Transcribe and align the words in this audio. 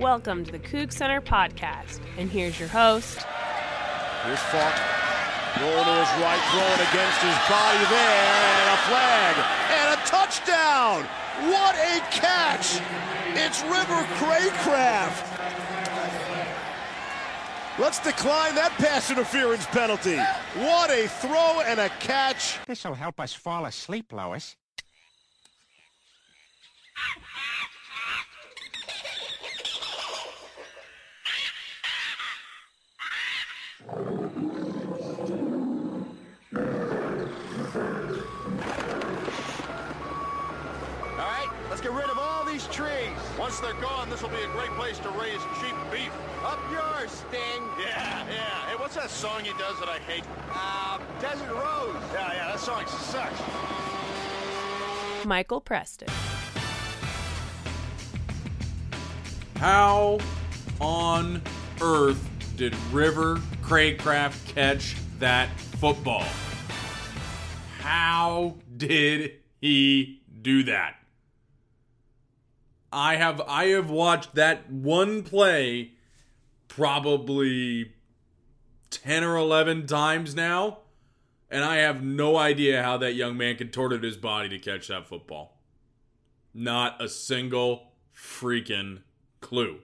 Welcome 0.00 0.46
to 0.46 0.50
the 0.50 0.58
Coug 0.58 0.94
Center 0.94 1.20
podcast. 1.20 2.00
And 2.16 2.30
here's 2.30 2.58
your 2.58 2.70
host. 2.70 3.18
Here's 4.24 4.40
Falk 4.48 4.72
rolling 5.60 5.84
to 5.84 5.92
his 5.92 6.08
right, 6.24 6.40
throwing 6.48 6.88
against 6.88 7.20
his 7.20 7.36
body 7.50 7.84
there, 7.90 8.24
and 8.56 8.70
a 8.72 8.80
flag, 8.88 9.36
and 9.68 9.92
a 9.92 10.06
touchdown! 10.06 11.04
What 11.52 11.74
a 11.74 12.00
catch! 12.10 12.80
It's 13.34 13.62
River 13.64 14.02
Cracraft. 14.16 15.26
Let's 17.78 17.98
decline 17.98 18.54
that 18.54 18.72
pass 18.78 19.10
interference 19.10 19.66
penalty. 19.66 20.16
What 20.64 20.90
a 20.90 21.08
throw 21.08 21.60
and 21.66 21.78
a 21.78 21.90
catch. 22.00 22.58
This'll 22.64 22.94
help 22.94 23.20
us 23.20 23.34
fall 23.34 23.66
asleep, 23.66 24.14
Lois. 24.14 24.56
All 33.92 33.96
right, 41.26 41.48
let's 41.68 41.80
get 41.80 41.90
rid 41.92 42.08
of 42.08 42.18
all 42.18 42.44
these 42.44 42.66
trees. 42.68 42.90
Once 43.50 43.58
they're 43.58 43.82
gone, 43.82 44.08
this 44.08 44.22
will 44.22 44.28
be 44.28 44.42
a 44.42 44.46
great 44.52 44.70
place 44.76 44.96
to 45.00 45.08
raise 45.08 45.40
cheap 45.60 45.74
beef. 45.90 46.12
Up 46.44 46.60
yours, 46.70 47.10
Sting. 47.10 47.64
Yeah, 47.80 48.24
yeah. 48.28 48.68
Hey, 48.68 48.76
what's 48.76 48.94
that 48.94 49.10
song 49.10 49.42
he 49.42 49.50
does 49.58 49.76
that 49.80 49.88
I 49.88 49.98
hate? 49.98 50.22
Uh, 50.52 51.00
Desert 51.20 51.52
Rose. 51.52 51.96
Yeah, 52.12 52.32
yeah, 52.32 52.46
that 52.52 52.60
song 52.60 52.86
sucks. 52.86 53.42
Michael 55.26 55.60
Preston. 55.60 56.06
How 59.56 60.20
on 60.80 61.42
earth 61.80 62.30
did 62.54 62.76
River 62.92 63.40
Cracraft 63.62 64.54
catch 64.54 64.94
that 65.18 65.50
football? 65.58 66.24
How 67.80 68.54
did 68.76 69.32
he 69.60 70.22
do 70.40 70.62
that? 70.62 70.99
I 72.92 73.16
have 73.16 73.40
I 73.42 73.66
have 73.66 73.90
watched 73.90 74.34
that 74.34 74.70
one 74.70 75.22
play 75.22 75.92
probably 76.68 77.92
10 78.90 79.22
or 79.22 79.36
11 79.36 79.86
times 79.86 80.34
now 80.34 80.78
and 81.50 81.64
I 81.64 81.76
have 81.76 82.02
no 82.02 82.36
idea 82.36 82.82
how 82.82 82.96
that 82.98 83.14
young 83.14 83.36
man 83.36 83.56
contorted 83.56 84.04
his 84.04 84.16
body 84.16 84.48
to 84.50 84.58
catch 84.58 84.88
that 84.88 85.08
football. 85.08 85.58
Not 86.54 87.02
a 87.02 87.08
single 87.08 87.92
freaking 88.14 89.02
clue. 89.40 89.80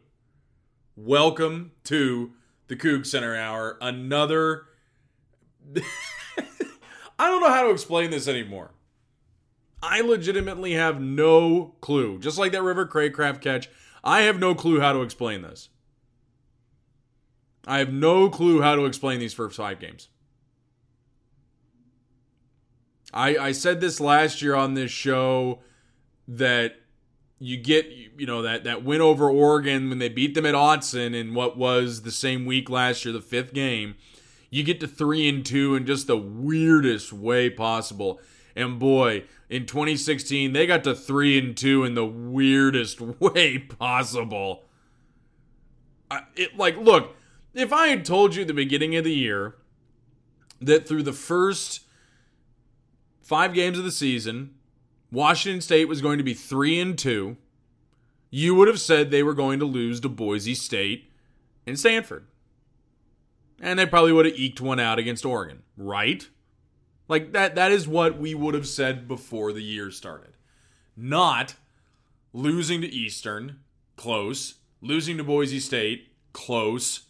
Welcome 0.94 1.72
to 1.84 2.32
the 2.68 2.76
Coug 2.76 3.04
Center 3.04 3.34
Hour. 3.34 3.78
Another. 3.80 4.66
I 7.18 7.28
don't 7.28 7.40
know 7.40 7.52
how 7.52 7.64
to 7.64 7.70
explain 7.70 8.10
this 8.10 8.28
anymore. 8.28 8.70
I 9.82 10.00
legitimately 10.00 10.72
have 10.72 11.00
no 11.00 11.76
clue. 11.80 12.18
Just 12.18 12.38
like 12.38 12.52
that 12.52 12.62
River 12.62 12.86
Cracraft 12.86 13.40
catch, 13.40 13.68
I 14.02 14.22
have 14.22 14.38
no 14.38 14.54
clue 14.54 14.80
how 14.80 14.92
to 14.92 15.02
explain 15.02 15.42
this. 15.42 15.68
I 17.66 17.78
have 17.78 17.92
no 17.92 18.30
clue 18.30 18.62
how 18.62 18.76
to 18.76 18.86
explain 18.86 19.18
these 19.18 19.34
first 19.34 19.56
five 19.56 19.80
games. 19.80 20.08
I, 23.12 23.36
I 23.36 23.52
said 23.52 23.80
this 23.80 24.00
last 24.00 24.42
year 24.42 24.54
on 24.54 24.74
this 24.74 24.90
show 24.90 25.60
that 26.28 26.76
you 27.38 27.56
get 27.56 27.86
you 27.86 28.26
know 28.26 28.42
that 28.42 28.64
that 28.64 28.82
win 28.82 29.00
over 29.00 29.30
Oregon 29.30 29.88
when 29.88 29.98
they 29.98 30.08
beat 30.08 30.34
them 30.34 30.46
at 30.46 30.54
Autzen 30.54 31.14
in 31.14 31.34
what 31.34 31.56
was 31.56 32.02
the 32.02 32.10
same 32.10 32.46
week 32.46 32.70
last 32.70 33.04
year, 33.04 33.12
the 33.12 33.20
fifth 33.20 33.52
game. 33.52 33.96
You 34.50 34.62
get 34.62 34.80
to 34.80 34.88
three 34.88 35.28
and 35.28 35.44
two 35.44 35.74
in 35.74 35.86
just 35.86 36.06
the 36.06 36.16
weirdest 36.16 37.12
way 37.12 37.50
possible. 37.50 38.20
And 38.54 38.78
boy, 38.78 39.24
in 39.48 39.66
2016, 39.66 40.52
they 40.52 40.66
got 40.66 40.84
to 40.84 40.94
three 40.94 41.38
and 41.38 41.56
two 41.56 41.84
in 41.84 41.94
the 41.94 42.06
weirdest 42.06 43.00
way 43.20 43.58
possible. 43.58 44.64
I, 46.10 46.22
it 46.34 46.56
like 46.56 46.76
look, 46.76 47.16
if 47.54 47.72
I 47.72 47.88
had 47.88 48.04
told 48.04 48.34
you 48.34 48.42
at 48.42 48.48
the 48.48 48.54
beginning 48.54 48.96
of 48.96 49.04
the 49.04 49.14
year 49.14 49.56
that 50.60 50.86
through 50.86 51.02
the 51.02 51.12
first 51.12 51.82
five 53.22 53.54
games 53.54 53.78
of 53.78 53.84
the 53.84 53.90
season, 53.90 54.54
Washington 55.10 55.60
State 55.60 55.88
was 55.88 56.00
going 56.00 56.18
to 56.18 56.24
be 56.24 56.34
3 56.34 56.80
and 56.80 56.98
2, 56.98 57.36
you 58.30 58.54
would 58.54 58.68
have 58.68 58.80
said 58.80 59.10
they 59.10 59.22
were 59.22 59.34
going 59.34 59.58
to 59.58 59.64
lose 59.64 60.00
to 60.00 60.08
Boise 60.08 60.54
State 60.54 61.10
and 61.66 61.78
Stanford. 61.78 62.26
And 63.60 63.78
they 63.78 63.86
probably 63.86 64.12
would 64.12 64.26
have 64.26 64.38
eked 64.38 64.60
one 64.60 64.78
out 64.78 64.98
against 64.98 65.24
Oregon, 65.24 65.62
right? 65.76 66.28
Like 67.08 67.32
that 67.32 67.54
that 67.54 67.72
is 67.72 67.86
what 67.86 68.18
we 68.18 68.34
would 68.34 68.54
have 68.54 68.66
said 68.66 69.06
before 69.06 69.52
the 69.52 69.62
year 69.62 69.90
started. 69.90 70.34
Not 70.96 71.54
losing 72.32 72.80
to 72.80 72.88
Eastern, 72.88 73.60
close, 73.96 74.54
losing 74.80 75.16
to 75.18 75.24
Boise 75.24 75.60
State, 75.60 76.12
close, 76.32 77.02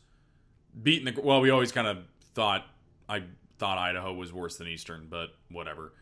beating 0.81 1.13
the 1.13 1.21
well, 1.21 1.41
we 1.41 1.51
always 1.51 1.73
kind 1.73 1.87
of 1.87 1.99
thought 2.35 2.67
I 3.09 3.23
thought 3.59 3.79
Idaho 3.79 4.13
was 4.13 4.33
worse 4.33 4.57
than 4.57 4.69
Eastern, 4.69 5.07
but 5.09 5.31
whatever 5.51 5.93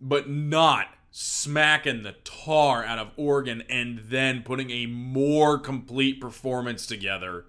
but 0.00 0.28
not 0.28 0.88
smacking 1.10 2.02
the 2.02 2.14
tar 2.24 2.84
out 2.84 2.98
of 2.98 3.10
Oregon 3.16 3.62
and 3.68 3.98
then 3.98 4.42
putting 4.42 4.70
a 4.70 4.86
more 4.86 5.58
complete 5.58 6.20
performance 6.20 6.86
together 6.86 7.44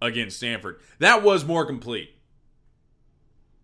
against 0.00 0.38
Stanford. 0.38 0.80
That 0.98 1.22
was 1.22 1.44
more 1.44 1.66
complete. 1.66 2.14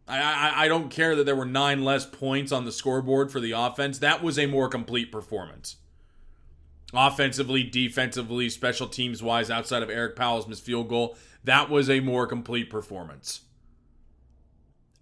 I, 0.06 0.65
I, 0.65 0.69
don't 0.69 0.91
care 0.91 1.16
that 1.16 1.25
there 1.25 1.34
were 1.34 1.47
nine 1.47 1.82
less 1.82 2.04
points 2.04 2.53
on 2.53 2.66
the 2.66 2.72
scoreboard 2.72 3.32
for 3.32 3.41
the 3.41 3.53
offense. 3.53 3.98
That 3.98 4.22
was 4.22 4.38
a 4.38 4.47
more 4.47 4.69
complete 4.69 5.10
performance. 5.10 5.76
Offensively, 6.92 7.62
defensively, 7.62 8.50
special 8.50 8.87
teams 8.87 9.22
wise, 9.22 9.50
outside 9.50 9.82
of 9.82 9.88
Erik 9.88 10.14
Powell's 10.14 10.47
missed 10.47 10.64
field 10.64 10.88
goal, 10.88 11.16
that 11.43 11.70
was 11.70 11.88
a 11.88 12.00
more 12.00 12.26
complete 12.26 12.69
performance. 12.70 13.41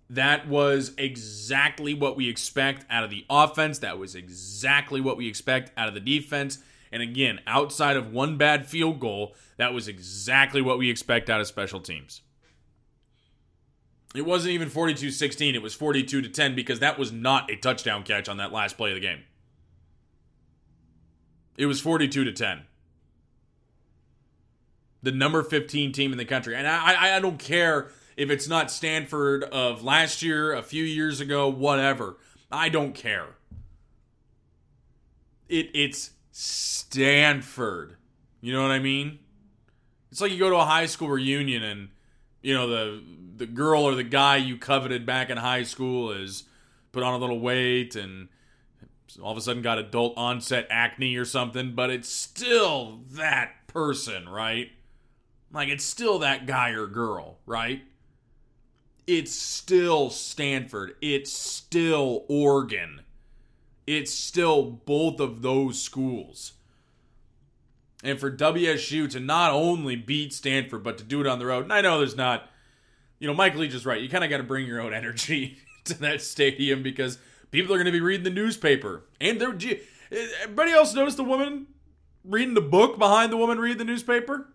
That 0.09 0.47
was 0.47 0.93
exactly 0.99 1.95
what 1.95 2.17
we 2.17 2.29
expect 2.29 2.87
out 2.89 3.03
of 3.03 3.11
the 3.11 3.25
offense. 3.29 3.79
That 3.81 3.99
was 3.99 4.15
exactly 4.15 5.01
what 5.01 5.17
we 5.17 5.27
expect 5.27 5.73
out 5.77 5.89
of 5.89 5.95
the 5.95 6.01
defense. 6.01 6.59
And 6.93 7.03
again, 7.03 7.41
outside 7.47 7.97
of 7.97 8.13
one 8.13 8.37
bad 8.37 8.67
field 8.67 9.01
goal, 9.01 9.35
that 9.57 9.73
was 9.73 9.89
exactly 9.89 10.61
what 10.61 10.79
we 10.79 10.91
expect 10.91 11.31
out 11.31 11.41
of 11.41 11.47
special 11.47 11.81
teams. 11.81 12.21
It 14.15 14.27
wasn't 14.27 14.53
even 14.53 14.69
42 14.69 15.11
16, 15.11 15.55
it 15.55 15.63
was 15.63 15.75
42 15.75 16.23
to 16.23 16.29
10 16.29 16.55
because 16.55 16.81
that 16.81 16.99
was 16.99 17.13
not 17.13 17.51
a 17.51 17.57
touchdown 17.57 18.03
catch 18.03 18.29
on 18.29 18.37
that 18.37 18.53
last 18.53 18.77
play 18.77 18.91
of 18.91 18.95
the 18.95 19.01
game. 19.01 19.23
It 21.57 21.67
was 21.67 21.81
42 21.81 22.25
to 22.25 22.33
10. 22.33 22.63
The 25.03 25.13
number 25.13 25.43
15 25.43 25.93
team 25.93 26.13
in 26.13 26.19
the 26.19 26.25
country. 26.25 26.55
And 26.55 26.67
I, 26.67 27.17
I 27.17 27.21
don't 27.21 27.39
care 27.39 27.89
if 28.17 28.31
it's 28.31 28.49
not 28.49 28.71
Stanford 28.71 29.45
of 29.45 29.83
last 29.83 30.23
year, 30.23 30.53
a 30.53 30.63
few 30.63 30.85
years 30.85 31.21
ago, 31.21 31.49
whatever. 31.49 32.17
I 32.51 32.69
don't 32.69 32.95
care. 32.95 33.37
It 35.49 35.71
it's 35.75 36.11
Stanford. 36.31 37.97
You 38.41 38.53
know 38.53 38.63
what 38.63 38.71
I 38.71 38.79
mean? 38.79 39.19
It's 40.11 40.21
like 40.21 40.33
you 40.33 40.39
go 40.39 40.51
to 40.51 40.57
a 40.57 40.65
high 40.65 40.87
school 40.87 41.09
reunion 41.09 41.63
and 41.63 41.89
you 42.43 42.55
know 42.55 42.69
the 42.69 43.03
the 43.37 43.47
girl 43.47 43.83
or 43.83 43.95
the 43.95 44.05
guy 44.05 44.37
you 44.37 44.57
coveted 44.57 45.07
back 45.07 45.31
in 45.31 45.39
high 45.39 45.63
school 45.63 46.11
is 46.11 46.45
put 46.93 47.03
on 47.03 47.15
a 47.15 47.19
little 47.19 47.41
weight 47.41 47.97
and 47.97 48.29
all 49.23 49.33
of 49.33 49.39
a 49.39 49.41
sudden 49.41 49.63
got 49.63 49.79
adult 49.79 50.15
onset 50.17 50.67
acne 50.71 51.17
or 51.17 51.25
something, 51.25 51.75
but 51.75 51.91
it's 51.91 52.09
still 52.09 53.01
that 53.13 53.67
person, 53.67 54.29
right? 54.29 54.71
Like 55.53 55.69
it's 55.69 55.85
still 55.85 56.19
that 56.21 56.47
guy 56.47 56.71
or 56.71 56.87
girl, 56.87 57.39
right? 57.47 57.83
it's 59.07 59.33
still 59.33 60.11
Stanford. 60.11 60.95
It's 61.01 61.33
still 61.33 62.25
Oregon. 62.29 63.03
It's 63.87 64.13
still 64.13 64.63
both 64.63 65.21
of 65.21 65.43
those 65.43 65.83
schools. 65.83 66.53
And 68.03 68.19
for 68.19 68.31
WSU 68.31 69.09
to 69.11 69.21
not 69.21 69.53
only 69.53 69.95
beat 69.97 70.33
Stanford, 70.33 70.83
but 70.83 70.99
to 70.99 71.05
do 71.05 71.21
it 71.21 71.27
on 71.27 71.39
the 71.39 71.47
road, 71.47 71.65
and 71.65 71.73
I 71.73 71.81
know 71.81 71.99
there's 71.99 72.17
not, 72.17 72.51
you 73.19 73.29
know, 73.29 73.35
Mike 73.35 73.55
Leach 73.55 73.75
is 73.75 73.87
right. 73.87 74.01
You 74.01 74.09
kind 74.09 74.25
of 74.25 74.31
got 74.31 74.39
to 74.39 74.43
bring 74.43 74.67
your 74.67 74.81
own 74.81 74.93
energy 74.95 75.59
to 75.85 75.95
that 76.01 76.21
stadium 76.21 76.83
because 76.83 77.19
people 77.51 77.73
are 77.75 77.79
going 77.79 77.87
to 77.87 77.93
be 77.93 78.01
reading 78.01 78.25
the 78.25 78.31
newspaper. 78.31 79.05
And 79.21 79.41
they're, 79.41 79.57
everybody 80.43 80.73
else 80.73 80.95
notice 80.95 81.15
the 81.15 81.25
woman 81.25 81.67
reading 82.25 82.55
the 82.55 82.61
book 82.61 82.99
behind 82.99 83.33
the 83.33 83.37
woman 83.37 83.59
reading 83.59 83.79
the 83.79 83.85
newspaper? 83.85 84.49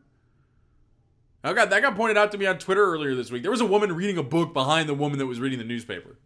I 1.43 1.53
got 1.53 1.69
that 1.69 1.81
got 1.81 1.95
pointed 1.95 2.17
out 2.17 2.31
to 2.33 2.37
me 2.37 2.45
on 2.45 2.57
Twitter 2.57 2.83
earlier 2.83 3.15
this 3.15 3.31
week. 3.31 3.41
There 3.41 3.51
was 3.51 3.61
a 3.61 3.65
woman 3.65 3.95
reading 3.95 4.17
a 4.17 4.23
book 4.23 4.53
behind 4.53 4.89
the 4.89 4.93
woman 4.93 5.19
that 5.19 5.27
was 5.27 5.39
reading 5.39 5.59
the 5.59 5.65
newspaper. 5.65 6.17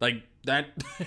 Like 0.00 0.22
that 0.44 0.68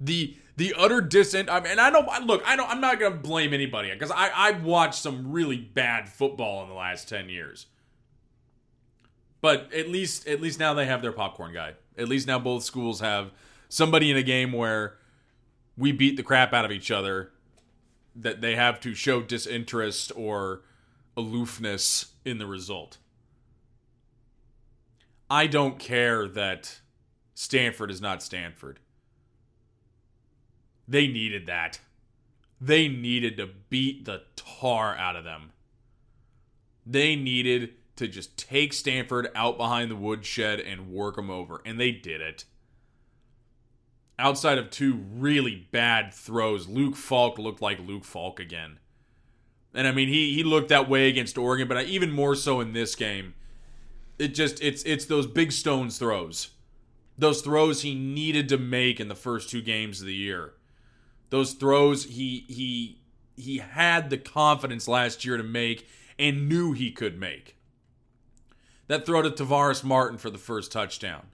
The 0.00 0.36
the 0.56 0.74
utter 0.76 1.00
dissent. 1.00 1.50
I 1.50 1.60
mean, 1.60 1.72
and 1.72 1.80
I 1.80 1.90
don't 1.90 2.26
look. 2.26 2.42
I 2.46 2.56
don't. 2.56 2.68
I'm 2.68 2.80
not 2.80 2.98
gonna 2.98 3.16
blame 3.16 3.52
anybody 3.52 3.92
because 3.92 4.10
I 4.10 4.30
I've 4.34 4.64
watched 4.64 5.00
some 5.00 5.32
really 5.32 5.58
bad 5.58 6.08
football 6.08 6.62
in 6.62 6.68
the 6.68 6.74
last 6.74 7.08
ten 7.08 7.28
years. 7.28 7.66
But 9.40 9.72
at 9.72 9.88
least 9.88 10.26
at 10.26 10.40
least 10.40 10.58
now 10.58 10.74
they 10.74 10.86
have 10.86 11.02
their 11.02 11.12
popcorn 11.12 11.52
guy. 11.52 11.74
At 11.98 12.08
least 12.08 12.26
now 12.26 12.38
both 12.38 12.64
schools 12.64 13.00
have 13.00 13.30
somebody 13.68 14.10
in 14.10 14.16
a 14.16 14.22
game 14.22 14.52
where 14.52 14.96
we 15.76 15.92
beat 15.92 16.16
the 16.16 16.22
crap 16.22 16.52
out 16.52 16.64
of 16.64 16.72
each 16.72 16.90
other 16.90 17.32
that 18.14 18.40
they 18.40 18.56
have 18.56 18.80
to 18.80 18.94
show 18.94 19.20
disinterest 19.20 20.10
or 20.16 20.62
aloofness 21.16 22.12
in 22.24 22.38
the 22.38 22.46
result. 22.46 22.96
I 25.28 25.46
don't 25.46 25.78
care 25.78 26.26
that 26.28 26.80
Stanford 27.34 27.90
is 27.90 28.00
not 28.00 28.22
Stanford. 28.22 28.78
They 30.88 31.06
needed 31.06 31.46
that. 31.46 31.80
They 32.60 32.88
needed 32.88 33.36
to 33.36 33.50
beat 33.68 34.04
the 34.04 34.22
tar 34.36 34.96
out 34.96 35.16
of 35.16 35.24
them. 35.24 35.52
They 36.86 37.16
needed 37.16 37.74
to 37.96 38.06
just 38.06 38.36
take 38.36 38.72
Stanford 38.72 39.28
out 39.34 39.56
behind 39.56 39.90
the 39.90 39.96
woodshed 39.96 40.60
and 40.60 40.92
work 40.92 41.16
them 41.16 41.30
over, 41.30 41.60
and 41.64 41.80
they 41.80 41.90
did 41.90 42.20
it. 42.20 42.44
Outside 44.18 44.58
of 44.58 44.70
two 44.70 44.94
really 45.14 45.68
bad 45.72 46.14
throws, 46.14 46.68
Luke 46.68 46.96
Falk 46.96 47.38
looked 47.38 47.60
like 47.60 47.80
Luke 47.80 48.04
Falk 48.04 48.40
again. 48.40 48.78
And 49.74 49.86
I 49.86 49.92
mean, 49.92 50.08
he 50.08 50.32
he 50.32 50.42
looked 50.42 50.70
that 50.70 50.88
way 50.88 51.08
against 51.08 51.36
Oregon, 51.36 51.68
but 51.68 51.84
even 51.84 52.10
more 52.10 52.34
so 52.34 52.60
in 52.60 52.72
this 52.72 52.94
game. 52.94 53.34
It 54.18 54.28
just 54.28 54.62
it's 54.62 54.82
it's 54.84 55.04
those 55.04 55.26
big 55.26 55.52
stones 55.52 55.98
throws. 55.98 56.50
Those 57.18 57.42
throws 57.42 57.82
he 57.82 57.94
needed 57.94 58.48
to 58.50 58.58
make 58.58 59.00
in 59.00 59.08
the 59.08 59.14
first 59.14 59.50
two 59.50 59.60
games 59.60 60.00
of 60.00 60.06
the 60.06 60.14
year. 60.14 60.54
Those 61.30 61.52
throws 61.52 62.04
he 62.04 62.44
he 62.48 63.00
he 63.36 63.58
had 63.58 64.10
the 64.10 64.18
confidence 64.18 64.88
last 64.88 65.24
year 65.24 65.36
to 65.36 65.42
make 65.42 65.86
and 66.18 66.48
knew 66.48 66.72
he 66.72 66.90
could 66.90 67.18
make. 67.18 67.56
That 68.88 69.04
throw 69.04 69.22
to 69.22 69.30
Tavares 69.30 69.82
Martin 69.82 70.18
for 70.18 70.30
the 70.30 70.38
first 70.38 70.72
touchdown. 70.72 71.26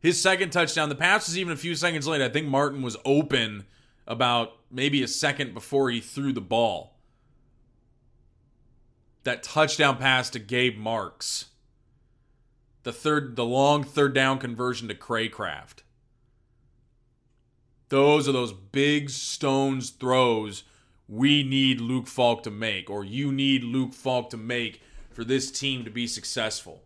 His 0.00 0.20
second 0.20 0.50
touchdown, 0.50 0.88
the 0.88 0.94
pass 0.94 1.26
was 1.26 1.36
even 1.36 1.52
a 1.52 1.56
few 1.56 1.74
seconds 1.74 2.06
late. 2.06 2.22
I 2.22 2.30
think 2.30 2.46
Martin 2.46 2.80
was 2.80 2.96
open 3.04 3.66
about 4.06 4.52
maybe 4.70 5.02
a 5.02 5.08
second 5.08 5.52
before 5.52 5.90
he 5.90 6.00
threw 6.00 6.32
the 6.32 6.40
ball 6.40 6.96
that 9.24 9.42
touchdown 9.42 9.98
pass 9.98 10.30
to 10.30 10.38
Gabe 10.38 10.78
Marks. 10.78 11.46
The 12.82 12.92
third 12.92 13.36
the 13.36 13.44
long 13.44 13.84
third 13.84 14.14
down 14.14 14.38
conversion 14.38 14.88
to 14.88 14.94
Cracraft. 14.94 15.82
Those 17.90 18.28
are 18.28 18.32
those 18.32 18.52
big 18.52 19.10
stones 19.10 19.90
throws 19.90 20.64
we 21.08 21.42
need 21.42 21.80
Luke 21.80 22.06
Falk 22.06 22.44
to 22.44 22.50
make, 22.50 22.88
or 22.88 23.04
you 23.04 23.32
need 23.32 23.64
Luke 23.64 23.92
Falk 23.92 24.30
to 24.30 24.36
make 24.36 24.80
for 25.10 25.24
this 25.24 25.50
team 25.50 25.84
to 25.84 25.90
be 25.90 26.06
successful. 26.06 26.84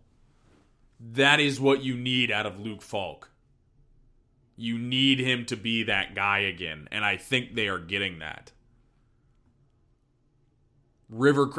That 0.99 1.41
is 1.41 1.61
what 1.61 1.85
you 1.85 1.95
need 1.95 2.31
out 2.31 2.47
of 2.47 2.59
Luke 2.59 2.81
Falk. 2.81 3.31
You 4.57 4.79
need 4.79 5.21
him 5.21 5.45
to 5.47 5.57
be 5.57 5.83
that 5.83 6.15
guy 6.15 6.39
again, 6.39 6.89
and 6.91 7.05
I 7.05 7.19
think 7.19 7.55
they 7.55 7.69
are 7.69 7.79
getting 7.79 8.21
that. 8.21 8.53
River 11.11 11.51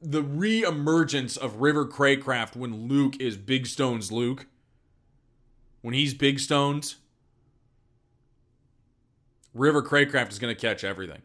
the 0.00 0.22
re-emergence 0.22 1.36
of 1.36 1.60
River 1.60 1.84
Cracraft 1.84 2.54
when 2.54 2.86
Luke 2.86 3.20
is 3.20 3.36
Big 3.36 3.66
Stones 3.66 4.12
Luke. 4.12 4.46
When 5.80 5.92
he's 5.92 6.14
Big 6.14 6.38
Stones, 6.38 6.96
River 9.58 9.82
Cracraft 9.82 10.30
is 10.30 10.38
going 10.38 10.54
to 10.54 10.60
catch 10.60 10.84
everything. 10.84 11.22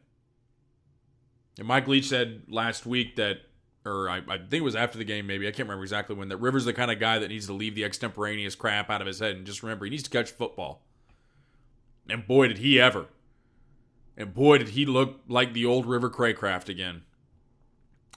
And 1.57 1.67
Mike 1.67 1.87
Leach 1.87 2.07
said 2.07 2.43
last 2.47 2.85
week 2.85 3.15
that, 3.17 3.41
or 3.85 4.09
I, 4.09 4.17
I, 4.27 4.37
think 4.37 4.53
it 4.53 4.63
was 4.63 4.75
after 4.75 4.97
the 4.97 5.03
game, 5.03 5.27
maybe 5.27 5.47
I 5.47 5.51
can't 5.51 5.67
remember 5.67 5.83
exactly 5.83 6.15
when. 6.15 6.29
That 6.29 6.37
River's 6.37 6.65
the 6.65 6.73
kind 6.73 6.89
of 6.89 6.99
guy 6.99 7.19
that 7.19 7.27
needs 7.27 7.45
to 7.47 7.53
leave 7.53 7.75
the 7.75 7.83
extemporaneous 7.83 8.55
crap 8.55 8.89
out 8.89 9.01
of 9.01 9.07
his 9.07 9.19
head 9.19 9.35
and 9.35 9.45
just 9.45 9.61
remember 9.61 9.85
he 9.85 9.91
needs 9.91 10.03
to 10.03 10.09
catch 10.09 10.31
football. 10.31 10.81
And 12.09 12.27
boy, 12.27 12.47
did 12.47 12.57
he 12.57 12.81
ever! 12.81 13.07
And 14.17 14.33
boy, 14.33 14.59
did 14.59 14.69
he 14.69 14.85
look 14.85 15.21
like 15.27 15.53
the 15.53 15.65
old 15.65 15.85
River 15.85 16.09
Cracraft 16.09 16.69
again. 16.69 17.03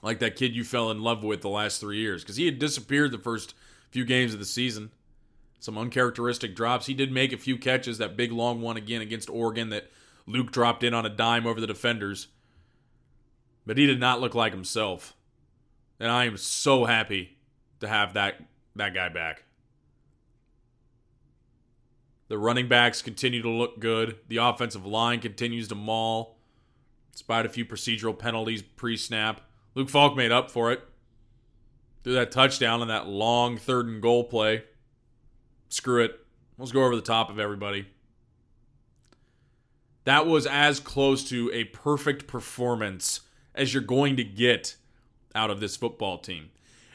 Like 0.03 0.19
that 0.19 0.35
kid 0.35 0.55
you 0.55 0.63
fell 0.63 0.91
in 0.91 1.01
love 1.01 1.23
with 1.23 1.41
the 1.41 1.49
last 1.49 1.79
three 1.79 1.97
years. 1.97 2.23
Because 2.23 2.35
he 2.35 2.45
had 2.45 2.59
disappeared 2.59 3.11
the 3.11 3.17
first 3.17 3.55
few 3.89 4.05
games 4.05 4.33
of 4.33 4.39
the 4.39 4.45
season. 4.45 4.91
Some 5.59 5.77
uncharacteristic 5.77 6.55
drops. 6.55 6.85
He 6.85 6.93
did 6.93 7.11
make 7.11 7.33
a 7.33 7.37
few 7.37 7.57
catches. 7.57 7.97
That 7.97 8.15
big 8.15 8.31
long 8.31 8.61
one 8.61 8.77
again 8.77 9.01
against 9.01 9.29
Oregon 9.29 9.69
that 9.69 9.89
Luke 10.27 10.51
dropped 10.51 10.83
in 10.83 10.93
on 10.93 11.05
a 11.05 11.09
dime 11.09 11.47
over 11.47 11.59
the 11.59 11.67
defenders. 11.67 12.27
But 13.65 13.77
he 13.77 13.87
did 13.87 13.99
not 13.99 14.21
look 14.21 14.35
like 14.35 14.53
himself. 14.53 15.15
And 15.99 16.11
I 16.11 16.25
am 16.25 16.37
so 16.37 16.85
happy 16.85 17.37
to 17.79 17.87
have 17.87 18.13
that 18.13 18.43
that 18.75 18.93
guy 18.93 19.09
back. 19.09 19.43
The 22.27 22.37
running 22.37 22.67
backs 22.67 23.01
continue 23.01 23.41
to 23.41 23.49
look 23.49 23.79
good. 23.79 24.17
The 24.27 24.37
offensive 24.37 24.85
line 24.85 25.19
continues 25.21 25.69
to 25.69 25.75
maul, 25.75 26.37
despite 27.11 27.45
a 27.45 27.49
few 27.49 27.65
procedural 27.65 28.17
penalties 28.17 28.61
pre 28.61 28.97
snap. 28.97 29.41
Luke 29.75 29.89
Falk 29.89 30.15
made 30.15 30.31
up 30.31 30.51
for 30.51 30.71
it. 30.71 30.81
Threw 32.03 32.13
that 32.13 32.31
touchdown 32.31 32.81
on 32.81 32.89
that 32.89 33.07
long 33.07 33.57
third 33.57 33.87
and 33.87 34.01
goal 34.01 34.25
play. 34.25 34.65
Screw 35.69 36.03
it. 36.03 36.19
Let's 36.57 36.71
go 36.71 36.83
over 36.83 36.95
the 36.95 37.01
top 37.01 37.29
of 37.29 37.39
everybody. 37.39 37.87
That 40.07 40.25
was 40.25 40.47
as 40.47 40.79
close 40.79 41.27
to 41.27 41.51
a 41.53 41.65
perfect 41.65 42.27
performance 42.27 43.19
as 43.53 43.73
you're 43.73 43.83
going 43.83 44.15
to 44.15 44.23
get 44.23 44.77
out 45.35 45.49
of 45.49 45.59
this 45.59 45.75
football 45.75 46.17
team. 46.17 46.49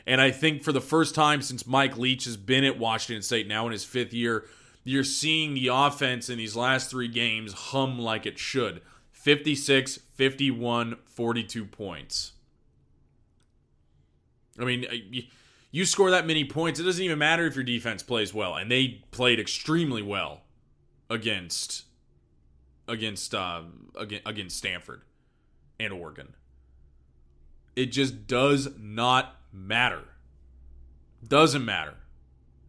And 0.07 0.19
I 0.19 0.31
think 0.31 0.63
for 0.63 0.73
the 0.73 0.81
first 0.81 1.15
time 1.15 1.43
since 1.43 1.67
Mike 1.67 1.99
Leach 1.99 2.25
has 2.25 2.39
been 2.39 2.65
at 2.65 2.79
Washington 2.79 3.21
State, 3.21 3.47
now 3.47 3.67
in 3.67 3.73
his 3.73 3.85
fifth 3.85 4.15
year, 4.15 4.47
you're 4.83 5.05
seeing 5.05 5.53
the 5.53 5.69
offense 5.69 6.31
in 6.31 6.39
these 6.39 6.57
last 6.57 6.89
three 6.89 7.07
games 7.07 7.53
hum 7.53 7.99
like 7.99 8.25
it 8.25 8.39
should 8.39 8.81
56, 9.13 9.99
51, 10.15 10.97
42 11.05 11.67
points. 11.67 12.33
I 14.59 14.65
mean, 14.65 14.87
uh, 14.91 15.21
you 15.71 15.85
score 15.85 16.11
that 16.13 16.27
many 16.27 16.47
points, 16.47 16.81
it 16.81 16.85
doesn't 16.85 17.05
even 17.05 17.19
matter 17.19 17.45
if 17.45 17.57
your 17.57 17.65
defense 17.65 18.03
plays 18.03 18.33
well, 18.33 18.55
and 18.55 18.71
they 18.71 19.05
played 19.11 19.39
extremely 19.39 20.01
well 20.01 20.45
against 21.11 21.85
against 22.93 23.35
uh, 23.35 23.63
against 23.97 24.57
Stanford 24.57 25.03
and 25.81 25.93
Oregon. 25.93 26.35
It 27.75 27.87
just 27.87 28.27
does 28.27 28.69
not 28.79 29.35
matter. 29.53 30.03
Doesn't 31.27 31.65
matter 31.65 31.95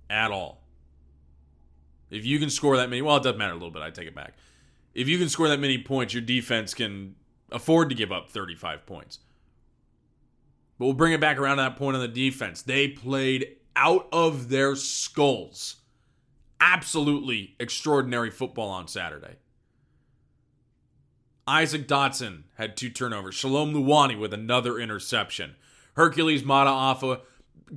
at 0.10 0.32
all. 0.32 0.62
If 2.10 2.26
you 2.26 2.40
can 2.40 2.50
score 2.50 2.78
that 2.78 2.90
many, 2.90 3.02
well, 3.02 3.18
it 3.18 3.24
doesn't 3.24 3.38
matter 3.38 3.52
a 3.52 3.56
little 3.56 3.72
bit. 3.72 3.82
I 3.82 3.90
take 3.90 4.08
it 4.08 4.16
back. 4.16 4.36
If 4.94 5.08
you 5.08 5.18
can 5.18 5.28
score 5.30 5.50
that 5.50 5.60
many 5.60 5.80
points, 5.80 6.14
your 6.14 6.22
defense 6.22 6.74
can 6.74 7.16
afford 7.52 7.90
to 7.90 7.96
give 7.96 8.12
up 8.12 8.30
35 8.30 8.86
points. 8.86 9.20
But 10.78 10.86
we'll 10.86 10.94
bring 10.94 11.14
it 11.14 11.20
back 11.20 11.38
around 11.38 11.58
to 11.58 11.64
that 11.64 11.76
point 11.76 11.96
on 11.96 12.02
the 12.02 12.08
defense. 12.08 12.62
They 12.62 12.88
played 12.88 13.58
out 13.76 14.08
of 14.12 14.50
their 14.50 14.76
skulls. 14.76 15.78
Absolutely 16.62 17.56
extraordinary 17.60 18.30
football 18.30 18.70
on 18.70 18.88
Saturday. 18.88 19.36
Isaac 21.46 21.88
Dotson 21.88 22.44
had 22.56 22.78
two 22.78 22.90
turnovers. 22.90 23.36
Shalom 23.36 23.74
Luani 23.74 24.18
with 24.18 24.34
another 24.34 24.80
interception. 24.80 25.56
Hercules 25.96 26.44
Mata'afa 26.44 27.22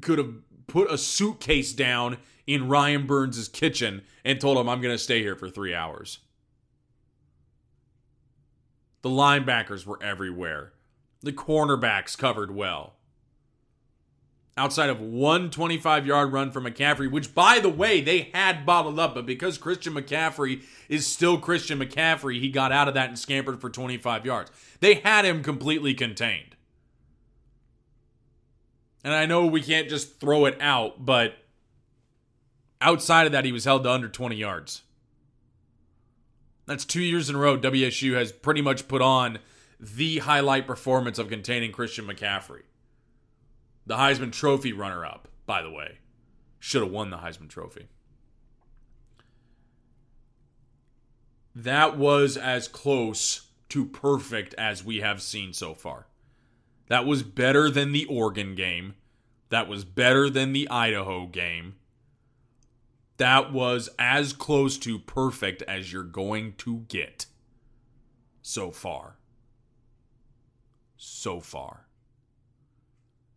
could 0.00 0.18
have 0.18 0.34
put 0.66 0.90
a 0.90 0.98
suitcase 0.98 1.72
down 1.72 2.18
in 2.46 2.68
Ryan 2.68 3.06
Burns' 3.06 3.48
kitchen 3.48 4.02
and 4.24 4.40
told 4.40 4.58
him, 4.58 4.68
I'm 4.68 4.80
going 4.80 4.94
to 4.94 5.02
stay 5.02 5.20
here 5.20 5.36
for 5.36 5.50
three 5.50 5.74
hours. 5.74 6.18
The 9.02 9.08
linebackers 9.08 9.84
were 9.86 10.02
everywhere. 10.02 10.72
The 11.22 11.32
cornerbacks 11.32 12.16
covered 12.16 12.54
well. 12.54 12.95
Outside 14.58 14.88
of 14.88 15.00
one 15.00 15.50
25 15.50 16.06
yard 16.06 16.32
run 16.32 16.50
from 16.50 16.64
McCaffrey, 16.64 17.10
which, 17.10 17.34
by 17.34 17.58
the 17.58 17.68
way, 17.68 18.00
they 18.00 18.30
had 18.32 18.64
bottled 18.64 18.98
up, 18.98 19.14
but 19.14 19.26
because 19.26 19.58
Christian 19.58 19.92
McCaffrey 19.92 20.62
is 20.88 21.06
still 21.06 21.38
Christian 21.38 21.78
McCaffrey, 21.78 22.40
he 22.40 22.48
got 22.48 22.72
out 22.72 22.88
of 22.88 22.94
that 22.94 23.08
and 23.08 23.18
scampered 23.18 23.60
for 23.60 23.68
25 23.68 24.24
yards. 24.24 24.50
They 24.80 24.94
had 24.94 25.26
him 25.26 25.42
completely 25.42 25.92
contained. 25.92 26.56
And 29.04 29.12
I 29.12 29.26
know 29.26 29.46
we 29.46 29.60
can't 29.60 29.90
just 29.90 30.18
throw 30.18 30.46
it 30.46 30.56
out, 30.60 31.04
but 31.04 31.34
outside 32.80 33.26
of 33.26 33.32
that, 33.32 33.44
he 33.44 33.52
was 33.52 33.64
held 33.64 33.84
to 33.84 33.90
under 33.90 34.08
20 34.08 34.36
yards. 34.36 34.82
That's 36.66 36.84
two 36.84 37.02
years 37.02 37.30
in 37.30 37.36
a 37.36 37.38
row 37.38 37.56
WSU 37.58 38.14
has 38.14 38.32
pretty 38.32 38.62
much 38.62 38.88
put 38.88 39.02
on 39.02 39.38
the 39.78 40.18
highlight 40.18 40.66
performance 40.66 41.18
of 41.18 41.28
containing 41.28 41.72
Christian 41.72 42.06
McCaffrey. 42.06 42.62
The 43.86 43.96
Heisman 43.96 44.32
Trophy 44.32 44.72
runner 44.72 45.04
up, 45.06 45.28
by 45.46 45.62
the 45.62 45.70
way. 45.70 45.98
Should 46.58 46.82
have 46.82 46.90
won 46.90 47.10
the 47.10 47.18
Heisman 47.18 47.48
Trophy. 47.48 47.88
that 51.56 51.96
was 51.96 52.36
as 52.36 52.68
close 52.68 53.48
to 53.70 53.86
perfect 53.86 54.54
as 54.54 54.84
we 54.84 54.98
have 54.98 55.22
seen 55.22 55.54
so 55.54 55.74
far. 55.74 56.06
That 56.88 57.06
was 57.06 57.22
better 57.22 57.70
than 57.70 57.92
the 57.92 58.04
Oregon 58.04 58.54
game. 58.54 58.94
That 59.48 59.66
was 59.66 59.84
better 59.84 60.28
than 60.28 60.52
the 60.52 60.68
Idaho 60.68 61.26
game. 61.26 61.76
That 63.16 63.52
was 63.52 63.88
as 63.98 64.34
close 64.34 64.76
to 64.78 64.98
perfect 64.98 65.62
as 65.62 65.90
you're 65.90 66.02
going 66.02 66.52
to 66.58 66.84
get 66.88 67.24
so 68.42 68.70
far. 68.70 69.16
So 70.98 71.40
far. 71.40 71.85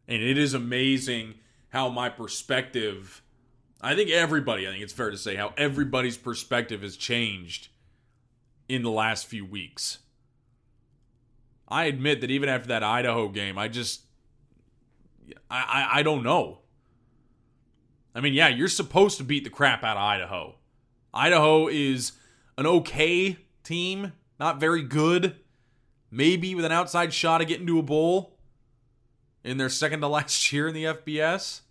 And 0.09 0.23
it 0.23 0.39
is 0.39 0.55
amazing 0.55 1.35
how 1.69 1.87
my 1.87 2.09
perspective, 2.09 3.21
I 3.79 3.93
think 3.93 4.09
everybody, 4.09 4.67
I 4.67 4.71
think 4.71 4.81
it's 4.81 4.91
fair 4.91 5.11
to 5.11 5.17
say, 5.17 5.35
how 5.35 5.53
everybody's 5.55 6.17
perspective 6.17 6.81
has 6.81 6.97
changed 6.97 7.67
in 8.67 8.81
the 8.81 8.89
last 8.89 9.27
few 9.27 9.45
weeks. 9.45 9.99
I 11.67 11.85
admit 11.85 12.21
that 12.21 12.31
even 12.31 12.49
after 12.49 12.69
that 12.69 12.81
Idaho 12.81 13.27
game, 13.29 13.59
I 13.59 13.67
just, 13.67 14.01
I, 15.49 15.87
I, 15.91 15.99
I 15.99 16.03
don't 16.03 16.23
know. 16.23 16.61
I 18.15 18.21
mean, 18.21 18.33
yeah, 18.33 18.47
you're 18.47 18.67
supposed 18.67 19.19
to 19.19 19.23
beat 19.23 19.43
the 19.43 19.51
crap 19.51 19.83
out 19.83 19.95
of 19.95 20.01
Idaho. 20.01 20.55
Idaho 21.13 21.67
is 21.67 22.13
an 22.57 22.65
okay 22.65 23.37
team, 23.63 24.13
not 24.39 24.59
very 24.59 24.81
good. 24.81 25.35
Maybe 26.09 26.55
with 26.55 26.65
an 26.65 26.71
outside 26.71 27.13
shot 27.13 27.41
of 27.41 27.47
getting 27.47 27.67
to 27.67 27.77
a 27.77 27.83
bowl 27.83 28.38
in 29.43 29.57
their 29.57 29.69
second 29.69 30.01
to 30.01 30.07
last 30.07 30.51
year 30.51 30.67
in 30.67 30.73
the 30.73 30.85
FBS. 30.85 31.61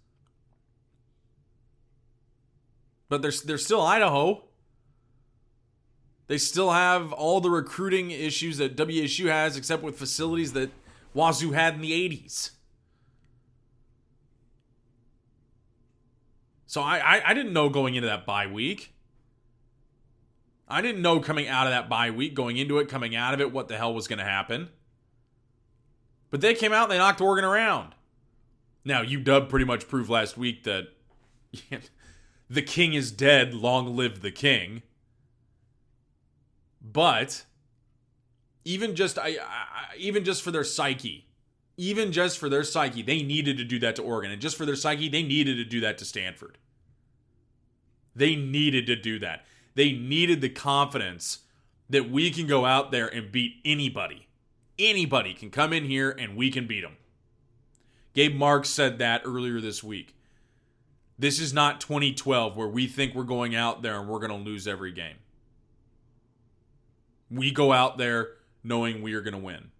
But 3.08 3.22
they're, 3.22 3.32
they're 3.44 3.58
still 3.58 3.80
Idaho. 3.80 4.44
They 6.26 6.38
still 6.38 6.72
have 6.72 7.12
all 7.12 7.40
the 7.40 7.50
recruiting 7.50 8.10
issues 8.10 8.58
that 8.58 8.76
WSU 8.76 9.28
has, 9.28 9.56
except 9.56 9.82
with 9.82 9.98
facilities 9.98 10.52
that 10.52 10.70
Wazoo 11.14 11.52
had 11.52 11.74
in 11.74 11.80
the 11.80 11.92
80s. 11.92 12.50
So 16.66 16.82
I, 16.82 16.98
I, 16.98 17.30
I 17.30 17.34
didn't 17.34 17.54
know 17.54 17.70
going 17.70 17.94
into 17.94 18.08
that 18.08 18.26
bye 18.26 18.46
week. 18.46 18.92
I 20.68 20.82
didn't 20.82 21.00
know 21.00 21.18
coming 21.18 21.48
out 21.48 21.66
of 21.66 21.72
that 21.72 21.88
bye 21.88 22.10
week, 22.10 22.34
going 22.34 22.58
into 22.58 22.78
it, 22.78 22.90
coming 22.90 23.16
out 23.16 23.32
of 23.32 23.40
it, 23.40 23.50
what 23.52 23.68
the 23.68 23.78
hell 23.78 23.94
was 23.94 24.06
going 24.06 24.18
to 24.18 24.24
happen. 24.24 24.68
But 26.30 26.40
they 26.40 26.54
came 26.54 26.72
out 26.72 26.84
and 26.84 26.92
they 26.92 26.98
knocked 26.98 27.20
Oregon 27.20 27.44
around. 27.44 27.94
Now, 28.84 29.02
UW 29.02 29.48
pretty 29.48 29.64
much 29.64 29.88
proved 29.88 30.10
last 30.10 30.36
week 30.36 30.64
that 30.64 30.88
the 32.50 32.62
king 32.62 32.94
is 32.94 33.10
dead, 33.10 33.54
long 33.54 33.96
live 33.96 34.20
the 34.20 34.30
king. 34.30 34.82
But 36.80 37.44
even 38.64 38.94
just 38.94 39.18
I, 39.18 39.38
I, 39.40 39.96
even 39.96 40.24
just 40.24 40.42
for 40.42 40.50
their 40.50 40.64
psyche, 40.64 41.26
even 41.76 42.12
just 42.12 42.38
for 42.38 42.48
their 42.48 42.64
psyche, 42.64 43.02
they 43.02 43.22
needed 43.22 43.56
to 43.58 43.64
do 43.64 43.78
that 43.80 43.96
to 43.96 44.02
Oregon, 44.02 44.30
and 44.30 44.40
just 44.40 44.56
for 44.56 44.66
their 44.66 44.76
psyche, 44.76 45.08
they 45.08 45.22
needed 45.22 45.56
to 45.56 45.64
do 45.64 45.80
that 45.80 45.98
to 45.98 46.04
Stanford. 46.04 46.58
They 48.14 48.36
needed 48.36 48.86
to 48.86 48.96
do 48.96 49.18
that. 49.20 49.44
They 49.74 49.92
needed 49.92 50.40
the 50.40 50.48
confidence 50.48 51.40
that 51.88 52.10
we 52.10 52.30
can 52.30 52.46
go 52.46 52.64
out 52.64 52.90
there 52.90 53.06
and 53.06 53.30
beat 53.30 53.56
anybody. 53.64 54.27
Anybody 54.78 55.34
can 55.34 55.50
come 55.50 55.72
in 55.72 55.84
here 55.84 56.10
and 56.10 56.36
we 56.36 56.50
can 56.50 56.66
beat 56.66 56.82
them. 56.82 56.96
Gabe 58.14 58.34
Marks 58.34 58.68
said 58.68 58.98
that 58.98 59.22
earlier 59.24 59.60
this 59.60 59.82
week. 59.82 60.14
This 61.18 61.40
is 61.40 61.52
not 61.52 61.80
2012 61.80 62.56
where 62.56 62.68
we 62.68 62.86
think 62.86 63.14
we're 63.14 63.24
going 63.24 63.54
out 63.54 63.82
there 63.82 63.98
and 63.98 64.08
we're 64.08 64.20
going 64.20 64.30
to 64.30 64.36
lose 64.36 64.68
every 64.68 64.92
game. 64.92 65.16
We 67.30 67.50
go 67.50 67.72
out 67.72 67.98
there 67.98 68.30
knowing 68.62 69.02
we 69.02 69.14
are 69.14 69.20
going 69.20 69.34
to 69.34 69.38
win. 69.38 69.70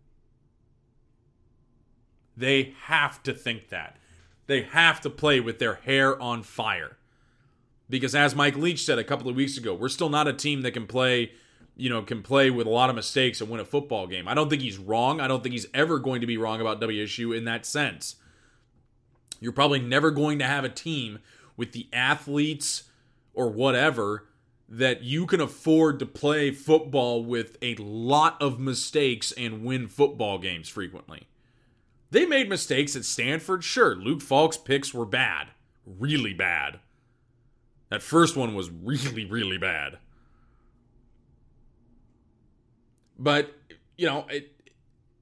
They 2.37 2.75
have 2.83 3.23
to 3.25 3.35
think 3.35 3.69
that. 3.69 3.97
They 4.47 4.63
have 4.63 5.01
to 5.03 5.11
play 5.11 5.41
with 5.41 5.59
their 5.59 5.75
hair 5.75 6.21
on 6.21 6.43
fire. 6.43 6.97
Because 7.91 8.15
as 8.15 8.35
Mike 8.35 8.57
Leach 8.57 8.85
said 8.85 8.99
a 8.99 9.05
couple 9.05 9.29
of 9.29 9.37
weeks 9.37 9.57
ago, 9.57 9.75
we're 9.75 9.89
still 9.89 10.09
not 10.09 10.29
a 10.29 10.33
team 10.33 10.63
that 10.63 10.73
can 10.73 10.87
play, 10.87 11.33
you 11.79 11.89
know, 11.89 12.03
can 12.03 12.23
play 12.23 12.51
with 12.51 12.67
a 12.67 12.71
lot 12.71 12.91
of 12.91 12.97
mistakes 12.97 13.41
and 13.41 13.49
win 13.49 13.61
a 13.61 13.65
football 13.65 14.09
game. 14.09 14.27
I 14.27 14.35
don't 14.35 14.51
think 14.51 14.63
he's 14.63 14.79
wrong. 14.79 15.21
I 15.21 15.29
don't 15.29 15.45
think 15.45 15.53
he's 15.53 15.69
ever 15.73 16.01
going 16.01 16.21
to 16.21 16.27
be 16.27 16.37
wrong 16.37 16.61
about 16.61 16.81
WSU 16.81 17.35
in 17.35 17.45
that 17.45 17.65
sense. 17.65 18.17
You're 19.41 19.53
probably 19.53 19.79
never 19.79 20.11
going 20.11 20.41
to 20.41 20.45
have 20.45 20.65
a 20.65 20.69
team 20.69 21.21
with 21.57 21.71
the 21.71 21.87
athletes 21.93 22.83
or 23.33 23.49
whatever 23.49 24.27
that 24.69 25.05
you 25.05 25.25
can 25.25 25.41
afford 25.41 26.01
to 26.01 26.07
play 26.07 26.51
football 26.51 27.25
with 27.25 27.57
a 27.63 27.77
lot 27.77 28.43
of 28.43 28.59
mistakes 28.59 29.31
and 29.33 29.65
win 29.65 29.87
football 29.87 30.39
games 30.39 30.69
frequently. 30.69 31.29
They 32.11 32.27
made 32.27 32.49
mistakes 32.49 32.97
at 32.97 33.05
Stanford, 33.05 33.63
sure. 33.63 33.95
Luke 33.95 34.21
Falk's 34.21 34.57
picks 34.57 34.93
were 34.93 35.07
bad, 35.07 35.49
really 35.87 36.35
bad. 36.35 36.81
That 37.89 38.03
first 38.03 38.37
one 38.37 38.57
was 38.57 38.69
really, 38.69 39.25
really 39.25 39.59
bad. 39.59 39.99
But, 43.19 43.55
you 43.97 44.07
know, 44.07 44.27
it, 44.29 44.53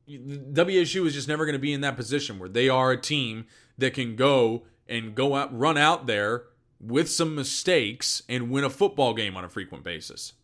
WSU 0.09 1.07
is 1.07 1.15
just 1.15 1.29
never 1.29 1.45
going 1.45 1.55
to 1.55 1.59
be 1.59 1.73
in 1.73 1.81
that 1.81 1.97
position 1.97 2.39
where 2.39 2.49
they 2.49 2.69
are 2.69 2.93
a 2.93 3.01
team 3.01 3.47
that 3.79 3.95
can 3.95 4.17
go 4.17 4.65
and 4.89 5.15
go 5.15 5.35
out, 5.35 5.57
run 5.57 5.77
out 5.77 6.07
there 6.07 6.45
with 6.81 7.11
some 7.11 7.35
mistakes 7.35 8.23
and 8.29 8.51
win 8.51 8.65
a 8.65 8.71
football 8.71 9.15
game 9.15 9.37
on 9.37 9.45
a 9.45 9.49
frequent 9.49 9.83
basis. 9.83 10.35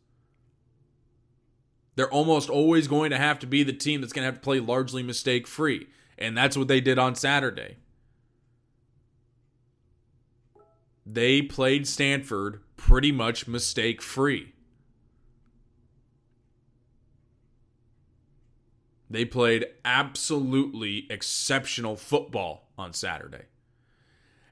They're 1.95 2.11
almost 2.11 2.49
always 2.49 2.89
going 2.89 3.11
to 3.11 3.19
have 3.19 3.39
to 3.41 3.47
be 3.47 3.63
the 3.63 3.73
team 3.73 4.01
that's 4.01 4.13
going 4.13 4.23
to 4.23 4.27
have 4.27 4.37
to 4.37 4.41
play 4.41 4.61
largely 4.61 5.03
mistake 5.03 5.47
free. 5.47 5.89
And 6.19 6.37
that's 6.37 6.57
what 6.57 6.69
they 6.69 6.81
did 6.81 6.99
on 6.99 7.15
Saturday. 7.15 7.77
They 11.05 11.43
played 11.43 11.87
Stanford 11.87 12.63
pretty 12.77 13.13
much 13.13 13.47
mistake 13.47 14.01
free. 14.01 14.52
They 19.13 19.27
played 19.27 19.67
absolutely 19.85 21.07
exceptional 21.11 21.97
football 21.97 22.71
on 22.79 22.95
Saturday. 22.95 23.45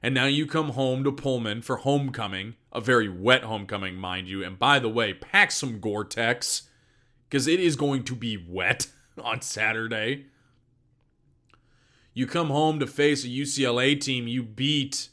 And 0.03 0.13
now 0.13 0.25
you 0.25 0.45
come 0.45 0.69
home 0.69 1.03
to 1.03 1.11
Pullman 1.11 1.63
for 1.63 1.77
homecoming, 1.77 2.53
a 2.71 2.79
very 2.79 3.09
wet 3.09 3.43
homecoming, 3.43 3.95
mind 3.95 4.27
you. 4.27 4.43
And 4.43 4.59
by 4.59 4.77
the 4.77 4.87
way, 4.87 5.15
pack 5.15 5.49
some 5.49 5.79
Gore 5.79 6.05
Tex 6.05 6.69
because 7.27 7.47
it 7.47 7.59
is 7.59 7.75
going 7.75 8.03
to 8.03 8.15
be 8.15 8.37
wet 8.37 8.85
on 9.23 9.41
Saturday. 9.41 10.27
You 12.13 12.27
come 12.27 12.49
home 12.49 12.79
to 12.81 12.87
face 12.87 13.25
a 13.25 13.29
UCLA 13.29 13.99
team 13.99 14.27
you 14.27 14.43
beat 14.43 15.09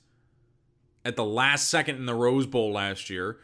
at 1.07 1.17
the 1.17 1.25
last 1.25 1.71
second 1.71 1.97
in 1.97 2.05
the 2.05 2.15
Rose 2.15 2.47
Bowl 2.47 2.73
last 2.73 3.09
year. 3.09 3.39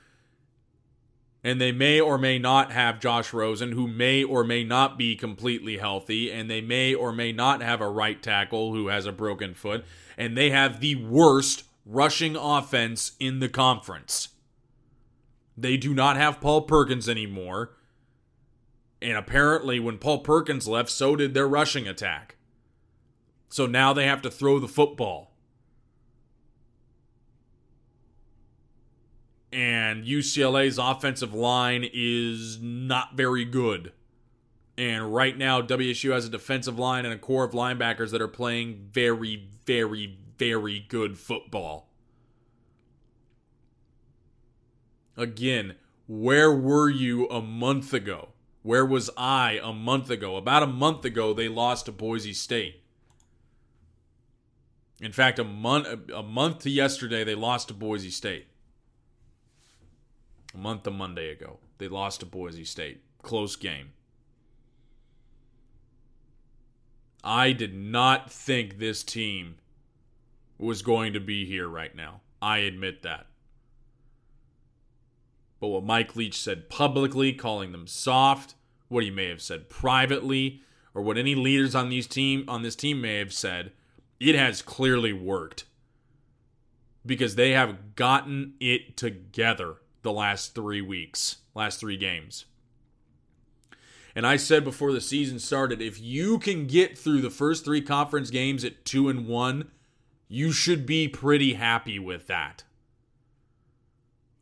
And 1.45 1.61
they 1.61 1.73
may 1.73 2.01
or 2.01 2.17
may 2.17 2.39
not 2.39 2.73
have 2.73 2.99
Josh 2.99 3.33
Rosen, 3.33 3.73
who 3.73 3.87
may 3.87 4.25
or 4.25 4.43
may 4.43 4.65
not 4.65 4.97
be 4.97 5.15
completely 5.15 5.77
healthy. 5.77 6.33
And 6.33 6.51
they 6.51 6.63
may 6.63 6.95
or 6.95 7.13
may 7.13 7.33
not 7.33 7.61
have 7.61 7.83
a 7.83 7.89
right 7.89 8.21
tackle 8.23 8.73
who 8.73 8.89
has 8.89 9.05
a 9.05 9.13
broken 9.13 9.53
foot 9.55 9.85
and 10.17 10.37
they 10.37 10.51
have 10.51 10.81
the 10.81 10.95
worst 10.95 11.65
rushing 11.85 12.37
offense 12.37 13.13
in 13.19 13.41
the 13.41 13.49
conference. 13.49 14.29
They 15.57 15.77
do 15.77 15.95
not 15.95 16.17
have 16.17 16.41
Paul 16.41 16.63
Perkins 16.63 17.09
anymore. 17.09 17.77
And 19.01 19.17
apparently, 19.17 19.79
when 19.79 19.99
Paul 19.99 20.21
Perkins 20.21 20.67
left, 20.67 20.91
so 20.91 21.15
did 21.15 21.35
their 21.35 21.49
rushing 21.49 21.87
attack. 21.87 22.37
So 23.49 23.67
now 23.67 23.93
they 23.93 24.07
have 24.07 24.23
to 24.23 24.31
throw 24.31 24.59
the 24.59 24.69
football. 24.69 25.34
And 29.55 30.05
UCLA's 30.05 30.79
offensive 30.79 31.33
line 31.33 31.89
is 31.93 32.59
not 32.61 33.15
very 33.15 33.45
good. 33.45 33.93
And 34.77 35.15
right 35.15 35.39
now, 35.39 35.63
WSU 35.63 36.13
has 36.13 36.27
a 36.27 36.29
defensive 36.29 36.77
line 36.77 37.05
and 37.05 37.15
a 37.15 37.19
core 37.19 37.45
of 37.45 37.53
linebackers 37.53 38.11
that 38.11 38.21
are 38.21 38.27
playing 38.27 38.89
very, 38.91 39.49
very, 39.65 40.19
very 40.39 40.85
good 40.89 41.17
football. 41.17 41.89
Again, 45.17 45.77
where 46.09 46.53
were 46.53 46.91
you 46.91 47.29
a 47.29 47.41
month 47.41 47.95
ago? 47.95 48.31
Where 48.63 48.85
was 48.85 49.09
I 49.17 49.61
a 49.63 49.73
month 49.73 50.11
ago? 50.11 50.37
About 50.37 50.65
a 50.65 50.67
month 50.67 51.05
ago, 51.05 51.33
they 51.33 51.49
lost 51.49 51.87
to 51.87 51.93
Boise 51.93 52.33
State. 52.33 52.83
In 55.01 55.13
fact, 55.13 55.39
a 55.39 55.45
month 55.45 55.87
a 56.13 56.25
month 56.25 56.61
to 56.61 56.71
yesterday, 56.71 57.23
they 57.23 57.37
lost 57.37 57.69
to 57.69 57.75
Boise 57.75 58.11
State. 58.11 58.47
A 60.55 60.59
month 60.59 60.85
to 60.85 60.91
Monday 60.91 61.31
ago, 61.31 61.59
they 61.79 61.89
lost 61.89 62.21
to 62.21 62.27
Boise 62.27 62.65
State. 62.65 63.03
Close 63.23 63.57
game. 63.57 63.93
I 67.25 67.53
did 67.53 67.75
not 67.75 68.31
think 68.31 68.79
this 68.79 69.03
team 69.03 69.57
was 70.59 70.83
going 70.83 71.13
to 71.15 71.21
be 71.21 71.45
here 71.45 71.67
right 71.67 71.95
now. 71.95 72.21
I 72.41 72.59
admit 72.59 73.03
that. 73.03 73.27
But 75.59 75.69
what 75.69 75.85
Mike 75.85 76.15
Leach 76.15 76.39
said 76.39 76.69
publicly, 76.69 77.33
calling 77.33 77.73
them 77.73 77.87
soft, 77.87 78.55
what 78.89 79.03
he 79.03 79.11
may 79.11 79.29
have 79.29 79.41
said 79.41 79.71
privately, 79.71 80.61
or 80.95 81.03
what 81.03 81.17
any 81.17 81.35
leaders 81.35 81.75
on 81.75 81.89
these 81.89 82.07
team 82.07 82.45
on 82.47 82.63
this 82.63 82.77
team 82.77 83.01
may 83.01 83.19
have 83.19 83.33
said, 83.33 83.73
it 84.21 84.35
has 84.35 84.63
clearly 84.63 85.13
worked. 85.13 85.65
Because 87.07 87.35
they 87.35 87.53
have 87.53 87.97
gotten 87.97 88.55
it 88.61 88.97
together 88.97 89.77
the 90.05 90.13
last 90.13 90.55
three 90.55 90.81
weeks, 90.81 91.39
last 91.55 91.81
three 91.81 91.97
games. 91.97 92.45
And 94.15 94.25
I 94.25 94.37
said 94.37 94.63
before 94.63 94.93
the 94.93 95.01
season 95.01 95.41
started, 95.41 95.83
if 95.83 96.01
you 96.01 96.39
can 96.39 96.69
get 96.69 96.97
through 96.97 97.21
the 97.21 97.31
first 97.31 97.65
three 97.65 97.83
conference 97.83 98.31
games 98.31 98.65
at 98.65 98.85
two 98.85 99.09
and 99.09 99.27
one, 99.27 99.73
you 100.29 100.53
should 100.53 100.87
be 100.87 101.09
pretty 101.09 101.55
happy 101.55 101.99
with 101.99 102.29
that. 102.29 102.63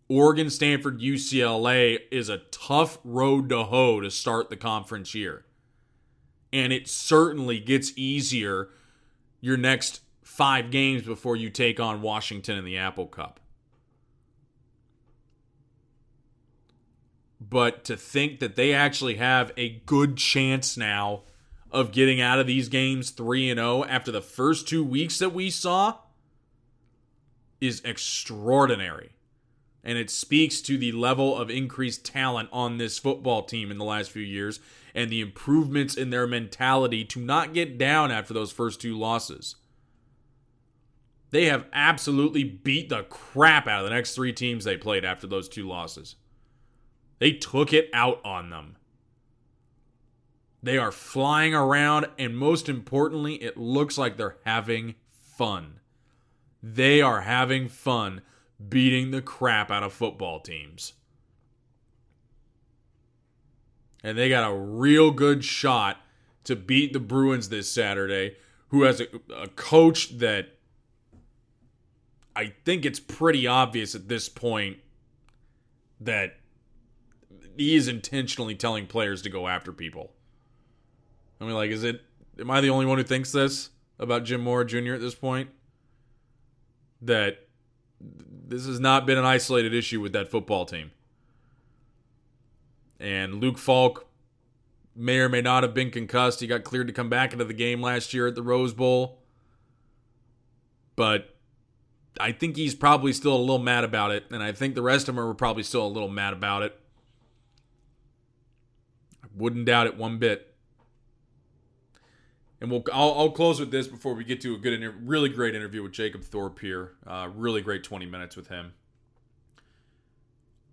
Oregon, 0.08 0.50
Stanford, 0.50 1.00
UCLA 1.00 2.00
is 2.10 2.28
a 2.28 2.42
tough 2.50 2.98
road 3.02 3.48
to 3.48 3.64
hoe 3.64 4.00
to 4.00 4.10
start 4.10 4.50
the 4.50 4.56
conference 4.56 5.14
year. 5.14 5.46
And 6.52 6.70
it 6.70 6.86
certainly 6.86 7.58
gets 7.58 7.92
easier 7.96 8.68
your 9.40 9.56
next 9.56 10.00
five 10.22 10.70
games 10.70 11.02
before 11.02 11.36
you 11.36 11.48
take 11.48 11.80
on 11.80 12.02
Washington 12.02 12.58
in 12.58 12.64
the 12.64 12.76
Apple 12.76 13.06
Cup. 13.06 13.40
But 17.48 17.84
to 17.84 17.96
think 17.96 18.40
that 18.40 18.56
they 18.56 18.72
actually 18.72 19.16
have 19.16 19.52
a 19.56 19.80
good 19.86 20.16
chance 20.16 20.76
now 20.76 21.22
of 21.70 21.90
getting 21.90 22.20
out 22.20 22.38
of 22.38 22.46
these 22.46 22.68
games 22.68 23.10
3 23.10 23.50
and 23.50 23.58
0 23.58 23.84
after 23.84 24.12
the 24.12 24.20
first 24.20 24.68
2 24.68 24.84
weeks 24.84 25.18
that 25.18 25.32
we 25.32 25.50
saw 25.50 25.96
is 27.60 27.80
extraordinary. 27.84 29.10
And 29.82 29.98
it 29.98 30.10
speaks 30.10 30.60
to 30.62 30.78
the 30.78 30.92
level 30.92 31.36
of 31.36 31.50
increased 31.50 32.04
talent 32.04 32.48
on 32.52 32.76
this 32.76 32.98
football 32.98 33.42
team 33.42 33.70
in 33.70 33.78
the 33.78 33.84
last 33.84 34.10
few 34.10 34.22
years 34.22 34.60
and 34.94 35.10
the 35.10 35.20
improvements 35.20 35.96
in 35.96 36.10
their 36.10 36.26
mentality 36.26 37.04
to 37.06 37.18
not 37.18 37.54
get 37.54 37.78
down 37.78 38.12
after 38.12 38.34
those 38.34 38.52
first 38.52 38.80
two 38.80 38.96
losses. 38.96 39.56
They 41.30 41.46
have 41.46 41.64
absolutely 41.72 42.44
beat 42.44 42.90
the 42.90 43.04
crap 43.04 43.66
out 43.66 43.80
of 43.80 43.88
the 43.88 43.94
next 43.94 44.14
three 44.14 44.34
teams 44.34 44.64
they 44.64 44.76
played 44.76 45.04
after 45.04 45.26
those 45.26 45.48
two 45.48 45.66
losses. 45.66 46.16
They 47.22 47.30
took 47.30 47.72
it 47.72 47.88
out 47.94 48.20
on 48.24 48.50
them. 48.50 48.74
They 50.60 50.76
are 50.76 50.90
flying 50.90 51.54
around, 51.54 52.06
and 52.18 52.36
most 52.36 52.68
importantly, 52.68 53.34
it 53.34 53.56
looks 53.56 53.96
like 53.96 54.16
they're 54.16 54.38
having 54.44 54.96
fun. 55.08 55.78
They 56.60 57.00
are 57.00 57.20
having 57.20 57.68
fun 57.68 58.22
beating 58.68 59.12
the 59.12 59.22
crap 59.22 59.70
out 59.70 59.84
of 59.84 59.92
football 59.92 60.40
teams. 60.40 60.94
And 64.02 64.18
they 64.18 64.28
got 64.28 64.50
a 64.50 64.56
real 64.56 65.12
good 65.12 65.44
shot 65.44 65.98
to 66.42 66.56
beat 66.56 66.92
the 66.92 66.98
Bruins 66.98 67.50
this 67.50 67.70
Saturday, 67.70 68.34
who 68.70 68.82
has 68.82 69.00
a, 69.00 69.06
a 69.32 69.46
coach 69.46 70.18
that 70.18 70.56
I 72.34 72.54
think 72.64 72.84
it's 72.84 72.98
pretty 72.98 73.46
obvious 73.46 73.94
at 73.94 74.08
this 74.08 74.28
point 74.28 74.78
that 76.00 76.40
he 77.56 77.76
is 77.76 77.88
intentionally 77.88 78.54
telling 78.54 78.86
players 78.86 79.22
to 79.22 79.30
go 79.30 79.48
after 79.48 79.72
people. 79.72 80.12
I 81.40 81.44
mean, 81.44 81.54
like, 81.54 81.70
is 81.70 81.84
it? 81.84 82.02
Am 82.38 82.50
I 82.50 82.60
the 82.60 82.70
only 82.70 82.86
one 82.86 82.98
who 82.98 83.04
thinks 83.04 83.32
this 83.32 83.70
about 83.98 84.24
Jim 84.24 84.40
Mora 84.40 84.66
Jr. 84.66 84.94
at 84.94 85.00
this 85.00 85.14
point? 85.14 85.50
That 87.00 87.46
this 88.00 88.66
has 88.66 88.80
not 88.80 89.06
been 89.06 89.18
an 89.18 89.24
isolated 89.24 89.74
issue 89.74 90.00
with 90.00 90.12
that 90.12 90.30
football 90.30 90.64
team. 90.64 90.92
And 93.00 93.40
Luke 93.40 93.58
Falk 93.58 94.06
may 94.94 95.18
or 95.18 95.28
may 95.28 95.40
not 95.40 95.62
have 95.62 95.74
been 95.74 95.90
concussed. 95.90 96.40
He 96.40 96.46
got 96.46 96.64
cleared 96.64 96.86
to 96.86 96.92
come 96.92 97.08
back 97.08 97.32
into 97.32 97.44
the 97.44 97.54
game 97.54 97.80
last 97.80 98.14
year 98.14 98.26
at 98.28 98.34
the 98.34 98.42
Rose 98.42 98.72
Bowl. 98.72 99.18
But 100.94 101.34
I 102.20 102.32
think 102.32 102.56
he's 102.56 102.74
probably 102.74 103.12
still 103.12 103.34
a 103.34 103.38
little 103.38 103.58
mad 103.58 103.84
about 103.84 104.12
it. 104.12 104.26
And 104.30 104.42
I 104.42 104.52
think 104.52 104.74
the 104.74 104.82
rest 104.82 105.08
of 105.08 105.16
them 105.16 105.24
are 105.24 105.34
probably 105.34 105.62
still 105.62 105.84
a 105.84 105.88
little 105.88 106.08
mad 106.08 106.32
about 106.32 106.62
it. 106.62 106.78
Wouldn't 109.36 109.66
doubt 109.66 109.86
it 109.86 109.96
one 109.96 110.18
bit. 110.18 110.54
And 112.60 112.70
we'll 112.70 112.84
I'll, 112.92 113.14
I'll, 113.14 113.30
close 113.30 113.58
with 113.58 113.72
this 113.72 113.88
before 113.88 114.14
we 114.14 114.22
get 114.22 114.40
to 114.42 114.54
a 114.54 114.58
good, 114.58 114.74
inter- 114.74 114.94
really 115.02 115.28
great 115.28 115.54
interview 115.54 115.82
with 115.82 115.92
Jacob 115.92 116.22
Thorpe 116.22 116.60
here. 116.60 116.92
Uh, 117.04 117.28
really 117.34 117.60
great 117.60 117.82
20 117.82 118.06
minutes 118.06 118.36
with 118.36 118.48
him. 118.48 118.74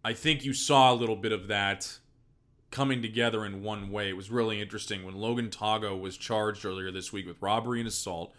I 0.04 0.14
think 0.14 0.46
you 0.46 0.54
saw 0.54 0.94
a 0.94 0.96
little 0.96 1.16
bit 1.16 1.32
of 1.32 1.48
that 1.48 1.98
coming 2.72 3.02
together 3.02 3.44
in 3.44 3.64
one 3.64 3.90
way. 3.90 4.10
It 4.10 4.16
was 4.16 4.30
really 4.30 4.62
interesting 4.62 5.04
when 5.04 5.16
Logan 5.16 5.50
Tago 5.50 6.00
was 6.00 6.16
charged 6.16 6.64
earlier 6.64 6.92
this 6.92 7.12
week 7.12 7.26
with 7.26 7.42
robbery 7.42 7.80
and 7.80 7.88
assault 7.88 8.34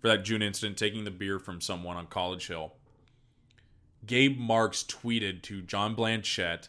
for 0.00 0.08
that 0.08 0.24
June 0.24 0.42
incident, 0.42 0.78
taking 0.78 1.04
the 1.04 1.10
beer 1.10 1.38
from 1.38 1.60
someone 1.60 1.96
on 1.96 2.06
College 2.06 2.46
Hill. 2.48 2.72
Gabe 4.06 4.38
Marks 4.38 4.82
tweeted 4.82 5.42
to 5.42 5.62
John 5.62 5.94
Blanchette 5.94 6.68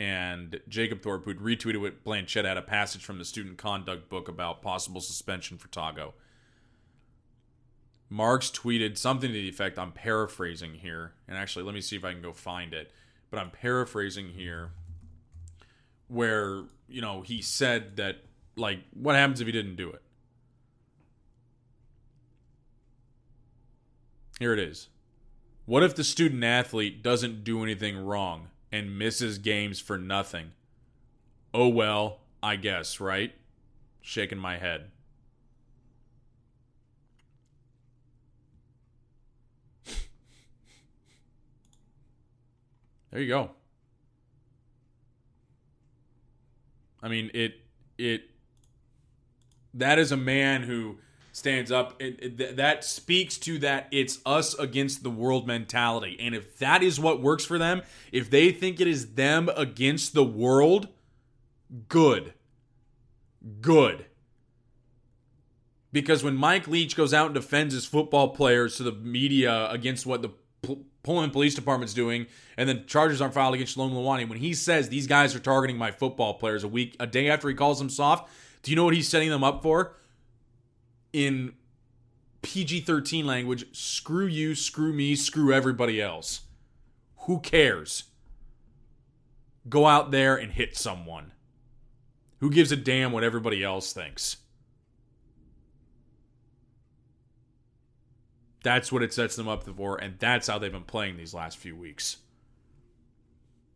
and 0.00 0.58
Jacob 0.66 1.02
Thorpe, 1.02 1.26
who'd 1.26 1.40
retweeted 1.40 1.78
what 1.78 2.02
Blanchette 2.04 2.46
had 2.46 2.56
a 2.56 2.62
passage 2.62 3.04
from 3.04 3.18
the 3.18 3.24
student 3.24 3.58
conduct 3.58 4.08
book 4.08 4.28
about 4.28 4.62
possible 4.62 5.02
suspension 5.02 5.58
for 5.58 5.68
Tago. 5.68 6.14
Marks 8.08 8.50
tweeted 8.50 8.96
something 8.96 9.28
to 9.28 9.34
the 9.34 9.50
effect 9.50 9.78
I'm 9.78 9.92
paraphrasing 9.92 10.72
here, 10.76 11.12
and 11.28 11.36
actually, 11.36 11.66
let 11.66 11.74
me 11.74 11.82
see 11.82 11.96
if 11.96 12.04
I 12.06 12.14
can 12.14 12.22
go 12.22 12.32
find 12.32 12.72
it. 12.72 12.90
But 13.30 13.40
I'm 13.40 13.50
paraphrasing 13.50 14.30
here, 14.30 14.70
where 16.08 16.62
you 16.88 17.02
know 17.02 17.20
he 17.20 17.42
said 17.42 17.96
that 17.96 18.24
like, 18.56 18.78
what 18.94 19.16
happens 19.16 19.42
if 19.42 19.46
he 19.46 19.52
didn't 19.52 19.76
do 19.76 19.90
it? 19.90 20.00
Here 24.38 24.54
it 24.54 24.58
is. 24.58 24.88
What 25.66 25.82
if 25.82 25.94
the 25.94 26.04
student 26.04 26.42
athlete 26.42 27.02
doesn't 27.02 27.44
do 27.44 27.62
anything 27.62 27.98
wrong? 27.98 28.48
And 28.72 28.98
misses 28.98 29.38
games 29.38 29.80
for 29.80 29.98
nothing. 29.98 30.52
Oh 31.52 31.68
well, 31.68 32.20
I 32.42 32.56
guess, 32.56 33.00
right? 33.00 33.32
Shaking 34.00 34.38
my 34.38 34.58
head. 34.58 34.90
there 43.10 43.20
you 43.20 43.28
go. 43.28 43.50
I 47.02 47.08
mean, 47.08 47.30
it 47.34 47.54
it 47.98 48.22
that 49.74 49.98
is 49.98 50.12
a 50.12 50.16
man 50.16 50.62
who 50.62 50.98
stands 51.32 51.70
up. 51.70 52.00
It, 52.00 52.40
it, 52.40 52.56
that 52.56 52.84
speaks 52.84 53.38
to 53.38 53.58
that 53.60 53.88
it's 53.90 54.18
us 54.26 54.54
against 54.54 55.02
the 55.02 55.10
world 55.10 55.46
mentality. 55.46 56.16
And 56.20 56.34
if 56.34 56.58
that 56.58 56.82
is 56.82 56.98
what 56.98 57.22
works 57.22 57.44
for 57.44 57.58
them, 57.58 57.82
if 58.12 58.30
they 58.30 58.52
think 58.52 58.80
it 58.80 58.86
is 58.86 59.14
them 59.14 59.48
against 59.56 60.14
the 60.14 60.24
world, 60.24 60.88
good. 61.88 62.34
Good. 63.60 64.06
Because 65.92 66.22
when 66.22 66.36
Mike 66.36 66.68
Leach 66.68 66.94
goes 66.94 67.12
out 67.12 67.26
and 67.26 67.34
defends 67.34 67.74
his 67.74 67.86
football 67.86 68.28
players 68.28 68.76
to 68.76 68.84
the 68.84 68.92
media 68.92 69.68
against 69.70 70.06
what 70.06 70.22
the 70.22 70.30
Pullman 71.02 71.30
Police 71.30 71.54
Department's 71.54 71.94
doing, 71.94 72.26
and 72.56 72.68
then 72.68 72.84
charges 72.86 73.20
aren't 73.20 73.34
filed 73.34 73.54
against 73.54 73.74
Shalom 73.74 73.92
Luani, 73.92 74.28
when 74.28 74.38
he 74.38 74.52
says 74.52 74.88
these 74.88 75.06
guys 75.06 75.34
are 75.34 75.40
targeting 75.40 75.78
my 75.78 75.90
football 75.90 76.34
players 76.34 76.62
a 76.62 76.68
week, 76.68 76.94
a 77.00 77.06
day 77.06 77.28
after 77.28 77.48
he 77.48 77.54
calls 77.54 77.78
them 77.78 77.88
soft, 77.88 78.30
do 78.62 78.70
you 78.70 78.76
know 78.76 78.84
what 78.84 78.94
he's 78.94 79.08
setting 79.08 79.30
them 79.30 79.42
up 79.42 79.62
for? 79.62 79.96
In 81.12 81.54
PG 82.42 82.80
13 82.82 83.26
language 83.26 83.66
screw 83.76 84.26
you, 84.26 84.54
screw 84.54 84.92
me, 84.92 85.14
screw 85.14 85.52
everybody 85.52 86.00
else. 86.00 86.42
Who 87.26 87.40
cares? 87.40 88.04
Go 89.68 89.86
out 89.86 90.10
there 90.10 90.36
and 90.36 90.52
hit 90.52 90.76
someone. 90.76 91.32
Who 92.38 92.50
gives 92.50 92.72
a 92.72 92.76
damn 92.76 93.12
what 93.12 93.24
everybody 93.24 93.62
else 93.62 93.92
thinks? 93.92 94.38
That's 98.62 98.90
what 98.90 99.02
it 99.02 99.12
sets 99.12 99.36
them 99.36 99.48
up 99.48 99.64
for, 99.64 99.96
and 99.96 100.18
that's 100.18 100.46
how 100.46 100.58
they've 100.58 100.72
been 100.72 100.82
playing 100.82 101.16
these 101.16 101.34
last 101.34 101.58
few 101.58 101.76
weeks. 101.76 102.18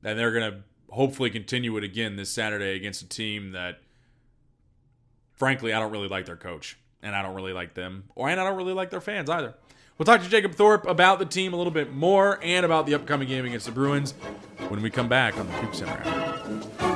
And 0.03 0.19
they're 0.19 0.33
going 0.33 0.53
to 0.53 0.59
hopefully 0.91 1.31
continue 1.31 1.77
it 1.77 1.85
again 1.85 2.17
this 2.17 2.31
Saturday 2.31 2.77
against 2.77 3.03
a 3.03 3.09
team 3.09 3.53
that, 3.53 3.81
frankly, 5.33 5.73
I 5.73 5.81
don't 5.81 5.91
really 5.93 6.09
like 6.09 6.27
their 6.27 6.37
coach 6.37 6.79
and 7.05 7.15
I 7.15 7.23
don't 7.23 7.35
really 7.35 7.53
like 7.53 7.75
them, 7.75 8.05
or 8.15 8.29
and 8.29 8.41
I 8.41 8.45
don't 8.45 8.57
really 8.57 8.73
like 8.73 8.91
their 8.91 9.01
fans 9.01 9.31
either. 9.31 9.55
We'll 9.97 10.07
talk 10.07 10.23
to 10.23 10.29
Jacob 10.29 10.55
Thorpe 10.57 10.87
about 10.89 11.21
the 11.21 11.27
team 11.27 11.55
a 11.55 11.57
little 11.57 11.73
bit 11.73 11.93
more 11.93 12.41
and 12.43 12.67
about 12.67 12.87
the 12.87 12.95
upcoming 12.95 13.29
game 13.29 13.45
against 13.45 13.67
the 13.67 13.73
Bruins 13.73 14.13
when 14.69 14.83
we 14.83 14.91
come 14.91 15.09
back 15.09 15.39
on 15.39 15.47
the 15.47 15.53
Coug 15.53 15.75
Center 15.75 16.94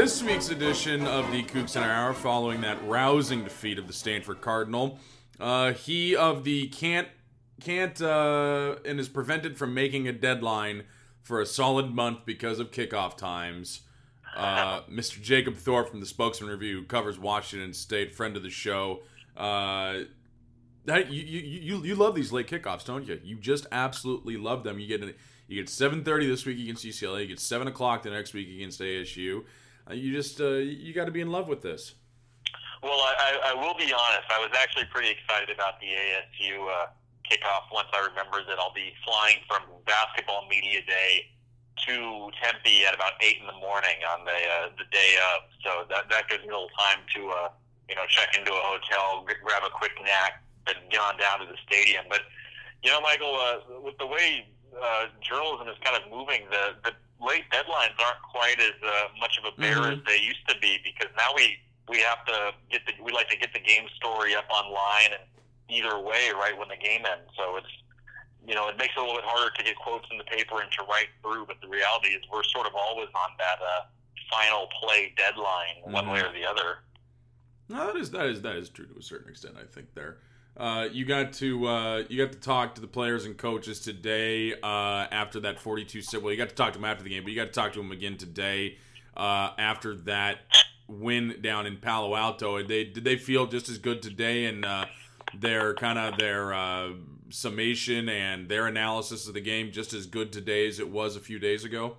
this 0.00 0.22
week's 0.22 0.50
edition 0.50 1.04
of 1.08 1.28
the 1.32 1.42
Coug 1.42 1.68
Center 1.68 1.90
Hour, 1.90 2.12
following 2.14 2.60
that 2.60 2.78
rousing 2.86 3.42
defeat 3.42 3.80
of 3.80 3.88
the 3.88 3.92
Stanford 3.92 4.40
Cardinal, 4.40 5.00
uh, 5.40 5.72
he 5.72 6.14
of 6.14 6.44
the 6.44 6.68
can't 6.68 7.08
can't 7.60 8.00
uh, 8.00 8.76
and 8.84 9.00
is 9.00 9.08
prevented 9.08 9.58
from 9.58 9.74
making 9.74 10.06
a 10.06 10.12
deadline 10.12 10.84
for 11.20 11.40
a 11.40 11.46
solid 11.46 11.92
month 11.92 12.20
because 12.24 12.60
of 12.60 12.70
kickoff 12.70 13.16
times. 13.16 13.80
Uh, 14.36 14.82
Mr. 14.88 15.20
Jacob 15.20 15.56
Thorpe 15.56 15.90
from 15.90 15.98
the 15.98 16.06
Spokesman 16.06 16.48
Review 16.48 16.84
covers 16.84 17.18
Washington 17.18 17.72
State, 17.72 18.14
friend 18.14 18.36
of 18.36 18.44
the 18.44 18.50
show. 18.50 19.00
Uh, 19.36 20.02
that 20.84 21.10
you, 21.10 21.22
you 21.24 21.40
you 21.40 21.84
you 21.84 21.94
love 21.96 22.14
these 22.14 22.30
late 22.30 22.46
kickoffs, 22.46 22.84
don't 22.84 23.04
you? 23.04 23.20
You 23.24 23.34
just 23.34 23.66
absolutely 23.72 24.36
love 24.36 24.62
them. 24.62 24.78
You 24.78 24.86
get 24.86 25.02
an, 25.02 25.14
you 25.48 25.56
get 25.60 25.68
seven 25.68 26.04
thirty 26.04 26.28
this 26.28 26.46
week 26.46 26.60
against 26.60 26.84
UCLA. 26.84 27.22
You 27.22 27.26
get 27.26 27.40
seven 27.40 27.66
o'clock 27.66 28.04
the 28.04 28.10
next 28.10 28.32
week 28.32 28.48
against 28.48 28.80
ASU. 28.80 29.42
Uh, 29.88 29.94
you 29.94 30.12
just 30.12 30.40
uh, 30.40 30.60
you 30.60 30.92
got 30.92 31.06
to 31.06 31.10
be 31.10 31.20
in 31.20 31.30
love 31.30 31.48
with 31.48 31.62
this. 31.62 31.94
Well, 32.82 33.00
I, 33.00 33.52
I 33.52 33.54
will 33.54 33.74
be 33.74 33.90
honest. 33.90 34.28
I 34.30 34.38
was 34.38 34.50
actually 34.54 34.84
pretty 34.92 35.10
excited 35.10 35.50
about 35.50 35.80
the 35.80 35.88
ASU 35.88 36.62
uh, 36.62 36.86
kickoff 37.26 37.66
once 37.72 37.88
I 37.92 38.06
remembered 38.06 38.46
that 38.48 38.58
I'll 38.58 38.74
be 38.74 38.92
flying 39.04 39.42
from 39.48 39.62
basketball 39.86 40.46
media 40.48 40.80
day 40.86 41.26
to 41.86 42.30
Tempe 42.38 42.84
at 42.86 42.94
about 42.94 43.18
eight 43.20 43.38
in 43.40 43.46
the 43.46 43.58
morning 43.58 43.98
on 44.06 44.24
the 44.24 44.38
uh, 44.38 44.68
the 44.76 44.86
day 44.92 45.16
of. 45.34 45.48
So 45.64 45.70
that 45.90 46.10
that 46.10 46.28
gives 46.28 46.44
me 46.44 46.50
a 46.50 46.52
little 46.52 46.74
time 46.78 47.02
to 47.16 47.20
uh, 47.30 47.48
you 47.88 47.96
know 47.96 48.06
check 48.08 48.36
into 48.36 48.52
a 48.52 48.62
hotel, 48.62 49.26
grab 49.42 49.62
a 49.64 49.70
quick 49.70 49.96
nap, 50.04 50.42
and 50.68 50.76
get 50.90 51.00
on 51.00 51.16
down 51.18 51.40
to 51.40 51.46
the 51.46 51.58
stadium. 51.66 52.04
But 52.08 52.22
you 52.82 52.92
know, 52.92 53.00
Michael, 53.00 53.34
uh, 53.34 53.80
with 53.80 53.98
the 53.98 54.06
way 54.06 54.46
uh, 54.76 55.06
journalism 55.18 55.66
is 55.68 55.78
kind 55.82 55.96
of 55.96 56.06
moving, 56.10 56.46
the 56.50 56.78
the 56.84 56.92
late 57.20 57.44
deadlines 57.50 57.94
aren't 57.98 58.22
quite 58.22 58.58
as 58.60 58.74
uh, 58.82 59.08
much 59.20 59.38
of 59.38 59.44
a 59.52 59.56
bear 59.60 59.76
Mhm. 59.76 59.98
as 59.98 60.04
they 60.06 60.18
used 60.18 60.46
to 60.48 60.56
be 60.58 60.78
because 60.84 61.10
now 61.16 61.32
we 61.34 61.58
we 61.88 61.98
have 62.00 62.24
to 62.26 62.52
get 62.70 62.84
the 62.86 62.92
we 63.02 63.12
like 63.12 63.28
to 63.30 63.36
get 63.36 63.52
the 63.52 63.58
game 63.60 63.88
story 63.96 64.34
up 64.34 64.44
online 64.50 65.12
and 65.12 65.22
either 65.68 65.98
way 65.98 66.30
right 66.30 66.56
when 66.56 66.68
the 66.68 66.76
game 66.76 67.04
ends. 67.06 67.30
So 67.36 67.56
it's 67.56 67.66
you 68.46 68.54
know 68.54 68.68
it 68.68 68.76
makes 68.76 68.94
it 68.96 68.98
a 68.98 69.02
little 69.02 69.16
bit 69.16 69.24
harder 69.24 69.54
to 69.56 69.62
get 69.64 69.76
quotes 69.76 70.06
in 70.10 70.18
the 70.18 70.24
paper 70.24 70.60
and 70.60 70.70
to 70.72 70.82
write 70.84 71.08
through. 71.22 71.46
But 71.46 71.60
the 71.60 71.68
reality 71.68 72.08
is 72.08 72.22
we're 72.30 72.44
sort 72.44 72.66
of 72.66 72.74
always 72.74 73.08
on 73.14 73.30
that 73.38 73.58
uh, 73.62 73.86
final 74.30 74.68
play 74.80 75.12
deadline, 75.16 75.80
one 75.82 76.08
way 76.10 76.20
or 76.20 76.32
the 76.32 76.44
other. 76.44 76.78
No, 77.70 77.86
that 77.86 77.96
is 77.96 78.10
that 78.12 78.26
is 78.26 78.42
that 78.42 78.56
is 78.56 78.68
true 78.68 78.86
to 78.86 78.98
a 78.98 79.02
certain 79.02 79.30
extent. 79.30 79.56
I 79.58 79.64
think 79.66 79.92
there. 79.94 80.18
Uh, 80.58 80.88
you 80.90 81.04
got 81.04 81.32
to 81.32 81.66
uh, 81.68 82.02
you 82.08 82.24
got 82.24 82.32
to 82.32 82.38
talk 82.40 82.74
to 82.74 82.80
the 82.80 82.86
players 82.86 83.24
and 83.24 83.36
coaches 83.36 83.78
today 83.78 84.54
uh, 84.54 85.06
after 85.12 85.38
that 85.38 85.60
42 85.60 86.02
set. 86.02 86.20
Well, 86.20 86.32
you 86.32 86.36
got 86.36 86.48
to 86.48 86.54
talk 86.54 86.72
to 86.72 86.80
them 86.80 86.84
after 86.84 87.04
the 87.04 87.10
game, 87.10 87.22
but 87.22 87.30
you 87.30 87.36
got 87.36 87.46
to 87.46 87.52
talk 87.52 87.72
to 87.74 87.78
them 87.78 87.92
again 87.92 88.16
today 88.16 88.76
uh, 89.16 89.50
after 89.56 89.94
that 89.94 90.38
win 90.88 91.36
down 91.40 91.66
in 91.66 91.76
Palo 91.76 92.16
Alto. 92.16 92.58
Did 92.58 92.68
they 92.68 92.84
did 92.84 93.04
they 93.04 93.16
feel 93.16 93.46
just 93.46 93.68
as 93.68 93.78
good 93.78 94.02
today 94.02 94.46
and 94.46 94.64
uh, 94.64 94.86
their 95.32 95.74
kind 95.74 95.96
of 95.96 96.18
their 96.18 96.52
summation 97.30 98.08
and 98.08 98.48
their 98.48 98.66
analysis 98.66 99.28
of 99.28 99.34
the 99.34 99.40
game 99.40 99.70
just 99.70 99.92
as 99.92 100.06
good 100.06 100.32
today 100.32 100.66
as 100.66 100.80
it 100.80 100.90
was 100.90 101.14
a 101.14 101.20
few 101.20 101.38
days 101.38 101.64
ago? 101.64 101.98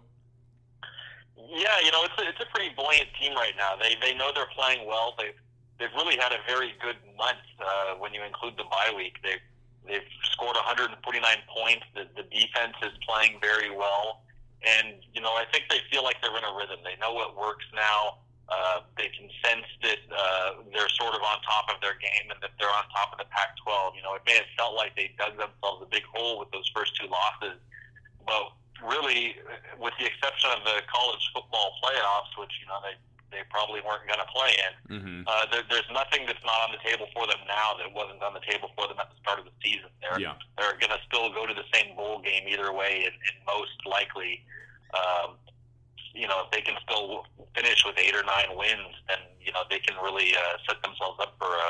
Yeah, 1.38 1.80
you 1.84 1.92
know, 1.92 2.04
it's 2.04 2.14
a, 2.22 2.28
it's 2.28 2.42
a 2.42 2.54
pretty 2.54 2.76
buoyant 2.76 3.08
team 3.20 3.36
right 3.36 3.54
now. 3.58 3.76
They 3.82 3.96
they 4.02 4.18
know 4.18 4.32
they're 4.36 4.46
playing 4.54 4.86
well. 4.86 5.16
They've 5.18 5.34
they've 5.80 5.94
really 5.96 6.20
had 6.20 6.32
a 6.32 6.44
very 6.46 6.76
good 6.84 7.00
month 7.18 7.42
uh, 7.60 7.96
when 7.96 8.14
you 8.14 8.22
include 8.24 8.60
the 8.60 8.68
bye 8.68 8.92
week. 8.96 9.18
They've 9.24 9.44
they've 9.88 10.12
scored 10.36 10.56
149 10.56 11.00
points. 11.48 11.86
The, 11.96 12.06
the 12.14 12.28
defense 12.28 12.76
is 12.84 12.94
playing 13.08 13.40
very 13.42 13.72
well, 13.72 14.22
and 14.62 15.00
you 15.16 15.22
know, 15.22 15.34
I 15.34 15.48
think 15.52 15.66
they 15.72 15.80
feel 15.90 16.04
like 16.04 16.22
they're 16.22 16.36
in 16.36 16.44
a 16.44 16.54
rhythm. 16.54 16.84
They 16.84 17.00
know 17.00 17.14
what 17.14 17.40
works 17.40 17.66
now. 17.74 18.20
Uh, 18.50 18.82
they 18.98 19.14
can 19.14 19.30
sense 19.46 19.70
that 19.86 20.02
uh, 20.10 20.66
they're 20.74 20.90
sort 20.98 21.14
of 21.14 21.22
on 21.22 21.38
top 21.46 21.70
of 21.70 21.78
their 21.86 21.94
game 22.02 22.34
and 22.34 22.42
that 22.42 22.50
they're 22.58 22.74
on 22.74 22.82
top 22.90 23.14
of 23.14 23.22
the 23.22 23.30
Pac-12. 23.30 23.94
You 23.94 24.02
know, 24.02 24.18
it 24.18 24.26
may 24.26 24.42
have 24.42 24.50
felt 24.58 24.74
like 24.74 24.98
they 24.98 25.14
dug 25.22 25.38
themselves 25.38 25.86
a 25.86 25.90
big 25.94 26.02
hole 26.10 26.42
with 26.42 26.50
those 26.50 26.66
first 26.74 26.98
two 26.98 27.06
losses, 27.06 27.62
but 28.26 28.50
really, 28.82 29.38
with 29.78 29.94
the 30.02 30.10
exception 30.10 30.50
of 30.50 30.66
the 30.66 30.82
college 30.90 31.22
football 31.30 31.78
playoffs, 31.84 32.34
which 32.42 32.52
you 32.58 32.66
know 32.66 32.82
they 32.82 32.98
they 33.32 33.42
probably 33.50 33.82
weren't 33.86 34.06
going 34.10 34.20
to 34.20 34.30
play 34.34 34.52
in, 34.58 34.74
Mm-hmm. 35.00 35.22
uh, 35.30 35.46
there, 35.54 35.64
there's 35.70 35.88
nothing 35.94 36.26
that's 36.26 36.42
not 36.44 36.58
on 36.66 36.72
the 36.74 36.82
table 36.82 37.06
for 37.14 37.28
them 37.30 37.38
now 37.48 37.78
that 37.78 37.90
wasn't 37.94 38.22
on 38.26 38.34
the 38.34 38.42
table 38.42 38.72
for 38.76 38.88
them 38.90 38.98
at 39.00 39.10
the 39.10 39.18
start 39.22 39.38
of 39.40 39.46
the 39.46 39.54
season. 39.62 39.90
They're 40.02 40.20
Yeah. 40.20 40.34
they're 40.58 40.78
going 40.82 40.92
to 40.94 41.02
still 41.06 41.30
go 41.34 41.46
to 41.46 41.54
the 41.54 41.66
same 41.74 41.96
bowl 41.96 42.20
game 42.22 42.48
either 42.50 42.74
way, 42.74 43.06
and, 43.06 43.14
and 43.14 43.36
most 43.46 43.78
likely, 43.86 44.42
um, 44.98 45.38
you 46.14 46.28
know, 46.28 46.42
if 46.46 46.52
they 46.52 46.62
can 46.62 46.76
still 46.84 47.26
finish 47.56 47.86
with 47.86 47.98
eight 47.98 48.16
or 48.16 48.24
nine 48.26 48.58
wins, 48.58 48.96
then 49.08 49.20
you 49.40 49.52
know 49.54 49.62
they 49.70 49.80
can 49.80 49.96
really 50.02 50.34
uh, 50.36 50.58
set 50.68 50.82
themselves 50.82 51.20
up 51.22 51.36
for 51.38 51.50
a 51.54 51.70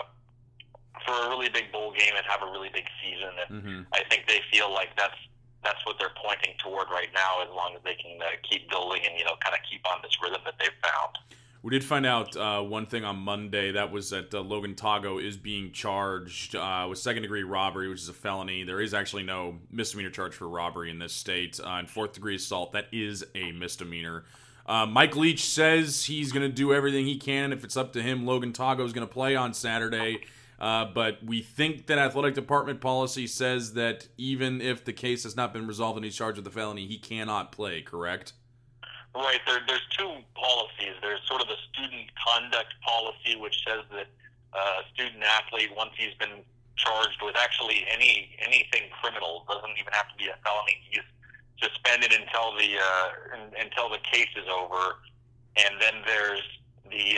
for 1.06 1.16
a 1.26 1.30
really 1.30 1.50
big 1.50 1.72
bowl 1.72 1.92
game 1.92 2.12
and 2.16 2.26
have 2.28 2.42
a 2.42 2.50
really 2.52 2.70
big 2.74 2.88
season. 3.04 3.32
And 3.40 3.50
Mm-hmm. 3.64 3.82
I 3.94 4.04
think 4.10 4.28
they 4.28 4.40
feel 4.52 4.72
like 4.72 4.96
that's 4.96 5.18
that's 5.64 5.84
what 5.86 6.00
they're 6.00 6.16
pointing 6.16 6.56
toward 6.64 6.88
right 6.90 7.12
now, 7.14 7.42
as 7.44 7.50
long 7.52 7.76
as 7.76 7.84
they 7.84 7.96
can 7.96 8.16
uh, 8.22 8.32
keep 8.48 8.70
building 8.70 9.02
and 9.04 9.20
you 9.20 9.26
know 9.26 9.36
kind 9.44 9.54
of 9.54 9.60
keep 9.70 9.84
on 9.92 10.00
this 10.04 10.16
rhythm 10.24 10.40
that 10.46 10.56
they've 10.60 10.80
found. 10.84 11.20
We 11.62 11.72
did 11.72 11.84
find 11.84 12.06
out 12.06 12.38
uh, 12.38 12.62
one 12.62 12.86
thing 12.86 13.04
on 13.04 13.18
Monday. 13.18 13.72
That 13.72 13.92
was 13.92 14.12
that 14.12 14.34
uh, 14.34 14.40
Logan 14.40 14.76
Tago 14.76 15.22
is 15.22 15.36
being 15.36 15.74
charged 15.74 16.56
uh, 16.56 16.88
with 16.90 17.00
second 17.00 17.24
degree 17.24 17.44
robbery, 17.44 17.90
which 17.90 18.00
is 18.00 18.08
a 18.08 18.14
felony. 18.14 18.64
There 18.64 18.80
is 18.80 18.94
actually 18.94 19.24
no 19.24 19.58
misdemeanor 19.70 20.10
charge 20.10 20.34
for 20.34 20.48
robbery 20.48 20.90
in 20.90 21.00
this 21.00 21.12
state. 21.12 21.60
Uh, 21.60 21.72
and 21.72 21.90
fourth 21.90 22.14
degree 22.14 22.36
assault, 22.36 22.72
that 22.72 22.88
is 22.94 23.26
a 23.36 23.52
misdemeanor. 23.52 24.24
Uh, 24.66 24.86
Mike 24.86 25.18
Leach 25.18 25.44
says 25.44 26.06
he's 26.06 26.32
going 26.32 26.48
to 26.48 26.56
do 26.56 26.74
everything 26.74 27.06
he 27.06 27.18
can. 27.18 27.52
If 27.52 27.66
it's 27.66 27.76
up 27.76 27.92
to 27.94 28.02
him, 28.02 28.26
Logan 28.26 28.54
Tago 28.54 28.86
is 28.86 28.94
going 28.94 29.06
to 29.06 29.14
play 29.14 29.36
on 29.36 29.54
Saturday. 29.54 30.22
Uh, 30.60 30.86
but 30.86 31.24
we 31.24 31.42
think 31.42 31.88
that 31.88 31.98
athletic 31.98 32.36
department 32.36 32.80
policy 32.80 33.28
says 33.28 33.74
that 33.74 34.08
even 34.18 34.62
if 34.62 34.86
the 34.86 34.94
case 34.94 35.24
has 35.24 35.36
not 35.36 35.54
been 35.54 35.68
resolved 35.68 35.98
and 35.98 36.06
he's 36.06 36.16
charged 36.16 36.38
with 36.38 36.48
a 36.48 36.52
felony, 36.52 36.86
he 36.86 36.98
cannot 36.98 37.52
play, 37.52 37.82
correct? 37.82 38.34
Right. 39.16 39.42
There, 39.48 39.60
there's 39.66 39.86
two 39.98 40.22
policies. 40.36 40.94
There's 41.02 41.20
sort 41.28 41.42
of 41.42 41.48
the 41.48 41.58
student 41.74 42.10
conduct 42.14 42.74
policy, 42.86 43.36
which 43.36 43.58
says 43.66 43.82
that 43.92 44.08
uh, 44.54 44.82
a 44.82 44.84
student 44.94 45.24
athlete, 45.24 45.70
once 45.76 45.92
he's 45.98 46.14
been 46.16 46.46
charged 46.78 47.20
with 47.22 47.36
actually 47.36 47.86
any 47.90 48.38
anything 48.40 48.88
criminal, 49.02 49.46
doesn't 49.50 49.76
even 49.78 49.92
have 49.94 50.08
to 50.14 50.18
be 50.18 50.30
a 50.30 50.38
felony. 50.46 50.78
He's 50.90 51.06
suspended 51.58 52.14
until 52.14 52.56
the 52.56 52.78
uh, 52.78 53.08
un- 53.34 53.54
until 53.60 53.90
the 53.90 54.00
case 54.06 54.30
is 54.38 54.48
over, 54.48 55.02
and 55.58 55.76
then 55.82 56.06
there's 56.06 56.46
the 56.90 57.18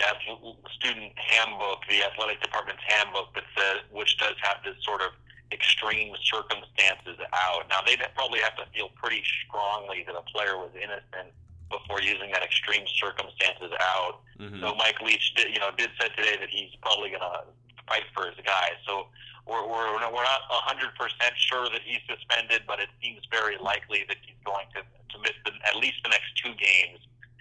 student 0.76 1.12
handbook, 1.16 1.80
the 1.88 2.04
athletic 2.04 2.42
department's 2.42 2.84
handbook 2.88 3.34
that 3.36 3.44
says, 3.56 3.80
which 3.92 4.18
does 4.18 4.36
have 4.44 4.58
this 4.66 4.76
sort 4.84 5.02
of 5.02 5.12
extreme 5.52 6.16
circumstances 6.24 7.20
out. 7.32 7.68
Now 7.70 7.80
they'd 7.86 8.00
probably 8.16 8.40
have 8.40 8.56
to 8.58 8.66
feel 8.74 8.90
pretty 8.96 9.24
strongly 9.48 10.04
that 10.08 10.16
a 10.16 10.24
player 10.32 10.58
was 10.58 10.72
innocent 10.76 11.32
before 11.72 12.02
using 12.02 12.30
that 12.32 12.44
extreme 12.44 12.86
circumstances 13.00 13.72
out. 13.80 14.20
Mm-hmm. 14.40 14.60
So 14.62 14.76
Mike 14.76 15.00
Leach, 15.02 15.34
did, 15.36 15.50
you 15.54 15.60
know, 15.60 15.72
did 15.78 15.90
said 16.00 16.12
today 16.16 16.36
that 16.40 16.50
he's 16.50 16.70
probably 16.82 17.10
going 17.10 17.22
to 17.24 17.44
fight 17.88 18.04
for 18.14 18.28
his 18.28 18.38
guy. 18.46 18.76
So 18.86 19.08
we're 19.48 19.66
we're 19.66 19.98
we're 20.12 20.24
not 20.28 20.42
hundred 20.70 20.94
percent 21.00 21.34
sure 21.36 21.66
that 21.72 21.82
he's 21.84 22.00
suspended, 22.06 22.64
but 22.68 22.80
it 22.80 22.90
seems 23.02 23.22
very 23.32 23.58
likely 23.58 24.06
that 24.08 24.18
he's 24.22 24.38
going 24.46 24.68
to 24.76 24.82
to 24.84 25.16
miss 25.24 25.34
the, 25.46 25.52
at 25.68 25.76
least 25.76 25.98
the 26.04 26.10
next 26.10 26.30
two 26.38 26.54
games, 26.56 27.00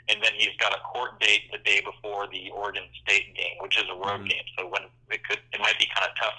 and 0.09 0.19
then 0.25 0.33
he's 0.39 0.57
got 0.59 0.73
a 0.73 0.81
court 0.81 1.21
date 1.21 1.51
the 1.53 1.59
day 1.59 1.81
before 1.85 2.27
the 2.33 2.51
Oregon 2.51 2.83
State 3.05 3.35
game, 3.37 3.57
which 3.61 3.77
is 3.79 3.85
a 3.91 3.95
road 3.95 4.23
Mhm. 4.25 4.31
game. 4.31 4.47
So 4.59 4.67
when 4.67 4.83
it 5.11 5.23
could, 5.29 5.39
it 5.53 5.61
might 5.61 5.79
be 5.79 5.87
kind 5.95 6.09
of 6.09 6.17
tough 6.17 6.39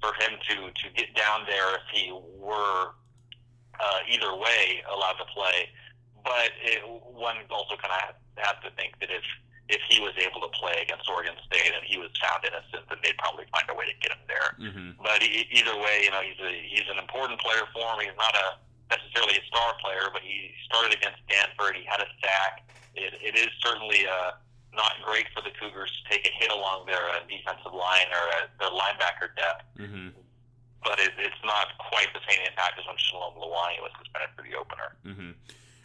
for 0.00 0.12
him 0.24 0.38
to 0.48 0.54
to 0.72 0.86
get 0.96 1.14
down 1.14 1.44
there 1.46 1.76
if 1.76 1.86
he 1.92 2.10
were 2.38 2.94
uh, 3.80 3.98
either 4.08 4.34
way 4.36 4.82
allowed 4.90 5.18
to 5.18 5.24
play. 5.26 5.68
But 6.24 6.56
it, 6.64 6.80
one 6.84 7.36
also 7.52 7.76
kind 7.76 7.92
of 7.92 8.16
has 8.40 8.56
to 8.64 8.70
think 8.74 8.98
that 9.00 9.12
if 9.12 9.22
if 9.68 9.80
he 9.88 9.96
was 10.00 10.12
able 10.20 10.44
to 10.44 10.52
play 10.52 10.84
against 10.84 11.08
Oregon 11.08 11.32
State 11.48 11.72
and 11.72 11.80
he 11.88 11.96
was 11.96 12.12
found 12.20 12.44
innocent, 12.44 12.84
then 12.88 13.00
they'd 13.00 13.16
probably 13.16 13.48
find 13.48 13.64
a 13.72 13.76
way 13.76 13.88
to 13.88 13.96
get 13.96 14.12
him 14.12 14.20
there. 14.28 14.52
Mm-hmm. 14.60 15.00
But 15.00 15.24
e- 15.24 15.48
either 15.48 15.72
way, 15.80 16.04
you 16.04 16.12
know, 16.12 16.20
he's 16.20 16.36
a, 16.36 16.52
he's 16.68 16.84
an 16.92 17.00
important 17.00 17.40
player 17.40 17.64
for 17.72 17.80
him. 17.96 18.04
He's 18.04 18.18
not 18.20 18.36
a 18.36 18.60
necessarily 18.92 19.40
a 19.40 19.44
star 19.48 19.72
player, 19.80 20.12
but 20.12 20.20
he 20.20 20.52
started 20.68 20.92
against 20.92 21.16
Stanford. 21.24 21.76
He 21.80 21.84
had 21.88 22.04
a 22.04 22.08
sack. 22.20 22.68
It, 22.92 23.16
it 23.24 23.34
is 23.40 23.48
certainly 23.64 24.04
uh, 24.04 24.36
not 24.76 25.00
great 25.00 25.26
for 25.32 25.40
the 25.40 25.50
Cougars 25.56 25.88
to 25.88 26.02
take 26.12 26.28
a 26.28 26.32
hit 26.36 26.52
along 26.52 26.84
their 26.86 27.00
uh, 27.00 27.24
defensive 27.24 27.72
line 27.72 28.08
or 28.12 28.24
uh, 28.36 28.52
their 28.60 28.72
linebacker 28.72 29.32
depth. 29.32 29.64
Mm-hmm. 29.80 30.12
But 30.84 31.00
it, 31.00 31.16
it's 31.16 31.40
not 31.40 31.72
quite 31.88 32.12
the 32.12 32.20
same 32.28 32.44
impact 32.44 32.76
as 32.76 32.84
when 32.84 33.00
Shalom 33.00 33.34
Luani 33.40 33.80
was 33.80 33.96
suspended 33.96 34.30
for 34.36 34.44
the 34.44 34.52
opener. 34.52 34.92
Mm-hmm. 35.08 35.32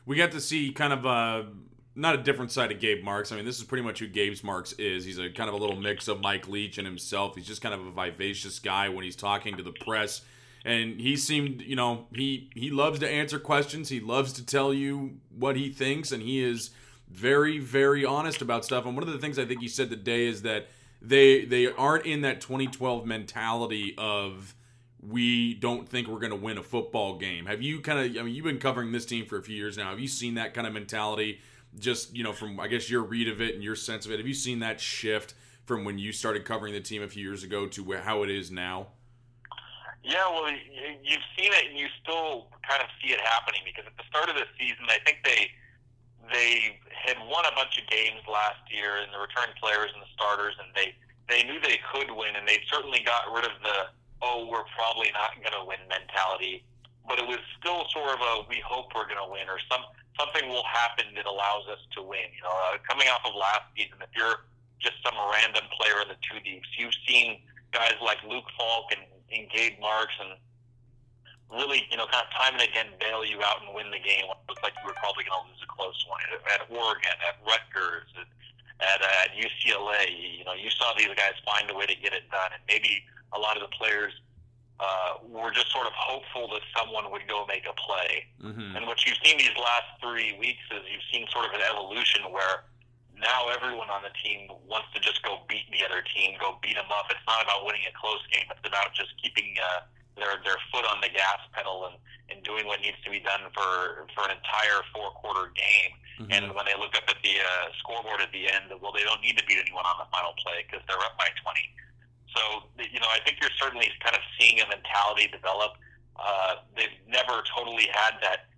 We 0.06 0.16
got 0.16 0.32
to 0.32 0.42
see 0.42 0.72
kind 0.72 0.94
of 0.94 1.06
a 1.06 1.48
not 1.96 2.16
a 2.16 2.18
different 2.18 2.52
side 2.52 2.72
of 2.72 2.80
Gabe 2.80 3.04
Marks. 3.04 3.32
I 3.32 3.36
mean, 3.36 3.46
this 3.46 3.58
is 3.58 3.64
pretty 3.66 3.84
much 3.84 4.00
who 4.00 4.08
Gabe's 4.08 4.44
Marks 4.44 4.72
is. 4.74 5.04
He's 5.04 5.20
a 5.20 5.30
kind 5.30 5.50
of 5.50 5.56
a 5.56 5.58
little 5.58 5.76
mix 5.76 6.08
of 6.08 6.22
Mike 6.22 6.48
Leach 6.48 6.78
and 6.78 6.88
himself. 6.88 7.36
He's 7.36 7.46
just 7.46 7.62
kind 7.62 7.76
of 7.76 7.86
a 7.86 7.92
vivacious 7.92 8.60
guy 8.60 8.90
when 8.90 9.04
he's 9.04 9.16
talking 9.16 9.58
to 9.58 9.64
the 9.64 9.74
press. 9.74 10.22
And 10.64 11.00
he 11.00 11.18
seemed, 11.18 11.62
you 11.62 11.76
know, 11.76 12.08
he 12.14 12.50
he 12.54 12.70
loves 12.70 13.00
to 13.00 13.10
answer 13.10 13.40
questions. 13.40 13.90
He 13.90 14.00
loves 14.00 14.34
to 14.34 14.46
tell 14.46 14.74
you 14.74 15.18
what 15.30 15.56
he 15.56 15.70
thinks, 15.70 16.12
and 16.12 16.22
he 16.22 16.44
is 16.44 16.72
very, 17.10 17.60
very 17.60 18.06
honest 18.06 18.42
about 18.42 18.66
stuff. 18.66 18.86
And 18.86 18.96
one 18.96 19.06
of 19.06 19.12
the 19.12 19.20
things 19.20 19.40
I 19.40 19.46
think 19.46 19.62
he 19.62 19.68
said 19.68 19.90
today 19.90 20.26
is 20.26 20.42
that 20.44 20.68
they 21.02 21.46
they 21.46 21.68
aren't 21.68 22.06
in 22.06 22.22
that 22.22 22.42
2012 22.42 23.06
mentality 23.06 23.96
of 23.98 24.54
we 25.02 25.54
don't 25.54 25.88
think 25.88 26.08
we're 26.08 26.20
going 26.20 26.32
to 26.32 26.36
win 26.36 26.58
a 26.58 26.64
football 26.64 27.18
game. 27.18 27.46
Have 27.46 27.62
you 27.62 27.80
kind 27.80 28.00
of? 28.00 28.22
I 28.22 28.26
mean, 28.26 28.36
you've 28.36 28.46
been 28.46 28.60
covering 28.60 28.92
this 28.92 29.06
team 29.06 29.26
for 29.26 29.38
a 29.38 29.44
few 29.44 29.56
years 29.56 29.78
now. 29.78 29.90
Have 29.92 30.00
you 30.00 30.08
seen 30.08 30.36
that 30.36 30.54
kind 30.54 30.68
of 30.68 30.74
mentality? 30.74 31.40
Just 31.78 32.16
you 32.16 32.24
know, 32.24 32.34
from 32.34 32.60
I 32.60 32.68
guess 32.68 32.90
your 32.90 33.04
read 33.04 33.28
of 33.28 33.42
it 33.42 33.56
and 33.56 33.64
your 33.64 33.76
sense 33.76 34.06
of 34.06 34.12
it. 34.12 34.18
Have 34.18 34.28
you 34.28 34.34
seen 34.34 34.60
that 34.60 34.80
shift 34.80 35.36
from 35.66 35.86
when 35.86 36.00
you 36.00 36.12
started 36.12 36.46
covering 36.46 36.74
the 36.74 36.82
team 36.82 37.02
a 37.02 37.08
few 37.08 37.24
years 37.24 37.44
ago 37.44 37.68
to 37.68 37.92
how 37.94 38.24
it 38.24 38.30
is 38.30 38.52
now? 38.52 38.88
Yeah, 40.04 40.26
well, 40.32 40.50
you've 40.50 41.28
seen 41.38 41.52
it, 41.52 41.70
and 41.70 41.78
you 41.78 41.88
still 42.02 42.48
kind 42.68 42.82
of 42.82 42.90
see 43.04 43.14
it 43.14 43.20
happening 43.22 43.62
because 43.64 43.86
at 43.86 43.96
the 43.96 44.08
start 44.10 44.30
of 44.30 44.36
the 44.36 44.48
season, 44.58 44.88
I 44.88 44.98
think 45.06 45.20
they 45.24 45.52
they 46.32 46.80
had 46.90 47.18
won 47.30 47.46
a 47.46 47.56
bunch 47.56 47.78
of 47.80 47.88
games 47.88 48.20
last 48.28 48.60
year, 48.72 49.00
and 49.04 49.14
the 49.14 49.20
return 49.20 49.54
players 49.62 49.92
and 49.94 50.02
the 50.02 50.12
starters, 50.12 50.56
and 50.60 50.74
they 50.76 50.96
they 51.30 51.48
knew 51.48 51.62
they 51.62 51.80
could 51.94 52.12
win, 52.12 52.36
and 52.36 52.48
they 52.48 52.60
certainly 52.68 53.00
got 53.06 53.32
rid 53.32 53.46
of 53.46 53.56
the 53.62 53.78
oh 54.22 54.48
we're 54.52 54.68
probably 54.76 55.12
not 55.14 55.36
going 55.40 55.56
to 55.56 55.66
win 55.66 55.80
mentality, 55.88 56.64
but 57.08 57.20
it 57.20 57.28
was 57.28 57.40
still 57.58 57.88
sort 57.92 58.14
of 58.16 58.20
a 58.22 58.32
we 58.50 58.62
hope 58.66 58.92
we're 58.96 59.08
going 59.08 59.22
to 59.22 59.30
win, 59.32 59.48
or 59.48 59.60
some 59.72 59.84
something 60.20 60.50
will 60.50 60.66
happen 60.68 61.12
that 61.16 61.26
allows 61.26 61.68
us 61.72 61.80
to 61.96 62.04
win. 62.04 62.28
You 62.36 62.44
know, 62.44 62.56
uh, 62.70 62.78
coming 62.88 63.08
off 63.08 63.24
of 63.24 63.34
last 63.36 63.72
season, 63.76 63.98
if 64.04 64.12
you're 64.16 64.46
just 64.80 65.00
some 65.04 65.16
random 65.16 65.64
player 65.80 66.04
in 66.04 66.08
the 66.12 66.20
two 66.20 66.40
deeps, 66.44 66.68
you've 66.76 66.96
seen 67.08 67.40
guys 67.72 67.96
like 68.04 68.20
Luke 68.28 68.48
Falk 68.58 68.92
and 68.92 69.04
and 69.32 69.50
Gabe 69.50 69.80
Marks 69.80 70.14
and 70.20 70.40
really, 71.52 71.86
you 71.90 71.98
know, 71.98 72.06
kind 72.10 72.26
of 72.26 72.32
time 72.34 72.54
and 72.54 72.66
again 72.66 72.94
bail 73.00 73.26
you 73.26 73.42
out 73.42 73.62
and 73.66 73.74
win 73.74 73.90
the 73.90 74.02
game. 74.02 74.30
When 74.30 74.38
it 74.38 74.46
looks 74.50 74.62
like 74.62 74.74
you 74.82 74.86
were 74.86 74.98
probably 75.02 75.26
going 75.26 75.38
to 75.42 75.46
lose 75.50 75.62
a 75.62 75.70
close 75.70 75.98
one 76.06 76.22
at 76.54 76.62
Oregon, 76.70 77.18
at 77.26 77.42
Rutgers, 77.42 78.10
at, 78.18 78.30
at, 78.82 79.00
uh, 79.02 79.24
at 79.26 79.30
UCLA. 79.34 80.10
You 80.14 80.46
know, 80.46 80.54
you 80.54 80.70
saw 80.70 80.94
these 80.98 81.14
guys 81.18 81.38
find 81.46 81.70
a 81.70 81.76
way 81.76 81.86
to 81.86 81.98
get 81.98 82.14
it 82.14 82.30
done, 82.30 82.54
and 82.54 82.62
maybe 82.70 83.02
a 83.34 83.40
lot 83.40 83.58
of 83.58 83.64
the 83.64 83.74
players 83.76 84.14
uh, 84.80 85.20
were 85.28 85.52
just 85.52 85.72
sort 85.72 85.86
of 85.86 85.94
hopeful 85.94 86.48
that 86.56 86.64
someone 86.72 87.12
would 87.12 87.28
go 87.28 87.46
make 87.46 87.68
a 87.68 87.76
play. 87.76 88.24
Mm-hmm. 88.40 88.78
And 88.80 88.88
what 88.88 89.04
you've 89.06 89.20
seen 89.24 89.38
these 89.38 89.56
last 89.60 90.00
three 90.00 90.40
weeks 90.40 90.64
is 90.72 90.82
you've 90.88 91.04
seen 91.12 91.28
sort 91.30 91.46
of 91.46 91.52
an 91.52 91.62
evolution 91.68 92.32
where 92.32 92.64
now 93.20 93.52
everyone 93.52 93.92
on 93.92 94.02
the 94.08 94.16
team 94.24 94.48
wants 94.64 94.88
to 94.96 95.00
just 95.04 95.20
go 95.24 95.44
beat 95.52 95.68
the 95.76 95.84
other 95.84 96.00
team, 96.16 96.40
go 96.40 96.56
beat 96.64 96.80
them 96.80 96.88
up. 96.88 97.12
It's 97.12 97.24
not 97.28 97.44
about 97.44 97.68
winning 97.68 97.84
a 97.92 97.94
close 98.00 98.24
game. 98.32 98.48
It's 98.48 98.64
about 98.64 98.96
just 98.96 99.12
keeping 99.20 99.60
uh, 99.60 99.84
their 100.16 100.40
their 100.48 100.56
foot 100.72 100.88
on 100.88 101.04
the 101.04 101.12
gas 101.12 101.44
pedal 101.52 101.92
and, 101.92 102.00
and 102.32 102.40
doing 102.48 102.64
what 102.64 102.80
needs 102.80 102.98
to 103.04 103.12
be 103.12 103.20
done 103.20 103.52
for 103.52 104.08
for 104.16 104.32
an 104.32 104.40
entire 104.40 104.80
four 104.96 105.12
quarter 105.20 105.52
game. 105.52 105.92
Mm-hmm. 106.24 106.32
And 106.32 106.44
when 106.56 106.64
they 106.68 106.76
look 106.80 106.96
up 106.96 107.08
at 107.08 107.20
the 107.24 107.36
uh, 107.40 107.72
scoreboard 107.80 108.20
at 108.24 108.32
the 108.32 108.48
end, 108.48 108.72
well, 108.80 108.92
they 108.96 109.04
don't 109.04 109.20
need 109.20 109.36
to 109.40 109.44
beat 109.48 109.60
anyone 109.60 109.88
on 109.88 110.00
the 110.00 110.08
final 110.12 110.36
play 110.40 110.68
because 110.68 110.84
they're 110.88 111.00
up 111.00 111.16
by 111.16 111.32
20. 111.44 111.60
So 112.36 112.64
you 112.78 113.00
know, 113.00 113.10
I 113.12 113.20
think 113.26 113.38
you're 113.42 113.56
certainly 113.60 113.90
kind 114.04 114.16
of 114.16 114.22
seeing 114.40 114.60
a 114.62 114.68
mentality 114.68 115.28
develop. 115.32 115.74
Uh, 116.16 116.56
they've 116.76 117.00
never 117.08 117.42
totally 117.56 117.88
had 117.94 118.20
that 118.22 118.50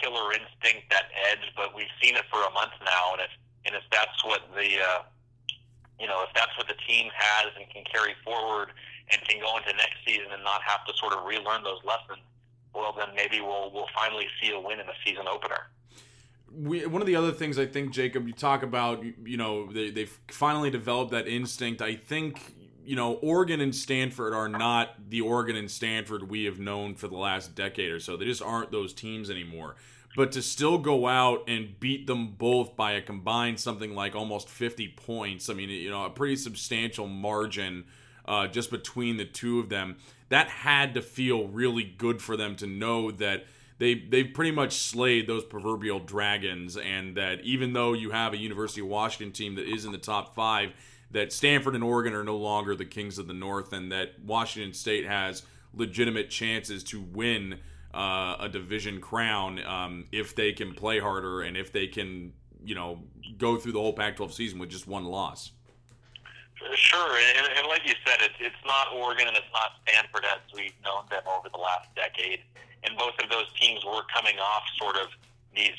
killer 0.00 0.32
instinct, 0.32 0.88
that 0.90 1.12
edge, 1.30 1.44
but 1.56 1.74
we've 1.74 1.92
seen 2.02 2.16
it 2.16 2.24
for 2.30 2.40
a 2.40 2.50
month 2.52 2.72
now, 2.84 3.12
and 3.12 3.22
it's 3.22 3.36
and 3.66 3.74
if 3.76 3.82
that's 3.92 4.24
what 4.24 4.40
the 4.54 4.80
uh, 4.80 5.02
you 5.98 6.06
know 6.06 6.24
if 6.26 6.30
that's 6.34 6.56
what 6.56 6.66
the 6.68 6.78
team 6.88 7.10
has 7.14 7.52
and 7.58 7.68
can 7.70 7.84
carry 7.92 8.14
forward 8.24 8.72
and 9.10 9.20
can 9.28 9.40
go 9.40 9.56
into 9.58 9.72
next 9.76 10.00
season 10.06 10.26
and 10.32 10.42
not 10.44 10.62
have 10.62 10.84
to 10.86 10.92
sort 10.96 11.12
of 11.12 11.24
relearn 11.24 11.62
those 11.62 11.80
lessons, 11.84 12.24
well 12.74 12.94
then 12.96 13.08
maybe 13.14 13.40
we'll 13.40 13.70
we'll 13.72 13.90
finally 13.94 14.26
see 14.40 14.52
a 14.52 14.60
win 14.60 14.80
in 14.80 14.86
the 14.86 14.96
season 15.04 15.26
opener. 15.28 15.68
We, 16.52 16.84
one 16.84 17.00
of 17.00 17.06
the 17.06 17.14
other 17.14 17.30
things 17.30 17.60
I 17.60 17.66
think, 17.66 17.92
Jacob, 17.92 18.26
you 18.26 18.32
talk 18.32 18.64
about, 18.64 19.04
you 19.04 19.36
know, 19.36 19.70
they, 19.70 19.90
they've 19.90 20.18
finally 20.32 20.68
developed 20.68 21.12
that 21.12 21.28
instinct. 21.28 21.80
I 21.80 21.94
think, 21.94 22.40
you 22.84 22.96
know, 22.96 23.14
Oregon 23.14 23.60
and 23.60 23.74
Stanford 23.74 24.32
are 24.32 24.48
not 24.48 25.10
the 25.10 25.20
Oregon 25.20 25.56
and 25.56 25.70
Stanford 25.70 26.30
we 26.30 26.44
have 26.44 26.58
known 26.58 26.94
for 26.94 27.08
the 27.08 27.16
last 27.16 27.54
decade 27.54 27.90
or 27.90 28.00
so. 28.00 28.16
They 28.16 28.24
just 28.24 28.42
aren't 28.42 28.70
those 28.70 28.92
teams 28.92 29.30
anymore 29.30 29.76
but 30.16 30.32
to 30.32 30.42
still 30.42 30.78
go 30.78 31.06
out 31.06 31.44
and 31.48 31.78
beat 31.78 32.06
them 32.06 32.32
both 32.32 32.76
by 32.76 32.92
a 32.92 33.02
combined 33.02 33.60
something 33.60 33.94
like 33.94 34.14
almost 34.14 34.48
50 34.48 34.88
points, 34.96 35.48
I 35.48 35.54
mean, 35.54 35.68
you 35.68 35.90
know, 35.90 36.04
a 36.04 36.10
pretty 36.10 36.36
substantial 36.36 37.06
margin 37.06 37.84
uh, 38.26 38.46
just 38.46 38.70
between 38.70 39.16
the 39.16 39.24
two 39.24 39.60
of 39.60 39.68
them, 39.68 39.96
that 40.28 40.48
had 40.48 40.94
to 40.94 41.02
feel 41.02 41.48
really 41.48 41.84
good 41.84 42.20
for 42.20 42.36
them 42.36 42.56
to 42.56 42.66
know 42.66 43.10
that 43.10 43.44
they 43.78 43.94
they've 43.94 44.32
pretty 44.32 44.50
much 44.50 44.74
slayed 44.74 45.26
those 45.26 45.42
proverbial 45.42 46.00
dragons, 46.00 46.76
and 46.76 47.16
that 47.16 47.40
even 47.40 47.72
though 47.72 47.92
you 47.94 48.10
have 48.10 48.32
a 48.32 48.36
University 48.36 48.82
of 48.82 48.88
Washington 48.88 49.32
team 49.32 49.54
that 49.54 49.66
is 49.66 49.84
in 49.84 49.92
the 49.92 49.98
top 49.98 50.34
five, 50.34 50.72
that 51.10 51.32
Stanford 51.32 51.74
and 51.74 51.82
Oregon 51.82 52.14
are 52.14 52.24
no 52.24 52.36
longer 52.36 52.74
the 52.74 52.84
kings 52.84 53.18
of 53.18 53.26
the 53.26 53.34
North, 53.34 53.72
and 53.72 53.90
that 53.92 54.20
Washington 54.24 54.72
State 54.72 55.06
has 55.06 55.42
legitimate 55.74 56.30
chances 56.30 56.82
to 56.84 57.00
win 57.00 57.58
uh, 57.94 58.36
a 58.40 58.48
division 58.48 59.00
crown 59.00 59.64
um, 59.64 60.04
if 60.12 60.34
they 60.34 60.52
can 60.52 60.74
play 60.74 60.98
harder 60.98 61.42
and 61.42 61.56
if 61.56 61.72
they 61.72 61.86
can, 61.86 62.32
you 62.64 62.74
know, 62.74 63.02
go 63.38 63.56
through 63.56 63.72
the 63.72 63.80
whole 63.80 63.92
Pac-12 63.92 64.32
season 64.32 64.58
with 64.58 64.70
just 64.70 64.86
one 64.86 65.04
loss. 65.04 65.52
Sure, 66.74 67.16
and, 67.36 67.48
and 67.56 67.66
like 67.68 67.80
you 67.86 67.94
said, 68.06 68.18
it's 68.20 68.36
it's 68.38 68.62
not 68.66 68.92
Oregon 68.92 69.26
and 69.26 69.36
it's 69.36 69.50
not 69.52 69.80
Stanford 69.82 70.24
as 70.28 70.40
we've 70.54 70.76
known 70.84 71.04
them 71.08 71.22
over 71.26 71.48
the 71.48 71.58
last 71.58 71.88
decade. 71.96 72.40
And 72.84 72.96
both 72.96 73.14
of 73.22 73.30
those 73.30 73.50
teams 73.58 73.84
were 73.84 74.04
coming 74.14 74.38
off 74.38 74.62
sort 74.78 74.96
of 74.96 75.08
these 75.56 75.76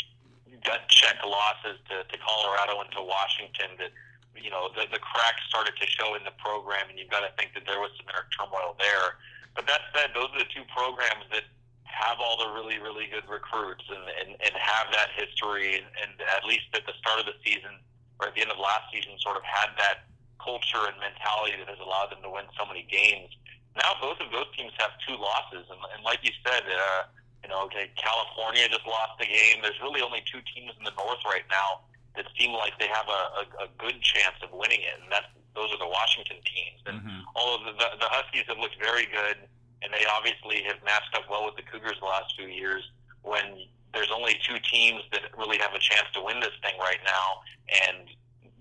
gut 0.65 0.82
check 0.89 1.17
losses 1.26 1.78
to, 1.89 2.04
to 2.04 2.17
Colorado 2.17 2.82
and 2.82 2.91
to 2.91 3.02
Washington 3.02 3.78
that 3.78 3.91
you 4.36 4.50
know 4.50 4.72
the, 4.74 4.88
the 4.91 5.00
cracks 5.00 5.44
started 5.50 5.76
to 5.80 5.88
show 5.88 6.15
in 6.15 6.24
the 6.24 6.36
program, 6.39 6.88
and 6.89 6.96
you've 6.98 7.12
got 7.12 7.26
to 7.26 7.32
think 7.36 7.54
that 7.56 7.67
there 7.67 7.80
was 7.80 7.91
some 8.00 8.08
inner 8.08 8.28
turmoil 8.32 8.76
there. 8.80 9.20
But 9.56 9.67
that 9.67 9.91
said, 9.91 10.15
those 10.15 10.32
are 10.32 10.39
the 10.39 10.52
two 10.52 10.63
programs 10.72 11.28
that 11.36 11.44
have 11.84 12.24
all 12.24 12.39
the 12.39 12.50
really, 12.56 12.80
really 12.80 13.12
good 13.12 13.28
recruits 13.28 13.84
and, 13.91 14.08
and, 14.24 14.30
and 14.39 14.54
have 14.56 14.88
that 14.96 15.12
history, 15.20 15.76
and, 15.76 15.88
and 16.00 16.15
at 16.24 16.48
least 16.48 16.72
at 16.72 16.88
the 16.88 16.96
start 17.04 17.20
of 17.20 17.28
the 17.28 17.36
season 17.44 17.76
or 18.24 18.32
at 18.32 18.34
the 18.34 18.41
end 18.41 18.50
of 18.50 18.58
last 18.58 18.88
season, 18.96 19.12
sort 19.20 19.36
of 19.36 19.44
had 19.44 19.76
that 19.76 20.08
culture 20.39 20.88
and 20.88 20.96
mentality 21.04 21.60
that 21.60 21.67
has 21.67 21.78
allowed 21.84 22.10
them 22.10 22.24
to 22.24 22.32
win 22.32 22.48
so 22.56 22.63
many 22.63 22.88
games. 22.88 23.30
Now 23.76 24.00
both 24.00 24.24
of 24.24 24.32
those 24.32 24.48
teams 24.56 24.72
have 24.80 24.96
two 25.04 25.20
losses, 25.20 25.67
and, 25.67 25.80
and 25.94 26.02
like 26.08 26.24
you 26.24 26.32
said, 26.48 26.63
uh, 26.63 27.12
you 27.44 27.50
know, 27.52 27.67
okay, 27.67 27.91
California 28.00 28.72
just 28.72 28.88
lost 28.88 29.20
the 29.20 29.28
game. 29.28 29.60
There's 29.60 29.80
really 29.84 30.02
only 30.02 30.24
two 30.24 30.39
teams 30.56 30.72
in 30.78 30.84
the 30.88 30.96
North 30.96 31.22
right 31.28 31.46
now 31.52 31.84
that 32.15 32.26
seem 32.38 32.52
like 32.52 32.76
they 32.80 32.88
have 32.88 33.08
a, 33.08 33.21
a, 33.41 33.43
a 33.65 33.67
good 33.80 34.02
chance 34.02 34.36
of 34.43 34.52
winning 34.52 34.82
it, 34.82 35.00
and 35.02 35.12
that's 35.12 35.28
those 35.56 35.71
are 35.71 35.80
the 35.80 35.88
Washington 35.88 36.39
teams. 36.47 36.80
And 36.88 37.04
mm-hmm. 37.04 37.28
of 37.36 37.60
the, 37.67 37.74
the, 37.76 38.08
the 38.08 38.10
Huskies 38.12 38.47
have 38.47 38.58
looked 38.58 38.80
very 38.80 39.04
good 39.12 39.36
and 39.82 39.89
they 39.93 40.06
obviously 40.06 40.62
have 40.69 40.78
matched 40.86 41.13
up 41.17 41.26
well 41.30 41.45
with 41.45 41.58
the 41.58 41.65
Cougars 41.65 41.97
the 42.00 42.06
last 42.06 42.34
few 42.38 42.47
years. 42.47 42.86
When 43.24 43.65
there's 43.93 44.13
only 44.13 44.38
two 44.45 44.58
teams 44.62 45.02
that 45.12 45.34
really 45.38 45.58
have 45.58 45.74
a 45.74 45.82
chance 45.82 46.08
to 46.13 46.21
win 46.21 46.39
this 46.39 46.54
thing 46.62 46.78
right 46.80 47.02
now, 47.06 47.41
and 47.89 48.08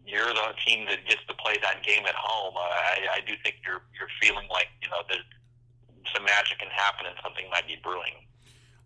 you're 0.05 0.33
the 0.33 0.57
team 0.67 0.89
that 0.89 1.05
gets 1.07 1.23
to 1.29 1.35
play 1.37 1.57
that 1.63 1.85
game 1.85 2.05
at 2.09 2.17
home, 2.17 2.55
I, 2.57 3.21
I 3.21 3.27
do 3.29 3.37
think 3.45 3.61
you're 3.65 3.85
you're 3.95 4.11
feeling 4.21 4.49
like 4.51 4.69
you 4.83 4.89
know 4.89 5.05
that 5.09 5.23
some 6.13 6.25
magic 6.25 6.59
can 6.59 6.73
happen 6.73 7.07
and 7.07 7.15
something 7.23 7.47
might 7.53 7.69
be 7.69 7.79
brewing. 7.85 8.27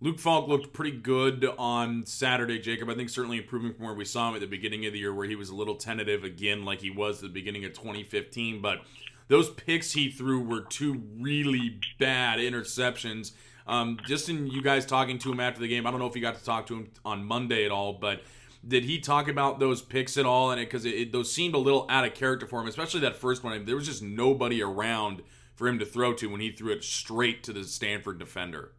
Luke 0.04 0.18
Falk 0.18 0.48
looked 0.48 0.74
pretty 0.74 0.90
good 0.90 1.46
on 1.56 2.04
Saturday, 2.04 2.58
Jacob. 2.58 2.90
I 2.90 2.94
think 2.94 3.08
certainly 3.08 3.38
improving 3.38 3.72
from 3.72 3.86
where 3.86 3.94
we 3.94 4.04
saw 4.04 4.28
him 4.28 4.34
at 4.34 4.42
the 4.42 4.46
beginning 4.46 4.84
of 4.84 4.92
the 4.92 4.98
year, 4.98 5.14
where 5.14 5.26
he 5.26 5.34
was 5.34 5.48
a 5.48 5.54
little 5.54 5.76
tentative 5.76 6.24
again, 6.24 6.66
like 6.66 6.82
he 6.82 6.90
was 6.90 7.16
at 7.16 7.22
the 7.22 7.28
beginning 7.30 7.64
of 7.64 7.72
2015. 7.72 8.60
But 8.60 8.82
those 9.28 9.48
picks 9.48 9.92
he 9.92 10.10
threw 10.10 10.42
were 10.42 10.60
two 10.60 11.02
really 11.18 11.80
bad 11.98 12.38
interceptions. 12.38 13.32
Um, 13.66 13.98
just 14.06 14.28
in 14.28 14.46
you 14.46 14.60
guys 14.60 14.84
talking 14.84 15.18
to 15.20 15.32
him 15.32 15.40
after 15.40 15.62
the 15.62 15.68
game, 15.68 15.86
I 15.86 15.90
don't 15.90 16.00
know 16.00 16.06
if 16.06 16.14
you 16.14 16.20
got 16.20 16.36
to 16.36 16.44
talk 16.44 16.66
to 16.66 16.74
him 16.74 16.90
on 17.06 17.24
Monday 17.24 17.64
at 17.64 17.70
all, 17.70 17.94
but 17.94 18.20
did 18.68 18.84
he 18.84 19.00
talk 19.00 19.26
about 19.26 19.58
those 19.58 19.80
picks 19.80 20.18
at 20.18 20.26
all? 20.26 20.50
And 20.50 20.60
because 20.60 20.84
it, 20.84 20.92
it, 20.92 21.12
those 21.12 21.32
seemed 21.32 21.54
a 21.54 21.58
little 21.58 21.86
out 21.88 22.04
of 22.04 22.12
character 22.12 22.46
for 22.46 22.60
him, 22.60 22.68
especially 22.68 23.00
that 23.00 23.16
first 23.16 23.42
one. 23.42 23.64
There 23.64 23.74
was 23.74 23.86
just 23.86 24.02
nobody 24.02 24.62
around 24.62 25.22
for 25.54 25.66
him 25.66 25.78
to 25.78 25.86
throw 25.86 26.12
to 26.12 26.26
when 26.26 26.42
he 26.42 26.50
threw 26.50 26.72
it 26.72 26.84
straight 26.84 27.42
to 27.44 27.54
the 27.54 27.64
Stanford 27.64 28.18
defender. 28.18 28.72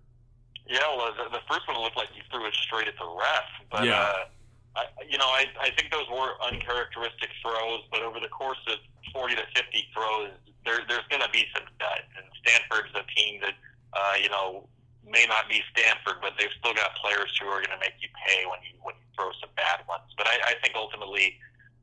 Yeah, 0.68 0.82
well, 0.98 1.14
the, 1.14 1.30
the 1.30 1.44
first 1.50 1.68
one 1.68 1.78
looked 1.78 1.98
like 1.98 2.10
he 2.14 2.22
threw 2.32 2.46
it 2.48 2.54
straight 2.54 2.88
at 2.88 2.98
the 2.98 3.06
ref, 3.06 3.48
but 3.70 3.86
yeah. 3.86 4.02
uh, 4.02 4.82
I, 4.82 4.84
you 5.08 5.18
know, 5.18 5.30
I, 5.30 5.46
I 5.62 5.70
think 5.78 5.92
those 5.92 6.10
were 6.10 6.36
uncharacteristic 6.42 7.30
throws, 7.42 7.86
but 7.92 8.02
over 8.02 8.20
the 8.20 8.30
course 8.34 8.60
of 8.68 8.82
40 9.14 9.36
to 9.36 9.46
50 9.56 9.88
throws, 9.94 10.34
there, 10.66 10.82
there's 10.90 11.08
going 11.08 11.22
to 11.22 11.30
be 11.30 11.46
some 11.54 11.64
duds. 11.78 12.10
And 12.18 12.26
Stanford's 12.42 12.92
a 12.98 13.06
team 13.14 13.40
that, 13.42 13.56
uh, 13.94 14.16
you 14.20 14.30
know, 14.30 14.68
may 15.06 15.26
not 15.30 15.48
be 15.48 15.62
Stanford, 15.72 16.20
but 16.20 16.34
they've 16.38 16.54
still 16.60 16.74
got 16.74 16.98
players 16.98 17.30
who 17.40 17.48
are 17.48 17.62
going 17.62 17.78
to 17.78 17.80
make 17.80 17.96
you 18.02 18.10
pay 18.26 18.44
when 18.50 18.58
you 18.66 18.74
when 18.82 18.98
you 18.98 19.08
throw 19.14 19.30
some 19.38 19.54
bad 19.54 19.86
ones. 19.86 20.10
But 20.18 20.26
I, 20.28 20.36
I 20.50 20.54
think 20.66 20.74
ultimately 20.74 21.38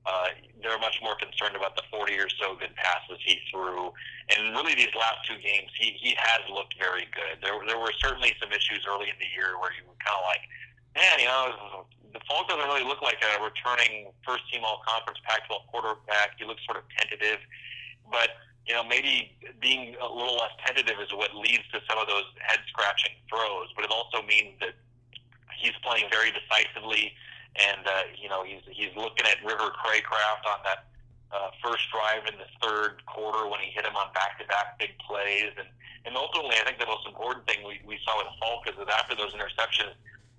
uh, 0.07 0.35
they're 0.63 0.79
much 0.79 0.99
more 1.03 1.15
concerned 1.17 1.55
about 1.55 1.77
the 1.77 1.83
40 1.91 2.19
or 2.19 2.29
so 2.29 2.59
good 2.59 2.75
passes 2.75 3.19
he 3.23 3.39
threw. 3.51 3.95
And 4.35 4.55
really, 4.55 4.75
these 4.75 4.95
last 4.99 5.23
two 5.27 5.39
games, 5.39 5.71
he 5.79 5.95
he 5.99 6.15
has 6.19 6.43
looked 6.51 6.75
very 6.79 7.07
good. 7.15 7.39
There 7.43 7.55
there 7.67 7.79
were 7.79 7.93
certainly 8.03 8.35
some 8.43 8.51
issues 8.51 8.83
early 8.89 9.11
in 9.11 9.19
the 9.23 9.31
year 9.31 9.59
where 9.63 9.71
you 9.75 9.87
were 9.87 9.99
kind 10.03 10.19
of 10.19 10.25
like, 10.27 10.43
man, 10.99 11.17
you 11.23 11.31
know, 11.31 11.87
the 12.13 12.21
Falk 12.29 12.49
doesn't 12.49 12.67
really 12.67 12.85
look 12.85 13.01
like 13.01 13.19
a 13.23 13.43
returning 13.43 14.13
first 14.27 14.45
team 14.53 14.63
All 14.65 14.83
Conference 14.87 15.19
Pac-12 15.25 15.67
quarterback. 15.71 16.37
He 16.39 16.45
looks 16.45 16.65
sort 16.67 16.77
of 16.77 16.85
tentative, 16.99 17.41
but 18.11 18.37
you 18.67 18.75
know 18.75 18.85
maybe 18.85 19.35
being 19.61 19.97
a 19.99 20.07
little 20.07 20.37
less 20.39 20.55
tentative 20.67 20.99
is 21.03 21.11
what 21.15 21.35
leads 21.35 21.67
to 21.73 21.81
some 21.89 21.99
of 21.99 22.07
those 22.07 22.27
head 22.43 22.61
scratching 22.69 23.17
throws. 23.31 23.71
But 23.75 23.87
it 23.87 23.93
also 23.95 24.23
means 24.27 24.59
that 24.61 24.75
he's 25.57 25.75
playing 25.83 26.11
very 26.11 26.31
decisively, 26.35 27.15
and 27.57 27.85
uh, 27.87 28.09
you 28.17 28.29
know 28.29 28.45
he's 28.45 28.63
he's 28.71 28.95
looking 28.97 29.27
at 29.27 29.43
River 29.45 29.73
Cracraft 29.77 30.45
on 30.49 30.61
that 30.65 30.89
uh, 31.33 31.51
first 31.65 31.85
drive 31.93 32.25
in 32.29 32.37
the 32.41 32.49
third 32.61 33.05
quarter 33.07 33.49
when 33.49 33.61
he 33.61 33.71
hit 33.73 33.85
him 33.85 33.97
on 33.97 34.13
back-to-back 34.13 34.79
big 34.79 34.97
plays, 35.05 35.53
and 35.59 35.69
and 36.05 36.17
ultimately 36.17 36.57
I 36.61 36.65
think 36.65 36.79
the 36.79 36.89
most 36.89 37.07
important 37.07 37.47
thing 37.47 37.65
we, 37.67 37.81
we 37.85 37.99
saw 38.05 38.17
with 38.19 38.33
Falk 38.41 38.69
is 38.69 38.77
that 38.81 38.89
after 38.89 39.15
those 39.15 39.33
interceptions, 39.37 39.97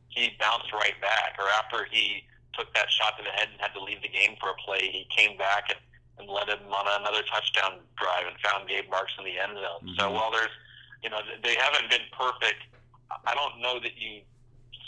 he 0.10 0.34
bounced 0.40 0.74
right 0.74 0.98
back, 1.02 1.38
or 1.38 1.46
after 1.62 1.86
he 1.90 2.26
took 2.54 2.74
that 2.74 2.90
shot 2.90 3.18
to 3.18 3.24
the 3.24 3.34
head 3.34 3.50
and 3.52 3.62
had 3.62 3.74
to 3.74 3.82
leave 3.82 4.02
the 4.02 4.10
game 4.10 4.38
for 4.40 4.50
a 4.50 4.58
play, 4.62 4.90
he 4.90 5.06
came 5.10 5.38
back 5.38 5.70
and, 5.70 5.82
and 6.20 6.30
led 6.30 6.50
him 6.50 6.62
on 6.70 6.86
another 7.02 7.26
touchdown 7.26 7.82
drive 7.98 8.30
and 8.30 8.38
found 8.46 8.70
Gabe 8.70 8.90
Marks 8.90 9.14
in 9.18 9.26
the 9.26 9.38
end 9.42 9.58
zone. 9.58 9.82
Mm-hmm. 9.82 9.98
So 9.98 10.12
while 10.12 10.30
there's, 10.30 10.54
you 11.02 11.10
know, 11.10 11.18
they 11.42 11.56
haven't 11.58 11.90
been 11.90 12.06
perfect, 12.14 12.62
I 13.26 13.34
don't 13.34 13.62
know 13.62 13.82
that 13.82 13.98
you 13.98 14.22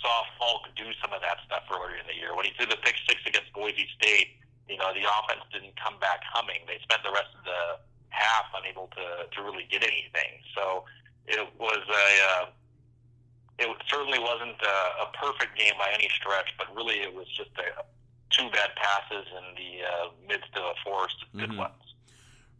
saw 0.05 0.21
Falk 0.37 0.69
do 0.77 0.85
some 1.01 1.09
of 1.17 1.25
that 1.25 1.41
stuff 1.49 1.65
earlier 1.73 1.97
in 1.97 2.05
the 2.05 2.13
year. 2.13 2.37
When 2.37 2.45
he 2.45 2.53
threw 2.53 2.69
the 2.69 2.77
pick 2.85 2.93
six 3.09 3.25
against 3.25 3.49
Boise 3.57 3.89
State, 3.97 4.37
you 4.69 4.77
know, 4.77 4.93
the 4.93 5.01
offense 5.01 5.41
didn't 5.49 5.73
come 5.81 5.97
back 5.97 6.21
humming. 6.29 6.61
They 6.69 6.77
spent 6.85 7.01
the 7.01 7.09
rest 7.09 7.33
of 7.33 7.41
the 7.41 7.81
half 8.13 8.45
unable 8.53 8.93
to, 8.93 9.25
to 9.25 9.37
really 9.41 9.65
get 9.65 9.81
anything. 9.81 10.45
So 10.53 10.85
it 11.25 11.41
was 11.57 11.81
a, 11.89 12.07
uh, 12.29 12.45
it 13.57 13.69
certainly 13.89 14.21
wasn't 14.21 14.61
a, 14.61 14.77
a 15.05 15.07
perfect 15.17 15.57
game 15.57 15.73
by 15.81 15.89
any 15.89 16.09
stretch, 16.13 16.53
but 16.57 16.69
really 16.77 17.01
it 17.01 17.13
was 17.13 17.25
just 17.33 17.49
a, 17.57 17.81
two 18.29 18.45
bad 18.53 18.77
passes 18.77 19.25
in 19.25 19.45
the 19.57 19.71
uh, 19.81 20.05
midst 20.29 20.53
of 20.53 20.63
a 20.69 20.75
forest 20.85 21.17
of 21.25 21.33
good 21.33 21.49
mm-hmm. 21.49 21.65
ones. 21.65 21.84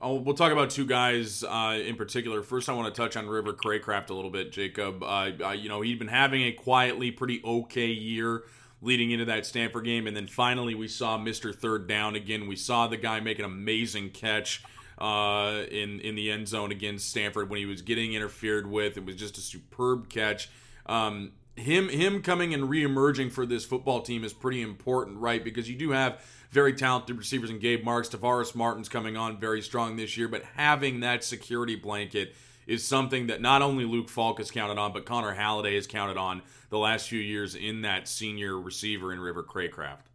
Oh, 0.01 0.15
we'll 0.15 0.36
talk 0.36 0.51
about 0.51 0.71
two 0.71 0.86
guys 0.86 1.43
uh, 1.43 1.79
in 1.84 1.95
particular. 1.95 2.43
First, 2.43 2.67
I 2.67 2.73
want 2.73 2.93
to 2.93 3.01
touch 3.01 3.15
on 3.15 3.27
River 3.27 3.53
Cracraft 3.53 4.10
a 4.10 4.13
little 4.13 4.29
bit, 4.29 4.51
Jacob. 4.51 5.01
Uh, 5.01 5.31
uh, 5.41 5.51
you 5.51 5.69
know, 5.69 5.81
he'd 5.81 5.99
been 5.99 6.10
having 6.10 6.43
a 6.43 6.51
quietly 6.51 7.12
pretty 7.12 7.41
okay 7.45 7.88
year 7.88 8.43
leading 8.81 9.12
into 9.12 9.25
that 9.25 9.45
Stanford 9.45 9.86
game, 9.86 10.05
and 10.05 10.15
then 10.15 10.27
finally 10.27 10.75
we 10.75 10.89
saw 10.89 11.17
Mr. 11.17 11.55
Third 11.55 11.88
Down 11.88 12.15
again. 12.15 12.47
We 12.47 12.58
saw 12.58 12.88
the 12.88 12.97
guy 12.97 13.21
make 13.21 13.39
an 13.39 13.45
amazing 13.45 14.10
catch 14.10 14.63
uh, 14.99 15.63
in 15.71 16.01
in 16.01 16.15
the 16.15 16.29
end 16.29 16.49
zone 16.49 16.71
against 16.71 17.10
Stanford 17.10 17.49
when 17.49 17.60
he 17.60 17.65
was 17.65 17.81
getting 17.81 18.13
interfered 18.13 18.67
with. 18.67 18.97
It 18.97 19.05
was 19.05 19.15
just 19.15 19.38
a 19.38 19.41
superb 19.41 20.10
catch. 20.10 20.49
Um, 20.86 21.31
him 21.55 21.88
him 21.88 22.21
coming 22.21 22.53
and 22.53 22.65
reemerging 22.65 23.31
for 23.31 23.45
this 23.45 23.63
football 23.63 24.01
team 24.01 24.23
is 24.23 24.34
pretty 24.34 24.62
important, 24.62 25.17
right? 25.19 25.43
Because 25.43 25.69
you 25.69 25.77
do 25.77 25.91
have 25.91 26.21
very 26.51 26.73
talented 26.73 27.17
receivers 27.17 27.49
in 27.49 27.60
Gabe 27.60 27.84
Marks, 27.84 28.10
Tavares 28.10 28.55
Martin's 28.55 28.89
coming 28.89 29.17
on 29.17 29.39
very 29.39 29.62
strong 29.62 29.95
this 29.95 30.17
year, 30.17 30.27
but 30.27 30.43
having 30.55 31.01
that 31.01 31.23
security 31.23 31.75
blanket 31.75 32.36
is 32.67 32.86
something 32.86 33.27
that 33.27 33.41
not 33.41 33.62
only 33.62 33.86
Luke 33.86 34.10
Falk 34.10 34.39
has 34.39 34.49
counted 34.49 34.77
on, 34.77 34.91
but 34.91 35.05
Connor 35.05 35.34
Halliday 35.34 35.75
has 35.75 35.86
counted 35.86 36.17
on 36.17 36.41
the 36.69 36.77
last 36.77 37.08
few 37.08 37.19
years 37.19 37.55
in 37.55 37.81
that 37.81 38.08
senior 38.08 38.60
receiver 38.60 39.13
in 39.13 39.19
River 39.19 39.43
Cracraft. 39.43 40.10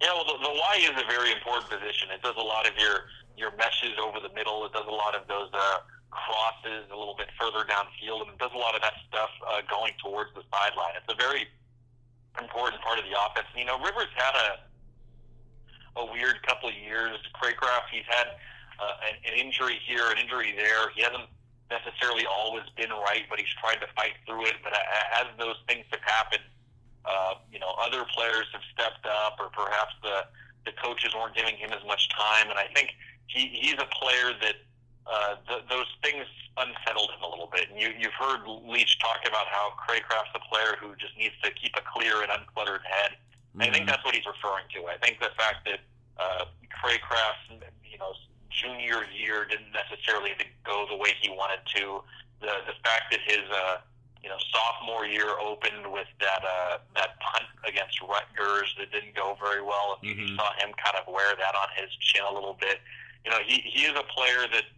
Yeah, 0.00 0.12
well, 0.12 0.24
the, 0.24 0.36
the 0.42 0.52
Y 0.52 0.76
is 0.82 0.96
a 0.96 1.06
very 1.08 1.32
important 1.32 1.68
position. 1.70 2.08
It 2.12 2.22
does 2.22 2.36
a 2.36 2.44
lot 2.44 2.66
of 2.68 2.76
your 2.76 3.08
your 3.36 3.52
meshes 3.56 3.96
over 4.00 4.20
the 4.20 4.32
middle. 4.32 4.64
It 4.64 4.72
does 4.72 4.88
a 4.88 4.92
lot 4.92 5.14
of 5.14 5.28
those 5.28 5.52
uh, 5.52 5.84
crosses 6.10 6.88
a 6.88 6.96
little 6.96 7.16
bit 7.16 7.28
further 7.38 7.68
downfield, 7.68 8.24
and 8.24 8.32
it 8.32 8.38
does 8.38 8.52
a 8.54 8.58
lot 8.58 8.74
of 8.74 8.80
that 8.80 8.96
stuff 9.08 9.28
uh, 9.44 9.60
going 9.68 9.92
towards 10.00 10.32
the 10.32 10.40
sideline. 10.48 10.96
It's 10.96 11.12
a 11.12 11.16
very 11.20 11.44
important 12.40 12.80
part 12.80 12.98
of 12.98 13.04
the 13.04 13.12
offense. 13.12 13.48
You 13.56 13.64
know, 13.64 13.76
Rivers 13.80 14.08
had 14.16 14.32
a 14.36 14.48
a 15.96 16.04
weird 16.12 16.42
couple 16.46 16.68
of 16.68 16.74
years. 16.74 17.18
Cracraft, 17.34 17.88
he's 17.90 18.06
had 18.08 18.36
uh, 18.78 19.08
an, 19.08 19.14
an 19.32 19.38
injury 19.38 19.78
here, 19.84 20.10
an 20.10 20.18
injury 20.18 20.54
there. 20.56 20.90
He 20.94 21.02
hasn't 21.02 21.28
necessarily 21.70 22.26
always 22.26 22.64
been 22.76 22.90
right, 22.90 23.24
but 23.28 23.40
he's 23.40 23.52
tried 23.60 23.80
to 23.82 23.88
fight 23.96 24.14
through 24.26 24.46
it. 24.46 24.54
But 24.62 24.72
as 24.72 25.26
those 25.38 25.56
things 25.68 25.84
have 25.90 26.04
happened, 26.04 26.44
uh, 27.04 27.34
you 27.52 27.58
know, 27.58 27.72
other 27.80 28.04
players 28.14 28.46
have 28.52 28.62
stepped 28.72 29.06
up, 29.06 29.38
or 29.38 29.48
perhaps 29.50 29.94
the 30.02 30.26
the 30.66 30.72
coaches 30.82 31.14
weren't 31.14 31.34
giving 31.34 31.56
him 31.56 31.70
as 31.72 31.78
much 31.86 32.10
time. 32.10 32.50
And 32.50 32.58
I 32.58 32.66
think 32.74 32.90
he, 33.28 33.46
he's 33.54 33.78
a 33.78 33.86
player 33.94 34.34
that 34.42 34.56
uh, 35.06 35.36
th- 35.46 35.62
those 35.70 35.86
things 36.02 36.26
unsettled 36.58 37.10
him 37.14 37.22
a 37.22 37.30
little 37.30 37.48
bit. 37.54 37.70
And 37.70 37.80
you, 37.80 37.94
you've 37.96 38.18
heard 38.18 38.42
Leach 38.66 38.98
talk 38.98 39.22
about 39.22 39.46
how 39.46 39.72
Cracraft's 39.78 40.34
a 40.34 40.42
player 40.50 40.74
who 40.80 40.96
just 40.96 41.16
needs 41.16 41.34
to 41.42 41.50
keep 41.52 41.72
a 41.76 41.84
clear 41.86 42.22
and 42.22 42.30
uncluttered 42.34 42.82
head. 42.82 43.14
Mm-hmm. 43.56 43.62
I 43.62 43.72
think 43.72 43.86
that's 43.88 44.04
what 44.04 44.14
he's 44.14 44.28
referring 44.28 44.68
to. 44.76 44.84
I 44.92 45.00
think 45.00 45.16
the 45.18 45.32
fact 45.32 45.64
that 45.64 45.80
uh, 46.20 46.44
Cracraft's 46.68 47.64
you 47.88 47.96
know 47.96 48.12
junior 48.52 49.08
year 49.16 49.48
didn't 49.48 49.72
necessarily 49.72 50.32
go 50.64 50.84
the 50.88 50.96
way 50.96 51.16
he 51.20 51.30
wanted 51.30 51.64
to. 51.76 52.04
The 52.44 52.52
the 52.68 52.76
fact 52.84 53.08
that 53.16 53.20
his 53.24 53.48
uh, 53.48 53.80
you 54.22 54.28
know 54.28 54.36
sophomore 54.52 55.06
year 55.06 55.40
opened 55.40 55.88
with 55.88 56.08
that 56.20 56.44
uh, 56.44 56.84
that 57.00 57.16
punt 57.24 57.48
against 57.64 57.96
Rutgers 58.04 58.76
that 58.76 58.92
didn't 58.92 59.16
go 59.16 59.40
very 59.40 59.64
well, 59.64 59.96
and 59.96 60.04
mm-hmm. 60.04 60.20
you 60.20 60.36
saw 60.36 60.52
him 60.60 60.76
kind 60.76 61.00
of 61.00 61.08
wear 61.08 61.32
that 61.32 61.56
on 61.56 61.68
his 61.80 61.88
chin 62.04 62.28
a 62.28 62.32
little 62.32 62.60
bit. 62.60 62.84
You 63.24 63.30
know, 63.30 63.40
he 63.40 63.64
he 63.64 63.88
is 63.88 63.96
a 63.96 64.04
player 64.12 64.44
that 64.52 64.68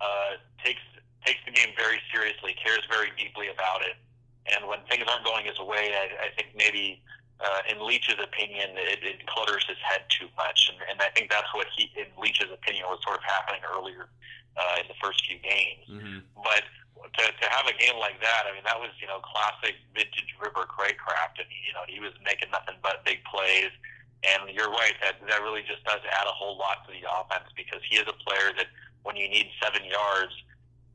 uh, 0.00 0.40
takes 0.64 0.80
takes 1.28 1.44
the 1.44 1.52
game 1.52 1.76
very 1.76 2.00
seriously, 2.08 2.56
cares 2.56 2.88
very 2.88 3.12
deeply 3.20 3.52
about 3.52 3.84
it, 3.84 4.00
and 4.48 4.66
when 4.66 4.80
things 4.88 5.04
aren't 5.12 5.28
going 5.28 5.44
his 5.44 5.60
way, 5.60 5.92
I, 5.92 6.26
I 6.26 6.28
think 6.32 6.56
maybe 6.56 7.04
uh, 7.42 7.60
in 7.66 7.82
Leach's 7.82 8.22
opinion, 8.22 8.70
it, 8.78 9.02
it 9.02 9.26
clutters 9.26 9.66
his 9.66 9.78
head 9.82 10.06
too 10.08 10.30
much, 10.38 10.70
and, 10.70 10.78
and 10.86 11.02
I 11.02 11.10
think 11.10 11.30
that's 11.30 11.50
what 11.54 11.66
he, 11.74 11.90
in 11.98 12.06
Leach's 12.14 12.50
opinion, 12.52 12.86
was 12.86 13.02
sort 13.02 13.18
of 13.18 13.24
happening 13.26 13.60
earlier 13.66 14.06
uh, 14.54 14.78
in 14.78 14.86
the 14.86 14.94
first 15.02 15.26
few 15.26 15.42
games. 15.42 15.84
Mm-hmm. 15.90 16.18
But 16.38 16.62
to, 17.02 17.22
to 17.26 17.46
have 17.50 17.66
a 17.66 17.74
game 17.74 17.98
like 17.98 18.22
that, 18.22 18.46
I 18.46 18.54
mean, 18.54 18.62
that 18.64 18.78
was 18.78 18.94
you 19.02 19.10
know 19.10 19.18
classic 19.26 19.74
vintage 19.90 20.30
River 20.38 20.70
Cracraft, 20.70 21.42
and 21.42 21.50
you 21.66 21.74
know 21.74 21.82
he 21.90 21.98
was 21.98 22.14
making 22.22 22.54
nothing 22.54 22.78
but 22.82 23.02
big 23.04 23.24
plays. 23.26 23.74
And 24.22 24.54
you're 24.54 24.70
right 24.70 24.94
that 25.02 25.18
that 25.26 25.42
really 25.42 25.66
just 25.66 25.82
does 25.82 25.98
add 26.06 26.26
a 26.30 26.34
whole 26.34 26.54
lot 26.54 26.86
to 26.86 26.94
the 26.94 27.02
offense 27.02 27.50
because 27.58 27.82
he 27.82 27.98
is 27.98 28.06
a 28.06 28.14
player 28.22 28.54
that 28.54 28.70
when 29.02 29.18
you 29.18 29.26
need 29.26 29.50
seven 29.58 29.82
yards 29.82 30.30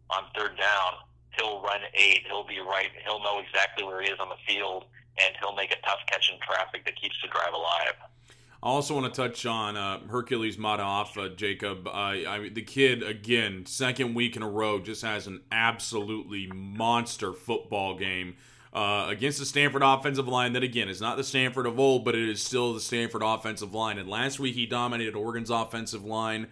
on 0.09 0.31
third 0.31 0.55
down, 0.55 1.03
he'll 1.35 1.59
run 1.59 1.83
eight. 1.93 2.23
He'll 2.23 2.47
be 2.47 2.63
right. 2.63 2.87
He'll 3.03 3.19
know 3.19 3.43
exactly 3.43 3.83
where 3.83 4.01
he 4.01 4.07
is 4.07 4.19
on 4.19 4.29
the 4.29 4.39
field, 4.47 4.85
and 5.19 5.35
he'll 5.39 5.55
make 5.55 5.71
a 5.71 5.81
tough 5.85 5.99
catch 6.07 6.31
in 6.31 6.39
traffic 6.39 6.85
that 6.85 6.99
keeps 6.99 7.15
the 7.21 7.27
drive 7.27 7.53
alive. 7.53 7.95
I 8.63 8.69
also 8.69 8.95
want 8.95 9.13
to 9.13 9.21
touch 9.21 9.45
on 9.45 9.77
uh, 9.77 9.99
Hercules 10.07 10.57
Mataafa, 10.57 11.35
Jacob. 11.35 11.87
Uh, 11.87 11.91
I 11.91 12.39
mean, 12.39 12.53
the 12.53 12.63
kid 12.63 13.03
again, 13.03 13.65
second 13.65 14.15
week 14.15 14.35
in 14.35 14.41
a 14.41 14.49
row, 14.49 14.79
just 14.79 15.03
has 15.03 15.27
an 15.27 15.41
absolutely 15.51 16.47
monster 16.47 17.33
football 17.33 17.95
game 17.95 18.35
uh, 18.73 19.05
against 19.09 19.37
the 19.37 19.45
Stanford 19.45 19.83
offensive 19.83 20.27
line. 20.27 20.53
That 20.53 20.63
again 20.63 20.89
is 20.89 20.99
not 20.99 21.17
the 21.17 21.23
Stanford 21.23 21.67
of 21.67 21.79
old, 21.79 22.03
but 22.03 22.15
it 22.15 22.27
is 22.27 22.41
still 22.41 22.73
the 22.73 22.79
Stanford 22.79 23.21
offensive 23.23 23.75
line. 23.75 23.99
And 23.99 24.09
last 24.09 24.39
week 24.39 24.55
he 24.55 24.65
dominated 24.65 25.15
Oregon's 25.15 25.51
offensive 25.51 26.03
line 26.03 26.47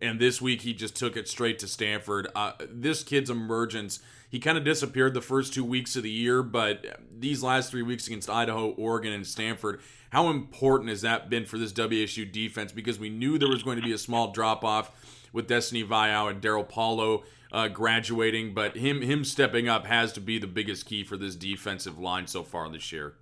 and 0.00 0.18
this 0.18 0.40
week 0.40 0.62
he 0.62 0.72
just 0.72 0.96
took 0.96 1.16
it 1.16 1.28
straight 1.28 1.58
to 1.58 1.68
Stanford. 1.68 2.28
Uh, 2.34 2.52
this 2.70 3.02
kid's 3.02 3.30
emergence, 3.30 4.00
he 4.30 4.38
kind 4.38 4.56
of 4.56 4.64
disappeared 4.64 5.12
the 5.12 5.20
first 5.20 5.52
two 5.52 5.64
weeks 5.64 5.96
of 5.96 6.04
the 6.04 6.10
year, 6.10 6.42
but 6.42 6.86
these 7.18 7.42
last 7.42 7.70
three 7.70 7.82
weeks 7.82 8.06
against 8.06 8.30
Idaho, 8.30 8.70
Oregon, 8.70 9.12
and 9.12 9.26
Stanford, 9.26 9.80
how 10.10 10.30
important 10.30 10.88
has 10.88 11.02
that 11.02 11.28
been 11.28 11.44
for 11.44 11.58
this 11.58 11.72
WSU 11.72 12.30
defense? 12.30 12.70
Because 12.70 12.98
we 12.98 13.10
knew 13.10 13.38
there 13.38 13.48
was 13.48 13.62
going 13.64 13.76
to 13.76 13.82
be 13.82 13.92
a 13.92 13.98
small 13.98 14.30
drop 14.30 14.64
off 14.64 14.92
with 15.32 15.48
Destiny 15.48 15.84
Vaeao 15.84 16.30
and 16.30 16.40
Darryl 16.40 16.68
Paulo 16.68 17.24
uh, 17.52 17.68
graduating, 17.68 18.54
but 18.54 18.76
him 18.76 19.02
him 19.02 19.24
stepping 19.24 19.68
up 19.68 19.84
has 19.86 20.12
to 20.12 20.20
be 20.20 20.38
the 20.38 20.46
biggest 20.46 20.86
key 20.86 21.02
for 21.02 21.16
this 21.16 21.34
defensive 21.34 21.98
line 21.98 22.28
so 22.28 22.44
far 22.44 22.68
this 22.70 22.92
year. 22.92 23.14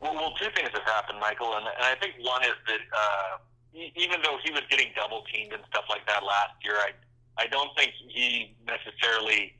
Well, 0.00 0.14
well 0.14 0.34
two 0.40 0.46
things 0.54 0.70
have 0.72 0.84
happened, 0.84 1.18
Michael, 1.20 1.54
and, 1.56 1.66
and 1.66 1.84
I 1.84 1.96
think 2.00 2.14
one 2.20 2.42
is 2.44 2.54
that. 2.66 2.80
Uh 2.92 3.38
even 3.78 4.20
though 4.24 4.38
he 4.42 4.50
was 4.50 4.62
getting 4.70 4.88
double 4.96 5.22
teamed 5.32 5.52
and 5.52 5.62
stuff 5.70 5.84
like 5.88 6.04
that 6.06 6.24
last 6.24 6.54
year, 6.64 6.74
I 6.74 6.90
I 7.40 7.46
don't 7.46 7.70
think 7.76 7.92
he 8.08 8.56
necessarily 8.66 9.54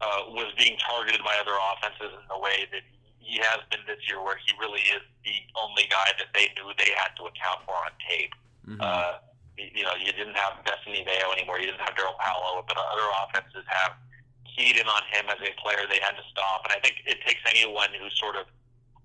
uh, 0.00 0.30
was 0.34 0.50
being 0.58 0.76
targeted 0.82 1.22
by 1.22 1.34
other 1.38 1.54
offenses 1.54 2.10
in 2.14 2.24
the 2.28 2.38
way 2.38 2.66
that 2.72 2.82
he 3.18 3.40
has 3.40 3.60
been 3.70 3.80
this 3.86 4.00
year, 4.08 4.20
where 4.20 4.36
he 4.36 4.52
really 4.60 4.84
is 4.92 5.02
the 5.24 5.36
only 5.56 5.88
guy 5.88 6.12
that 6.20 6.28
they 6.34 6.52
knew 6.56 6.68
they 6.76 6.92
had 6.96 7.14
to 7.16 7.24
account 7.24 7.64
for 7.64 7.74
on 7.74 7.92
tape. 8.04 8.34
Mm-hmm. 8.68 8.80
Uh, 8.80 9.24
you 9.56 9.86
know, 9.86 9.94
you 9.96 10.10
didn't 10.12 10.36
have 10.36 10.60
Destiny 10.66 11.06
Vaeao 11.06 11.32
anymore. 11.32 11.62
You 11.62 11.70
didn't 11.70 11.80
have 11.80 11.94
Darryl 11.94 12.18
Paulo, 12.18 12.66
but 12.66 12.76
other 12.76 13.06
offenses 13.22 13.64
have 13.70 13.96
keyed 14.44 14.76
in 14.76 14.86
on 14.86 15.02
him 15.14 15.26
as 15.30 15.38
a 15.40 15.50
player 15.62 15.86
they 15.88 16.02
had 16.02 16.18
to 16.18 16.24
stop. 16.30 16.66
And 16.66 16.74
I 16.74 16.80
think 16.82 17.02
it 17.06 17.22
takes 17.22 17.40
anyone 17.46 17.90
who 17.94 18.10
sort 18.18 18.36
of 18.36 18.46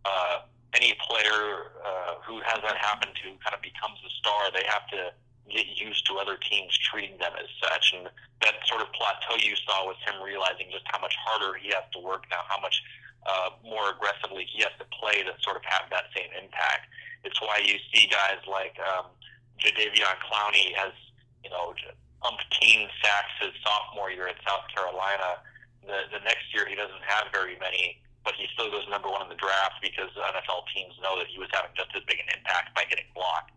uh, 0.06 0.50
any 0.74 0.98
player 1.06 1.74
uh, 1.82 2.22
who 2.26 2.42
has 2.46 2.62
that 2.62 2.78
happen 2.78 3.10
to 3.10 3.28
kind 3.42 3.54
of 3.54 3.62
becomes 3.62 3.98
a 4.06 4.12
star, 4.22 4.52
they 4.54 4.66
have 4.66 4.86
to 4.94 5.14
get 5.50 5.66
used 5.76 6.06
to 6.08 6.18
other 6.18 6.38
teams 6.38 6.72
treating 6.78 7.18
them 7.18 7.34
as 7.38 7.50
such. 7.62 7.94
And 7.98 8.08
that 8.42 8.56
sort 8.66 8.82
of 8.82 8.90
plateau 8.94 9.36
you 9.42 9.56
saw 9.68 9.86
was 9.86 9.98
him 10.06 10.22
realizing 10.22 10.72
just 10.72 10.86
how 10.88 11.00
much 11.02 11.16
harder 11.26 11.58
he 11.58 11.70
has 11.74 11.84
to 11.94 12.00
work 12.00 12.26
now, 12.32 12.42
how 12.48 12.62
much 12.62 12.82
uh, 13.28 13.50
more 13.64 13.92
aggressively. 13.92 14.48
He 14.48 14.64
has 14.64 14.74
to 14.80 14.88
play 14.96 15.24
to 15.24 15.34
sort 15.44 15.58
of 15.58 15.64
have 15.66 15.90
that 15.92 16.08
same 16.16 16.32
impact. 16.38 16.88
It's 17.24 17.40
why 17.42 17.60
you 17.64 17.76
see 17.92 18.08
guys 18.08 18.40
like 18.48 18.78
um, 18.80 19.12
Jadeveon 19.60 20.18
Clowney 20.24 20.72
has, 20.80 20.96
you 21.44 21.50
know, 21.52 21.76
umpteen 22.24 22.88
sacks 23.04 23.36
his 23.40 23.56
sophomore 23.64 24.12
year 24.12 24.28
at 24.28 24.40
South 24.48 24.68
Carolina. 24.72 25.44
The, 25.84 26.08
the 26.12 26.22
next 26.24 26.52
year 26.54 26.68
he 26.68 26.76
doesn't 26.76 27.04
have 27.04 27.32
very 27.32 27.60
many, 27.60 28.00
but 28.24 28.36
he 28.36 28.48
still 28.54 28.72
goes 28.72 28.88
number 28.92 29.10
one 29.10 29.24
in 29.24 29.30
the 29.30 29.40
draft 29.40 29.80
because 29.82 30.12
NFL 30.16 30.68
teams 30.76 30.96
know 31.04 31.18
that 31.20 31.28
he 31.28 31.40
was 31.40 31.48
having 31.52 31.72
just 31.76 31.92
as 31.96 32.04
big 32.08 32.20
an 32.20 32.30
impact 32.36 32.76
by 32.76 32.84
getting 32.88 33.08
blocked. 33.16 33.52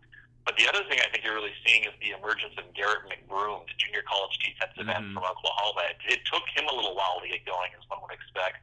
But 0.45 0.57
the 0.59 0.67
other 0.67 0.83
thing 0.91 0.99
I 0.99 1.07
think 1.07 1.23
you're 1.23 1.35
really 1.39 1.55
seeing 1.65 1.83
is 1.87 1.95
the 2.03 2.11
emergence 2.11 2.51
of 2.59 2.67
Garrett 2.75 3.07
McBroom, 3.07 3.63
the 3.63 3.75
junior 3.79 4.03
college 4.03 4.35
defensive 4.43 4.89
end 4.91 5.11
Mhm. 5.11 5.13
from 5.15 5.23
Oklahoma. 5.23 5.87
It, 5.87 6.19
it 6.19 6.21
took 6.27 6.43
him 6.51 6.67
a 6.67 6.75
little 6.75 6.95
while 6.95 7.19
to 7.23 7.27
get 7.27 7.45
going, 7.47 7.71
as 7.79 7.87
one 7.87 8.01
would 8.03 8.11
expect, 8.11 8.59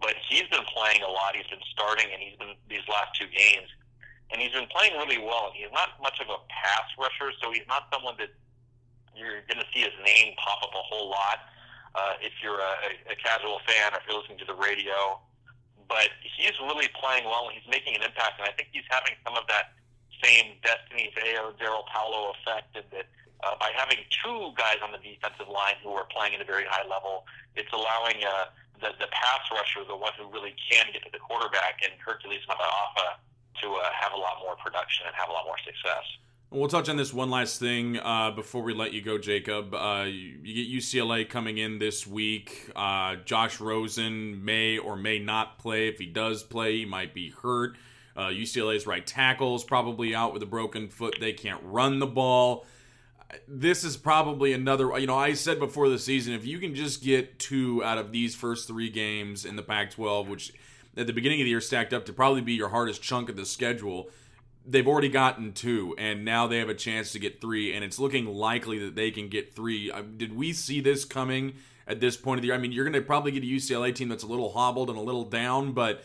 but 0.00 0.16
he's 0.28 0.48
been 0.48 0.64
playing 0.72 1.02
a 1.02 1.08
lot. 1.08 1.36
He's 1.36 1.46
been 1.52 1.62
starting, 1.70 2.08
and 2.12 2.22
he's 2.22 2.36
been 2.40 2.56
these 2.68 2.86
last 2.88 3.12
two 3.20 3.28
games, 3.28 3.68
and 4.32 4.40
he's 4.40 4.52
been 4.52 4.68
playing 4.72 4.96
really 4.96 5.18
well. 5.18 5.52
He's 5.52 5.70
not 5.72 6.00
much 6.00 6.18
of 6.20 6.30
a 6.32 6.38
pass 6.48 6.88
rusher, 6.96 7.32
so 7.42 7.52
he's 7.52 7.66
not 7.68 7.88
someone 7.92 8.16
that 8.16 8.30
you're 9.14 9.42
going 9.52 9.60
to 9.60 9.66
see 9.74 9.80
his 9.84 9.92
name 10.04 10.32
pop 10.38 10.62
up 10.62 10.72
a 10.72 10.82
whole 10.82 11.10
lot 11.10 11.44
uh, 11.94 12.14
if 12.22 12.32
you're 12.42 12.60
a, 12.60 12.72
a 13.12 13.16
casual 13.16 13.58
fan 13.66 13.92
or 13.92 13.98
if 13.98 14.04
you're 14.08 14.16
listening 14.18 14.38
to 14.38 14.44
the 14.46 14.54
radio. 14.54 15.20
But 15.88 16.08
he's 16.22 16.52
really 16.60 16.88
playing 17.00 17.24
well, 17.24 17.48
and 17.48 17.58
he's 17.58 17.68
making 17.68 17.96
an 17.96 18.02
impact, 18.02 18.38
and 18.40 18.48
I 18.48 18.52
think 18.52 18.68
he's 18.72 18.84
having 18.88 19.12
some 19.24 19.36
of 19.36 19.44
that 19.48 19.72
same 20.22 20.58
Destiny 20.62 21.12
Vaeao, 21.16 21.54
Darryl 21.58 21.86
Paulo 21.86 22.32
effect, 22.34 22.76
in 22.76 22.82
that 22.92 23.06
uh, 23.44 23.54
by 23.60 23.70
having 23.76 23.98
two 24.10 24.50
guys 24.56 24.82
on 24.82 24.90
the 24.90 24.98
defensive 24.98 25.46
line 25.46 25.78
who 25.82 25.90
are 25.90 26.06
playing 26.10 26.34
at 26.34 26.40
a 26.40 26.44
very 26.44 26.64
high 26.66 26.86
level, 26.88 27.24
it's 27.54 27.72
allowing 27.72 28.18
uh, 28.24 28.50
the, 28.80 28.90
the 28.98 29.06
pass 29.14 29.42
rusher, 29.52 29.86
the 29.86 29.96
one 29.96 30.12
who 30.18 30.26
really 30.30 30.54
can 30.70 30.86
get 30.92 31.02
to 31.02 31.10
the 31.12 31.18
quarterback, 31.18 31.78
and 31.82 31.92
Hercules 32.04 32.42
Mataafa 32.48 33.22
to 33.62 33.68
uh, 33.74 33.90
have 33.94 34.12
a 34.12 34.16
lot 34.16 34.38
more 34.42 34.56
production 34.56 35.06
and 35.06 35.14
have 35.14 35.28
a 35.28 35.32
lot 35.32 35.44
more 35.44 35.58
success. 35.64 36.04
We'll 36.50 36.68
touch 36.68 36.88
on 36.88 36.96
this 36.96 37.12
one 37.12 37.28
last 37.28 37.60
thing 37.60 37.98
uh, 37.98 38.30
before 38.30 38.62
we 38.62 38.72
let 38.72 38.94
you 38.94 39.02
go, 39.02 39.18
Jacob. 39.18 39.74
Uh, 39.74 40.04
you 40.06 40.38
you 40.42 40.64
get 40.64 40.82
UCLA 40.82 41.28
coming 41.28 41.58
in 41.58 41.78
this 41.78 42.06
week. 42.06 42.70
Uh, 42.74 43.16
Josh 43.16 43.60
Rosen 43.60 44.42
may 44.44 44.78
or 44.78 44.96
may 44.96 45.18
not 45.18 45.58
play. 45.58 45.88
If 45.88 45.98
he 45.98 46.06
does 46.06 46.42
play, 46.42 46.78
he 46.78 46.84
might 46.86 47.12
be 47.12 47.30
hurt. 47.30 47.76
Uh, 48.18 48.30
UCLA's 48.30 48.86
right 48.86 49.06
tackle 49.06 49.54
is 49.54 49.62
probably 49.62 50.14
out 50.14 50.32
with 50.32 50.42
a 50.42 50.46
broken 50.46 50.88
foot. 50.88 51.16
They 51.20 51.32
can't 51.32 51.60
run 51.62 52.00
the 52.00 52.06
ball. 52.06 52.66
This 53.46 53.84
is 53.84 53.96
probably 53.96 54.52
another. 54.52 54.98
You 54.98 55.06
know, 55.06 55.16
I 55.16 55.34
said 55.34 55.60
before 55.60 55.88
the 55.88 55.98
season, 55.98 56.34
if 56.34 56.44
you 56.44 56.58
can 56.58 56.74
just 56.74 57.02
get 57.02 57.38
two 57.38 57.84
out 57.84 57.96
of 57.96 58.10
these 58.10 58.34
first 58.34 58.66
three 58.66 58.90
games 58.90 59.44
in 59.44 59.54
the 59.54 59.62
Pac 59.62 59.92
12, 59.92 60.28
which 60.28 60.52
at 60.96 61.06
the 61.06 61.12
beginning 61.12 61.40
of 61.40 61.44
the 61.44 61.50
year 61.50 61.60
stacked 61.60 61.92
up 61.94 62.04
to 62.06 62.12
probably 62.12 62.40
be 62.40 62.54
your 62.54 62.70
hardest 62.70 63.00
chunk 63.02 63.28
of 63.28 63.36
the 63.36 63.46
schedule 63.46 64.10
they've 64.68 64.86
already 64.86 65.08
gotten 65.08 65.52
two, 65.52 65.94
and 65.98 66.24
now 66.24 66.46
they 66.46 66.58
have 66.58 66.68
a 66.68 66.74
chance 66.74 67.12
to 67.12 67.18
get 67.18 67.40
three, 67.40 67.72
and 67.72 67.82
it's 67.82 67.98
looking 67.98 68.26
likely 68.26 68.78
that 68.78 68.94
they 68.94 69.10
can 69.10 69.28
get 69.28 69.54
three. 69.54 69.90
Uh, 69.90 70.02
did 70.16 70.36
we 70.36 70.52
see 70.52 70.80
this 70.80 71.04
coming 71.04 71.54
at 71.86 72.00
this 72.00 72.16
point 72.16 72.38
of 72.38 72.42
the 72.42 72.48
year? 72.48 72.54
I 72.54 72.58
mean, 72.58 72.72
you're 72.72 72.84
going 72.84 72.92
to 72.92 73.00
probably 73.00 73.32
get 73.32 73.42
a 73.42 73.46
UCLA 73.46 73.94
team 73.94 74.08
that's 74.08 74.22
a 74.22 74.26
little 74.26 74.52
hobbled 74.52 74.90
and 74.90 74.98
a 74.98 75.02
little 75.02 75.24
down, 75.24 75.72
but 75.72 76.04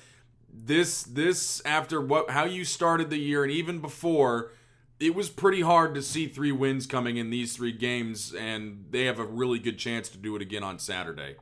this 0.53 1.03
this 1.03 1.61
after 1.65 1.99
what 1.99 2.29
how 2.29 2.45
you 2.45 2.63
started 2.63 3.09
the 3.09 3.17
year 3.17 3.43
and 3.43 3.51
even 3.51 3.79
before, 3.79 4.51
it 4.99 5.15
was 5.15 5.29
pretty 5.29 5.61
hard 5.61 5.95
to 5.95 6.01
see 6.01 6.27
three 6.27 6.51
wins 6.51 6.85
coming 6.85 7.17
in 7.17 7.29
these 7.29 7.55
three 7.55 7.71
games, 7.71 8.33
and 8.33 8.85
they 8.91 9.05
have 9.05 9.19
a 9.19 9.25
really 9.25 9.59
good 9.59 9.77
chance 9.77 10.07
to 10.09 10.17
do 10.17 10.35
it 10.35 10.41
again 10.41 10.63
on 10.63 10.79
Saturday. 10.79 11.35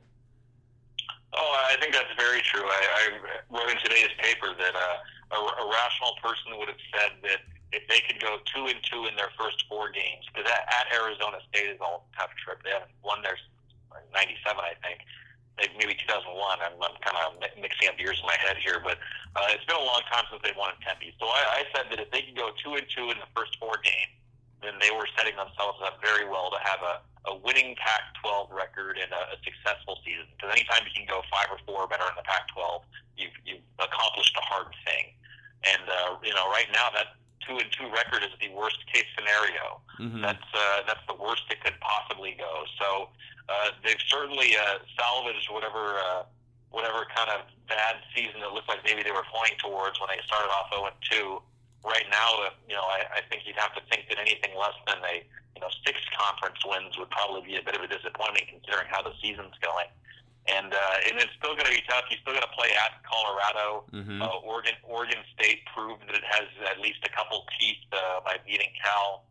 Oh, 1.33 1.53
I 1.69 1.79
think 1.79 1.93
that's 1.93 2.11
very 2.17 2.41
true. 2.41 2.63
I, 2.63 2.81
I 2.97 3.03
wrote 3.49 3.69
in 3.69 3.77
today's 3.83 4.11
paper 4.17 4.47
that 4.57 4.75
uh, 4.75 5.35
a, 5.35 5.63
a 5.63 5.65
rational 5.69 6.15
person 6.23 6.57
would 6.57 6.67
have 6.67 6.83
said 6.91 7.11
that 7.23 7.39
if 7.71 7.87
they 7.87 8.01
could 8.03 8.19
go 8.19 8.37
two 8.53 8.67
and 8.67 8.79
two 8.83 9.07
in 9.07 9.15
their 9.15 9.31
first 9.39 9.63
four 9.69 9.91
games, 9.91 10.27
because 10.27 10.49
at, 10.49 10.67
at 10.67 10.91
Arizona 10.91 11.39
State 11.49 11.69
is 11.69 11.79
all 11.79 12.07
tough 12.17 12.31
trip. 12.43 12.63
They 12.63 12.71
haven't 12.71 12.91
won 13.03 13.21
their 13.23 13.37
'97, 14.13 14.59
I 14.59 14.75
think. 14.83 14.99
Maybe 15.77 15.93
2001. 15.93 16.25
I'm, 16.63 16.73
I'm 16.81 16.97
kind 17.05 17.17
of 17.21 17.37
mixing 17.59 17.89
up 17.89 17.99
years 17.99 18.17
in 18.17 18.25
my 18.25 18.37
head 18.41 18.57
here, 18.57 18.81
but 18.81 18.97
uh, 19.37 19.53
it's 19.53 19.65
been 19.65 19.77
a 19.77 19.87
long 19.87 20.01
time 20.09 20.25
since 20.29 20.41
they 20.41 20.53
won 20.57 20.73
in 20.73 20.79
Tempe. 20.81 21.13
So 21.21 21.29
I, 21.29 21.61
I 21.61 21.69
said 21.75 21.89
that 21.93 21.99
if 22.01 22.09
they 22.09 22.25
could 22.25 22.37
go 22.37 22.49
two 22.57 22.75
and 22.75 22.85
two 22.89 23.13
in 23.13 23.17
the 23.21 23.29
first 23.35 23.57
four 23.61 23.77
games, 23.81 24.17
then 24.61 24.77
they 24.77 24.93
were 24.93 25.09
setting 25.17 25.33
themselves 25.37 25.81
up 25.81 25.97
very 26.01 26.25
well 26.29 26.53
to 26.53 26.59
have 26.61 26.81
a, 26.85 26.95
a 27.29 27.33
winning 27.41 27.73
Pac-12 27.81 28.53
record 28.53 28.97
and 29.01 29.09
a, 29.09 29.33
a 29.33 29.37
successful 29.41 29.97
season. 30.05 30.29
Because 30.37 30.53
anytime 30.53 30.85
you 30.85 30.93
can 30.93 31.09
go 31.09 31.25
five 31.33 31.49
or 31.49 31.57
four 31.65 31.89
better 31.89 32.05
in 32.05 32.17
the 32.17 32.25
Pac-12, 32.25 32.85
you've, 33.17 33.37
you've 33.45 33.65
accomplished 33.81 34.37
a 34.37 34.45
hard 34.45 34.69
thing. 34.85 35.13
And 35.65 35.85
uh, 35.85 36.17
you 36.25 36.33
know, 36.33 36.49
right 36.49 36.69
now 36.73 36.89
that 36.93 37.21
two 37.45 37.57
and 37.57 37.69
two 37.73 37.89
record 37.93 38.23
is 38.23 38.33
the 38.41 38.49
worst 38.53 38.81
case 38.89 39.05
scenario. 39.17 39.81
Mm-hmm. 39.99 40.21
That's 40.21 40.49
uh, 40.53 40.81
that's 40.87 41.05
the 41.07 41.17
worst 41.17 41.43
it 41.49 41.61
could 41.63 41.77
possibly 41.81 42.35
go. 42.37 42.65
So 42.79 43.09
uh, 43.51 43.69
they've 43.83 43.99
certainly 44.07 44.55
uh, 44.55 44.79
salvaged 44.97 45.51
whatever 45.51 45.99
uh, 45.99 46.23
whatever 46.71 47.03
kind 47.15 47.29
of 47.29 47.41
bad 47.67 47.99
season 48.15 48.39
it 48.39 48.51
looked 48.55 48.69
like 48.71 48.79
maybe 48.87 49.03
they 49.03 49.11
were 49.11 49.27
pointing 49.27 49.57
towards 49.59 49.99
when 49.99 50.07
they 50.07 50.19
started 50.23 50.47
off 50.55 50.71
0 50.71 50.87
and 50.87 50.95
2. 51.11 51.41
Right 51.83 52.05
now, 52.13 52.47
you 52.69 52.75
know, 52.77 52.85
I, 52.85 53.19
I 53.19 53.21
think 53.27 53.43
you'd 53.49 53.57
have 53.57 53.73
to 53.73 53.81
think 53.89 54.05
that 54.07 54.19
anything 54.21 54.53
less 54.55 54.77
than 54.87 55.01
a 55.03 55.25
you 55.55 55.61
know 55.61 55.67
six 55.85 55.97
conference 56.15 56.61
wins 56.63 56.95
would 56.97 57.09
probably 57.09 57.41
be 57.41 57.57
a 57.57 57.63
bit 57.65 57.75
of 57.75 57.81
a 57.81 57.89
disappointment 57.89 58.47
considering 58.47 58.87
how 58.87 59.01
the 59.01 59.11
season's 59.21 59.57
going. 59.65 59.89
And 60.47 60.73
uh, 60.73 61.05
and 61.09 61.17
it's 61.21 61.33
still 61.41 61.53
going 61.57 61.65
to 61.69 61.73
be 61.75 61.81
tough. 61.89 62.05
You 62.09 62.17
still 62.21 62.33
got 62.37 62.45
to 62.45 62.53
play 62.57 62.69
at 62.77 63.01
Colorado. 63.05 63.85
Mhm. 63.93 64.21
Uh, 64.21 64.41
Oregon 64.45 64.73
Oregon 64.85 65.21
State 65.33 65.65
proved 65.73 66.01
that 66.07 66.15
it 66.17 66.25
has 66.25 66.45
at 66.69 66.79
least 66.81 67.01
a 67.05 67.09
couple 67.13 67.45
teeth 67.59 67.81
uh, 67.93 68.21
by 68.25 68.37
beating 68.45 68.69
Cal. 68.81 69.25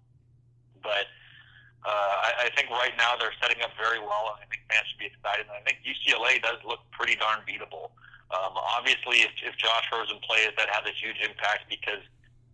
But 0.83 1.07
uh, 1.85 2.15
I, 2.29 2.47
I 2.47 2.49
think 2.53 2.69
right 2.69 2.93
now 3.01 3.17
they're 3.17 3.35
setting 3.41 3.63
up 3.65 3.73
very 3.81 3.99
well, 3.99 4.37
and 4.37 4.45
I 4.45 4.47
think 4.53 4.63
fans 4.69 4.85
should 4.93 5.01
be 5.01 5.09
excited. 5.09 5.49
And 5.49 5.57
I 5.57 5.63
think 5.65 5.81
UCLA 5.81 6.41
does 6.45 6.61
look 6.65 6.85
pretty 6.93 7.17
darn 7.17 7.41
beatable. 7.49 7.95
Um, 8.31 8.55
obviously, 8.55 9.25
if, 9.27 9.33
if 9.43 9.57
Josh 9.57 9.89
Rosen 9.91 10.21
plays, 10.23 10.53
that 10.61 10.69
has 10.71 10.85
a 10.87 10.95
huge 10.95 11.19
impact 11.25 11.67
because 11.73 12.05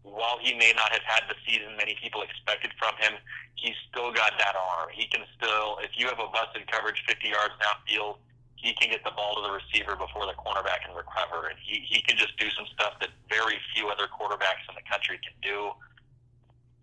while 0.07 0.39
he 0.39 0.55
may 0.55 0.73
not 0.79 0.95
have 0.95 1.03
had 1.03 1.27
the 1.27 1.35
season 1.43 1.75
many 1.77 1.99
people 1.99 2.23
expected 2.23 2.71
from 2.79 2.95
him, 3.03 3.19
he's 3.59 3.75
still 3.91 4.15
got 4.15 4.39
that 4.39 4.55
arm. 4.55 4.89
He 4.95 5.11
can 5.11 5.27
still, 5.35 5.83
if 5.83 5.91
you 5.99 6.07
have 6.07 6.23
a 6.23 6.31
busted 6.31 6.71
coverage 6.71 7.03
50 7.05 7.29
yards 7.29 7.53
downfield, 7.59 8.23
he 8.55 8.73
can 8.73 8.89
get 8.89 9.05
the 9.05 9.13
ball 9.13 9.37
to 9.37 9.43
the 9.43 9.53
receiver 9.53 9.99
before 9.99 10.25
the 10.25 10.39
cornerback 10.39 10.87
can 10.87 10.97
recover, 10.97 11.51
and 11.51 11.59
he, 11.61 11.85
he 11.85 12.01
can 12.01 12.17
just 12.17 12.39
do 12.39 12.49
some 12.57 12.65
stuff 12.73 12.97
that 13.01 13.11
very 13.29 13.59
few 13.75 13.89
other 13.89 14.09
quarterbacks 14.09 14.65
in 14.71 14.75
the 14.75 14.87
country 14.89 15.21
can 15.21 15.37
do. 15.43 15.71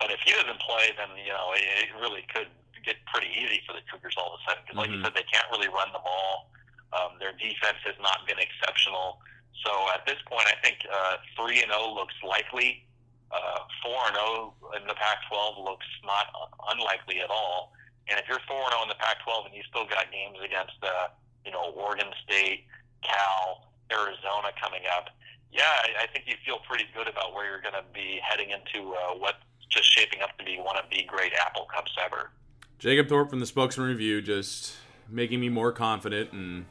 But 0.04 0.12
if 0.12 0.20
he 0.28 0.36
doesn't 0.36 0.60
play, 0.60 0.92
then 1.00 1.16
you 1.16 1.32
know 1.32 1.56
it, 1.56 1.64
it 1.88 1.96
really 1.96 2.28
could 2.28 2.52
get 2.84 3.00
pretty 3.08 3.32
easy 3.40 3.64
for 3.64 3.72
the 3.72 3.80
Cougars 3.88 4.20
all 4.20 4.36
of 4.36 4.44
a 4.44 4.52
sudden. 4.52 4.60
Because, 4.68 4.76
like 4.84 4.92
you 4.92 5.00
Mhm. 5.00 5.04
said, 5.08 5.16
they 5.16 5.24
can't 5.32 5.48
really 5.48 5.72
run 5.72 5.88
the 5.96 6.04
ball. 6.04 6.52
Um, 6.92 7.16
their 7.24 7.32
defense 7.32 7.80
has 7.88 7.96
not 8.04 8.28
been 8.28 8.38
exceptional. 8.38 9.24
So 9.64 9.72
at 9.96 10.06
this 10.06 10.20
point, 10.28 10.44
I 10.52 10.60
think 10.60 10.84
uh, 10.92 11.18
three 11.40 11.64
and 11.64 11.72
zero 11.72 11.88
looks 11.96 12.16
likely. 12.22 12.84
Uh, 13.32 13.64
four 13.82 13.96
and 14.12 14.16
zero 14.20 14.54
in 14.76 14.86
the 14.86 14.94
Pac-12 14.94 15.64
looks 15.64 15.88
not 16.04 16.28
unlikely 16.76 17.22
at 17.22 17.30
all. 17.32 17.72
And 18.12 18.20
if 18.20 18.28
you're 18.28 18.44
four 18.46 18.60
and 18.68 18.72
zero 18.76 18.84
in 18.84 18.90
the 18.90 19.00
Pac-12 19.00 19.46
and 19.48 19.56
you 19.56 19.64
still 19.64 19.86
got 19.88 20.12
games 20.12 20.38
against, 20.44 20.76
uh, 20.84 21.08
you 21.46 21.52
know, 21.56 21.72
Oregon 21.72 22.12
State, 22.28 22.68
Cal, 23.08 23.72
Arizona 23.90 24.52
coming 24.62 24.84
up, 24.98 25.10
yeah, 25.50 25.64
I, 25.64 26.04
I 26.04 26.08
think 26.12 26.28
you 26.28 26.36
feel 26.46 26.60
pretty 26.68 26.88
good 26.94 27.08
about 27.08 27.34
where 27.34 27.46
you're 27.48 27.62
going 27.62 27.80
to 27.80 27.88
be 27.94 28.20
heading 28.22 28.50
into 28.52 28.94
uh, 28.94 29.16
what's 29.16 29.40
just 29.70 29.92
shaping 29.92 30.22
up 30.22 30.38
to 30.38 30.46
be 30.46 30.58
one 30.58 30.78
of 30.78 30.86
the 30.92 31.04
great 31.08 31.34
Apple 31.46 31.68
Cups 31.74 31.92
ever. 32.04 32.32
Jacob 32.80 33.08
Thorpe 33.08 33.30
from 33.30 33.40
the 33.40 33.46
Spokesman 33.46 33.88
Review 33.88 34.22
just 34.22 34.76
making 35.10 35.40
me 35.40 35.50
more 35.50 35.72
confident 35.72 36.32
and 36.34 36.66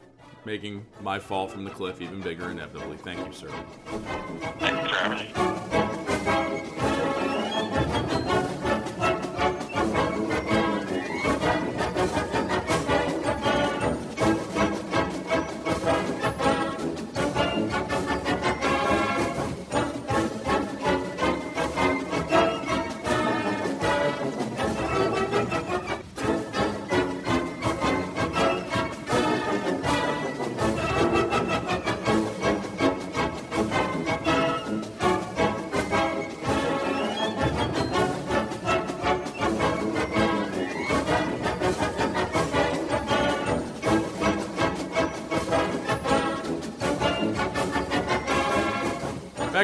making 0.45 0.87
my 1.01 1.19
fall 1.19 1.49
from 1.49 1.65
the 1.65 1.71
cliff 1.71 2.01
even 2.01 2.21
bigger 2.21 2.51
inevitably. 2.51 2.97
Thank 2.99 3.27
you, 3.27 3.33
sir. 3.33 3.49
Thanks 4.59 4.91
for 4.91 4.97
having 4.97 6.92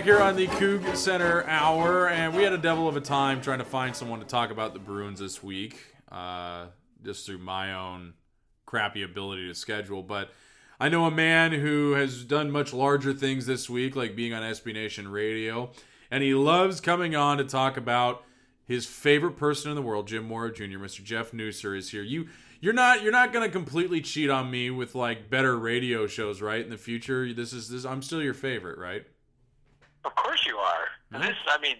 here 0.09 0.23
on 0.23 0.37
the 0.37 0.47
Coug 0.47 0.97
Center 0.97 1.45
Hour, 1.47 2.09
and 2.09 2.35
we 2.35 2.43
had 2.43 2.55
a 2.55 2.59
devil 2.59 2.89
of 2.89 2.97
a 2.97 3.01
time 3.01 3.43
trying 3.43 3.59
to 3.59 3.65
find 3.67 3.95
someone 3.95 4.21
to 4.21 4.25
talk 4.25 4.51
about 4.51 4.73
the 4.73 4.79
Bruins 4.79 5.21
this 5.21 5.43
week, 5.43 5.79
uh, 6.11 6.69
just 7.05 7.27
through 7.27 7.37
my 7.37 7.75
own 7.75 8.15
crappy 8.65 9.03
ability 9.03 9.47
to 9.49 9.55
schedule. 9.55 10.03
But 10.03 10.31
I 10.81 10.89
know 10.89 11.05
a 11.05 11.11
man 11.11 11.53
who 11.53 11.93
has 11.93 12.25
done 12.25 12.51
much 12.51 12.73
larger 12.73 13.13
things 13.13 13.45
this 13.45 13.69
week, 13.69 13.97
like 13.97 14.17
being 14.17 14.33
on 14.33 14.43
SB 14.43 14.73
Nation 14.73 15.09
Radio, 15.09 15.73
and 16.11 16.23
he 16.23 16.33
loves 16.33 16.81
coming 16.81 17.15
on 17.15 17.37
to 17.37 17.45
talk 17.45 17.77
about 17.77 18.25
his 18.65 18.87
favorite 18.87 19.37
person 19.37 19.71
in 19.71 19.77
the 19.77 19.83
world, 19.83 20.09
Jim 20.09 20.27
Mora 20.27 20.51
Jr. 20.51 20.79
Mr. 20.79 21.05
Jeff 21.05 21.33
Nusser 21.33 21.77
is 21.77 21.91
here. 21.91 22.03
You 22.03 22.29
you're 22.63 22.73
not 22.73 23.03
you're 23.03 23.13
not 23.13 23.31
gonna 23.35 23.51
completely 23.51 24.01
cheat 24.01 24.31
on 24.31 24.51
me 24.51 24.71
with 24.71 24.95
like 24.95 25.29
better 25.29 25.59
radio 25.59 26.07
shows, 26.07 26.41
right? 26.41 26.65
In 26.65 26.71
the 26.71 26.79
future, 26.79 27.31
this 27.35 27.53
is 27.53 27.69
this 27.69 27.85
I'm 27.85 28.01
still 28.01 28.23
your 28.23 28.33
favorite, 28.33 28.79
right? 28.79 29.05
Of 30.05 30.15
course 30.15 30.47
you 30.47 30.57
are. 30.57 30.87
This, 31.21 31.37
I 31.49 31.59
mean, 31.61 31.77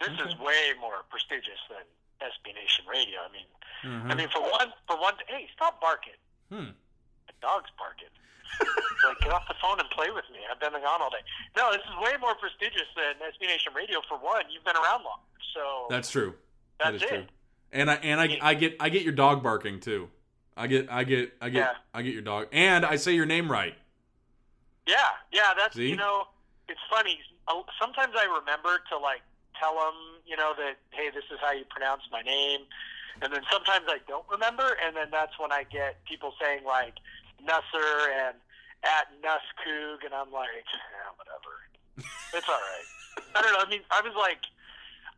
this 0.00 0.10
is 0.26 0.38
way 0.38 0.72
more 0.80 1.04
prestigious 1.10 1.60
than 1.68 1.84
SB 2.20 2.54
Nation 2.54 2.84
Radio. 2.90 3.20
I 3.28 3.32
mean, 3.32 3.46
Mm-hmm. 3.84 4.10
I 4.10 4.14
mean, 4.14 4.28
for 4.32 4.40
one, 4.40 4.72
for 4.88 4.98
one, 4.98 5.12
hey, 5.28 5.46
stop 5.54 5.78
barking. 5.78 6.14
Hmm. 6.48 6.72
The 7.26 7.34
dog's 7.42 7.68
barking. 7.76 8.08
like, 9.06 9.18
get 9.20 9.30
off 9.30 9.46
the 9.46 9.54
phone 9.60 9.78
and 9.78 9.90
play 9.90 10.06
with 10.08 10.24
me. 10.32 10.38
I've 10.50 10.58
been 10.58 10.72
gone 10.72 11.02
all 11.02 11.10
day. 11.10 11.18
No, 11.54 11.70
this 11.70 11.82
is 11.82 11.92
way 12.00 12.16
more 12.18 12.34
prestigious 12.34 12.88
than 12.96 13.16
SB 13.28 13.46
Nation 13.46 13.74
Radio. 13.76 14.00
For 14.08 14.16
one, 14.16 14.44
you've 14.50 14.64
been 14.64 14.76
around 14.76 15.04
long, 15.04 15.18
so 15.52 15.86
That's 15.90 16.08
true. 16.10 16.32
That 16.82 16.92
that's 16.92 17.02
it. 17.04 17.08
true. 17.08 17.24
And 17.72 17.90
I 17.90 17.94
and 17.96 18.20
I, 18.22 18.38
I 18.40 18.54
get 18.54 18.76
I 18.80 18.88
get 18.88 19.02
your 19.02 19.12
dog 19.12 19.42
barking 19.42 19.80
too. 19.80 20.08
I 20.56 20.66
get 20.66 20.90
I 20.90 21.04
get 21.04 21.34
I 21.42 21.50
get 21.50 21.58
Yeah. 21.58 21.72
I 21.92 22.00
get 22.00 22.14
your 22.14 22.22
dog, 22.22 22.46
and 22.52 22.86
I 22.86 22.96
say 22.96 23.12
your 23.14 23.26
name 23.26 23.50
right. 23.50 23.74
Yeah, 24.86 24.96
yeah, 25.30 25.52
that's 25.58 25.76
See? 25.76 25.90
you 25.90 25.96
know, 25.96 26.24
it's 26.68 26.80
funny. 26.90 27.18
Sometimes 27.80 28.14
I 28.16 28.24
remember 28.24 28.80
to 28.90 28.96
like 28.98 29.22
tell 29.60 29.74
them, 29.76 30.22
you 30.26 30.36
know, 30.36 30.52
that 30.56 30.80
hey, 30.90 31.10
this 31.12 31.24
is 31.30 31.38
how 31.40 31.52
you 31.52 31.64
pronounce 31.68 32.02
my 32.10 32.22
name, 32.22 32.66
and 33.22 33.32
then 33.32 33.42
sometimes 33.50 33.86
I 33.88 33.98
don't 34.08 34.26
remember, 34.30 34.76
and 34.84 34.96
then 34.96 35.08
that's 35.12 35.38
when 35.38 35.52
I 35.52 35.64
get 35.68 36.04
people 36.08 36.32
saying 36.40 36.64
like 36.64 36.94
Nusser 37.42 38.08
and 38.10 38.36
at 38.84 39.08
Nuskoog, 39.24 40.04
and 40.04 40.12
I'm 40.12 40.32
like, 40.32 40.64
yeah, 40.72 41.08
whatever, 41.16 41.52
it's 42.32 42.48
all 42.48 42.60
right. 42.60 42.88
I 43.36 43.42
don't 43.42 43.52
know. 43.52 43.64
I 43.64 43.68
mean, 43.70 43.80
I 43.90 44.00
was 44.00 44.14
like, 44.16 44.42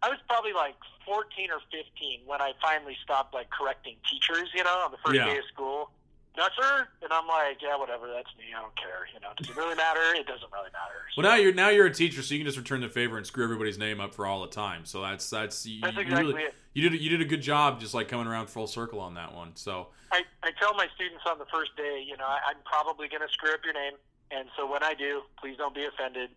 I 0.03 0.09
was 0.09 0.19
probably 0.29 0.53
like 0.53 0.77
14 1.07 1.51
or 1.51 1.61
15 1.71 2.27
when 2.27 2.41
I 2.43 2.53
finally 2.61 2.97
stopped 3.03 3.35
like 3.35 3.51
correcting 3.51 3.97
teachers, 4.11 4.51
you 4.55 4.65
know, 4.65 4.83
on 4.85 4.91
the 4.91 4.99
first 5.05 5.17
Yeah. 5.17 5.33
day 5.33 5.39
of 5.39 5.45
school. 5.53 5.91
Nusser, 6.37 6.87
and 7.03 7.13
I'm 7.13 7.27
like, 7.27 7.59
yeah, 7.63 7.77
whatever, 7.77 8.07
that's 8.07 8.29
me. 8.39 8.45
I 8.57 8.61
don't 8.61 8.77
care. 8.77 9.09
You 9.13 9.21
know, 9.21 9.29
does 9.37 9.49
it 9.49 9.57
really 9.57 9.75
matter? 9.75 10.01
It 10.15 10.27
doesn't 10.27 10.53
really 10.53 10.71
matter. 10.73 11.01
Well, 11.17 11.25
now 11.25 11.37
you're 11.37 11.55
now 11.55 11.71
you're 11.71 11.87
a 11.87 11.95
teacher, 11.95 12.23
so 12.23 12.35
you 12.35 12.41
can 12.41 12.47
just 12.47 12.59
return 12.59 12.81
the 12.81 12.89
favor 12.89 13.17
and 13.17 13.27
screw 13.27 13.45
everybody's 13.45 13.79
name 13.79 14.01
up 14.01 14.15
for 14.15 14.27
all 14.27 14.43
the 14.43 14.49
time. 14.49 14.85
So 14.85 15.03
that's 15.03 15.29
that's 15.31 15.65
you, 15.67 15.81
That's 15.81 15.97
you 15.97 16.03
exactly 16.03 16.33
really, 16.35 16.45
it. 16.45 16.55
you 16.75 16.89
did 16.89 17.01
you 17.01 17.11
did 17.11 17.21
a 17.21 17.25
good 17.25 17.43
job, 17.43 17.81
just 17.81 17.95
like 17.95 18.09
coming 18.09 18.27
around 18.27 18.49
full 18.49 18.67
circle 18.67 19.01
on 19.01 19.15
that 19.15 19.35
one. 19.35 19.57
So 19.57 19.89
I, 20.13 20.23
I 20.43 20.51
tell 20.61 20.75
my 20.75 20.87
students 20.95 21.25
on 21.29 21.39
the 21.39 21.47
first 21.53 21.77
day, 21.77 22.05
you 22.07 22.17
know, 22.17 22.27
I, 22.27 22.39
I'm 22.51 22.57
probably 22.65 23.09
going 23.09 23.23
to 23.23 23.33
screw 23.33 23.53
up 23.53 23.61
your 23.65 23.75
name, 23.75 23.95
and 24.31 24.49
so 24.57 24.71
when 24.71 24.83
I 24.83 24.95
do, 24.95 25.23
please 25.41 25.57
don't 25.57 25.75
be 25.75 25.85
offended, 25.85 26.31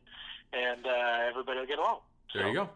and 0.54 0.86
uh, 0.86 1.28
everybody 1.30 1.60
will 1.60 1.68
get 1.68 1.80
along. 1.80 2.00
There 2.34 2.48
you 2.48 2.54
go. 2.54 2.70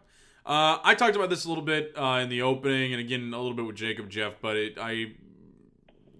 Uh, 0.46 0.78
I 0.84 0.94
talked 0.94 1.16
about 1.16 1.30
this 1.30 1.46
a 1.46 1.48
little 1.48 1.64
bit 1.64 1.94
uh, 1.96 2.20
in 2.22 2.28
the 2.28 2.42
opening, 2.42 2.92
and 2.92 3.00
again 3.00 3.32
a 3.32 3.38
little 3.38 3.54
bit 3.54 3.64
with 3.64 3.76
Jacob 3.76 4.10
Jeff. 4.10 4.34
But 4.42 4.56
it, 4.56 4.74
I, 4.78 5.12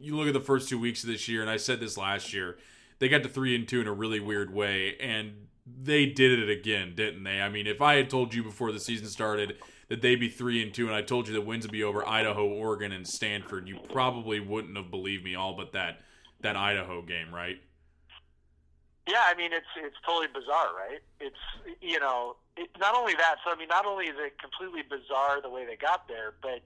you 0.04 0.16
look 0.16 0.28
at 0.28 0.34
the 0.34 0.40
first 0.40 0.68
two 0.68 0.78
weeks 0.78 1.02
of 1.02 1.08
this 1.08 1.28
year, 1.28 1.40
and 1.40 1.50
I 1.50 1.56
said 1.56 1.80
this 1.80 1.96
last 1.96 2.32
year, 2.32 2.58
they 2.98 3.08
got 3.08 3.22
to 3.22 3.28
three 3.28 3.54
and 3.54 3.66
two 3.66 3.80
in 3.80 3.86
a 3.86 3.92
really 3.92 4.20
weird 4.20 4.52
way, 4.52 4.96
and 5.00 5.46
they 5.66 6.06
did 6.06 6.38
it 6.38 6.50
again, 6.50 6.94
didn't 6.94 7.24
they? 7.24 7.40
I 7.40 7.48
mean, 7.48 7.66
if 7.66 7.80
I 7.80 7.94
had 7.94 8.10
told 8.10 8.34
you 8.34 8.42
before 8.42 8.70
the 8.70 8.80
season 8.80 9.06
started 9.08 9.56
that 9.88 10.02
they'd 10.02 10.20
be 10.20 10.28
three 10.28 10.62
and 10.62 10.72
two, 10.74 10.86
and 10.86 10.94
I 10.94 11.02
told 11.02 11.26
you 11.26 11.34
that 11.34 11.42
wins 11.42 11.64
would 11.64 11.72
be 11.72 11.82
over 11.82 12.06
Idaho, 12.06 12.46
Oregon, 12.46 12.92
and 12.92 13.06
Stanford, 13.06 13.68
you 13.68 13.78
probably 13.92 14.40
wouldn't 14.40 14.76
have 14.76 14.90
believed 14.90 15.24
me. 15.24 15.34
All 15.34 15.56
but 15.56 15.72
that 15.72 16.00
that 16.42 16.56
Idaho 16.56 17.02
game, 17.02 17.34
right? 17.34 17.56
Yeah, 19.08 19.22
I 19.26 19.34
mean 19.34 19.52
it's 19.52 19.66
it's 19.76 19.96
totally 20.06 20.28
bizarre, 20.32 20.72
right? 20.76 21.00
It's 21.20 21.80
you 21.80 22.00
know 22.00 22.36
it, 22.56 22.70
not 22.78 22.94
only 22.94 23.14
that. 23.14 23.36
So 23.44 23.52
I 23.52 23.56
mean, 23.56 23.68
not 23.68 23.86
only 23.86 24.06
is 24.06 24.16
it 24.18 24.38
completely 24.38 24.82
bizarre 24.82 25.40
the 25.42 25.50
way 25.50 25.66
they 25.66 25.76
got 25.76 26.08
there, 26.08 26.34
but 26.40 26.62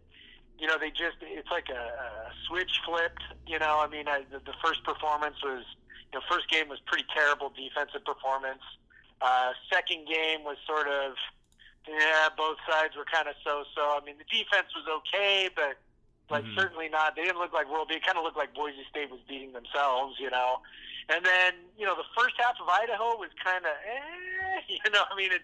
you 0.59 0.67
know 0.67 0.79
they 0.79 0.91
just 0.91 1.17
it's 1.23 1.51
like 1.51 1.69
a, 1.71 1.79
a 1.79 2.33
switch 2.47 2.81
flipped. 2.85 3.23
You 3.47 3.59
know, 3.59 3.81
I 3.85 3.89
mean 3.89 4.09
I, 4.09 4.23
the, 4.31 4.39
the 4.39 4.55
first 4.65 4.85
performance 4.85 5.37
was 5.43 5.65
you 6.13 6.19
know 6.19 6.25
first 6.31 6.49
game 6.51 6.69
was 6.69 6.81
pretty 6.87 7.05
terrible 7.15 7.51
defensive 7.51 8.05
performance. 8.05 8.63
Uh, 9.21 9.53
second 9.73 10.07
game 10.07 10.45
was 10.45 10.57
sort 10.67 10.89
of 10.89 11.15
yeah, 11.89 12.29
both 12.37 12.59
sides 12.69 12.95
were 12.97 13.07
kind 13.07 13.29
of 13.29 13.35
so-so. 13.43 13.99
I 14.01 14.05
mean 14.05 14.17
the 14.19 14.29
defense 14.29 14.69
was 14.75 14.85
okay, 15.03 15.49
but 15.55 15.79
like 16.31 16.45
Mhm. 16.45 16.57
certainly 16.57 16.89
not. 16.91 17.17
They 17.17 17.23
didn't 17.25 17.39
look 17.39 17.53
like 17.55 17.71
world. 17.71 17.89
They 17.89 18.01
kind 18.01 18.19
of 18.19 18.25
looked 18.25 18.37
like 18.37 18.53
Boise 18.55 18.85
State 18.91 19.11
was 19.11 19.21
beating 19.27 19.53
themselves. 19.53 20.17
You 20.21 20.31
know. 20.31 20.61
And 21.11 21.25
then, 21.25 21.55
you 21.79 21.87
know, 21.87 21.97
the 21.97 22.05
first 22.15 22.35
half 22.37 22.61
of 22.61 22.69
Idaho 22.69 23.17
was 23.17 23.31
kind 23.43 23.65
of, 23.65 23.73
eh, 23.73 24.61
you 24.85 24.91
know, 24.93 25.05
I 25.11 25.17
mean, 25.17 25.33
it, 25.33 25.41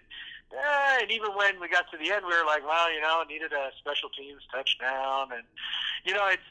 eh, 0.55 0.99
and 1.03 1.11
even 1.11 1.35
when 1.35 1.61
we 1.61 1.69
got 1.69 1.91
to 1.91 1.99
the 1.99 2.11
end, 2.13 2.25
we 2.27 2.33
were 2.37 2.47
like, 2.47 2.65
well, 2.67 2.93
you 2.93 3.01
know, 3.01 3.23
needed 3.29 3.53
a 3.53 3.71
special 3.79 4.09
teams 4.11 4.43
touchdown. 4.53 5.33
And, 5.33 5.45
you 6.05 6.15
know, 6.15 6.27
it's, 6.29 6.43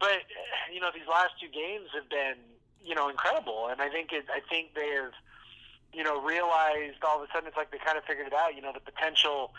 but, 0.00 0.22
you 0.72 0.80
know, 0.80 0.90
these 0.94 1.06
last 1.08 1.38
two 1.40 1.48
games 1.48 1.88
have 1.94 2.08
been, 2.10 2.36
you 2.84 2.94
know, 2.94 3.08
incredible. 3.08 3.68
And 3.70 3.80
I 3.80 3.88
think 3.88 4.12
it, 4.12 4.26
I 4.28 4.40
think 4.50 4.74
they 4.74 4.88
have, 4.98 5.12
you 5.92 6.02
know, 6.02 6.20
realized 6.20 6.98
all 7.06 7.22
of 7.22 7.28
a 7.28 7.32
sudden 7.32 7.46
it's 7.48 7.56
like 7.56 7.70
they 7.70 7.78
kind 7.78 7.96
of 7.96 8.04
figured 8.04 8.26
it 8.26 8.34
out, 8.34 8.54
you 8.56 8.62
know, 8.62 8.72
the 8.72 8.80
potential 8.80 9.52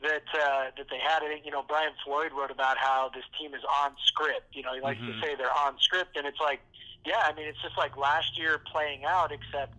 that 0.00 0.24
uh, 0.32 0.72
that 0.78 0.88
they 0.88 0.96
had. 0.98 1.22
I 1.22 1.28
think, 1.28 1.44
you 1.44 1.50
know, 1.52 1.62
Brian 1.66 1.92
Floyd 2.04 2.32
wrote 2.32 2.50
about 2.50 2.78
how 2.78 3.10
this 3.12 3.24
team 3.38 3.52
is 3.52 3.60
on 3.84 3.92
script. 4.06 4.56
You 4.56 4.62
know, 4.62 4.72
he 4.74 4.80
likes 4.80 5.00
Mhm. 5.00 5.12
to 5.12 5.20
say 5.20 5.34
they're 5.34 5.52
on 5.52 5.78
script, 5.78 6.16
and 6.16 6.26
it's 6.26 6.40
like, 6.40 6.60
yeah, 7.04 7.20
I 7.28 7.32
mean, 7.34 7.46
it's 7.46 7.60
just 7.60 7.76
like 7.76 7.96
last 7.98 8.38
year 8.38 8.56
playing 8.58 9.04
out, 9.04 9.32
except 9.32 9.74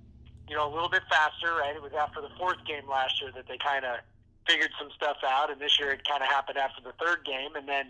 you 0.52 0.58
know 0.58 0.68
a 0.68 0.74
little 0.76 0.89
bit 0.89 1.04
faster, 1.08 1.56
right? 1.56 1.74
It 1.74 1.82
was 1.82 1.93
after 1.95 2.20
the 2.20 2.28
fourth 2.38 2.60
game 2.68 2.84
last 2.84 3.22
year 3.22 3.32
that 3.32 3.47
they 3.47 3.56
kind 3.58 3.86
of 3.86 4.04
figured 4.45 4.72
some 4.78 4.91
stuff 4.91 5.24
out, 5.24 5.49
and 5.49 5.62
this 5.62 5.80
year 5.80 5.95
it 5.95 6.04
kind 6.04 6.22
of 6.22 6.28
happened 6.28 6.58
after 6.58 6.84
the 6.84 6.91
third 6.99 7.24
game, 7.24 7.56
and 7.56 7.70
then 7.72 7.88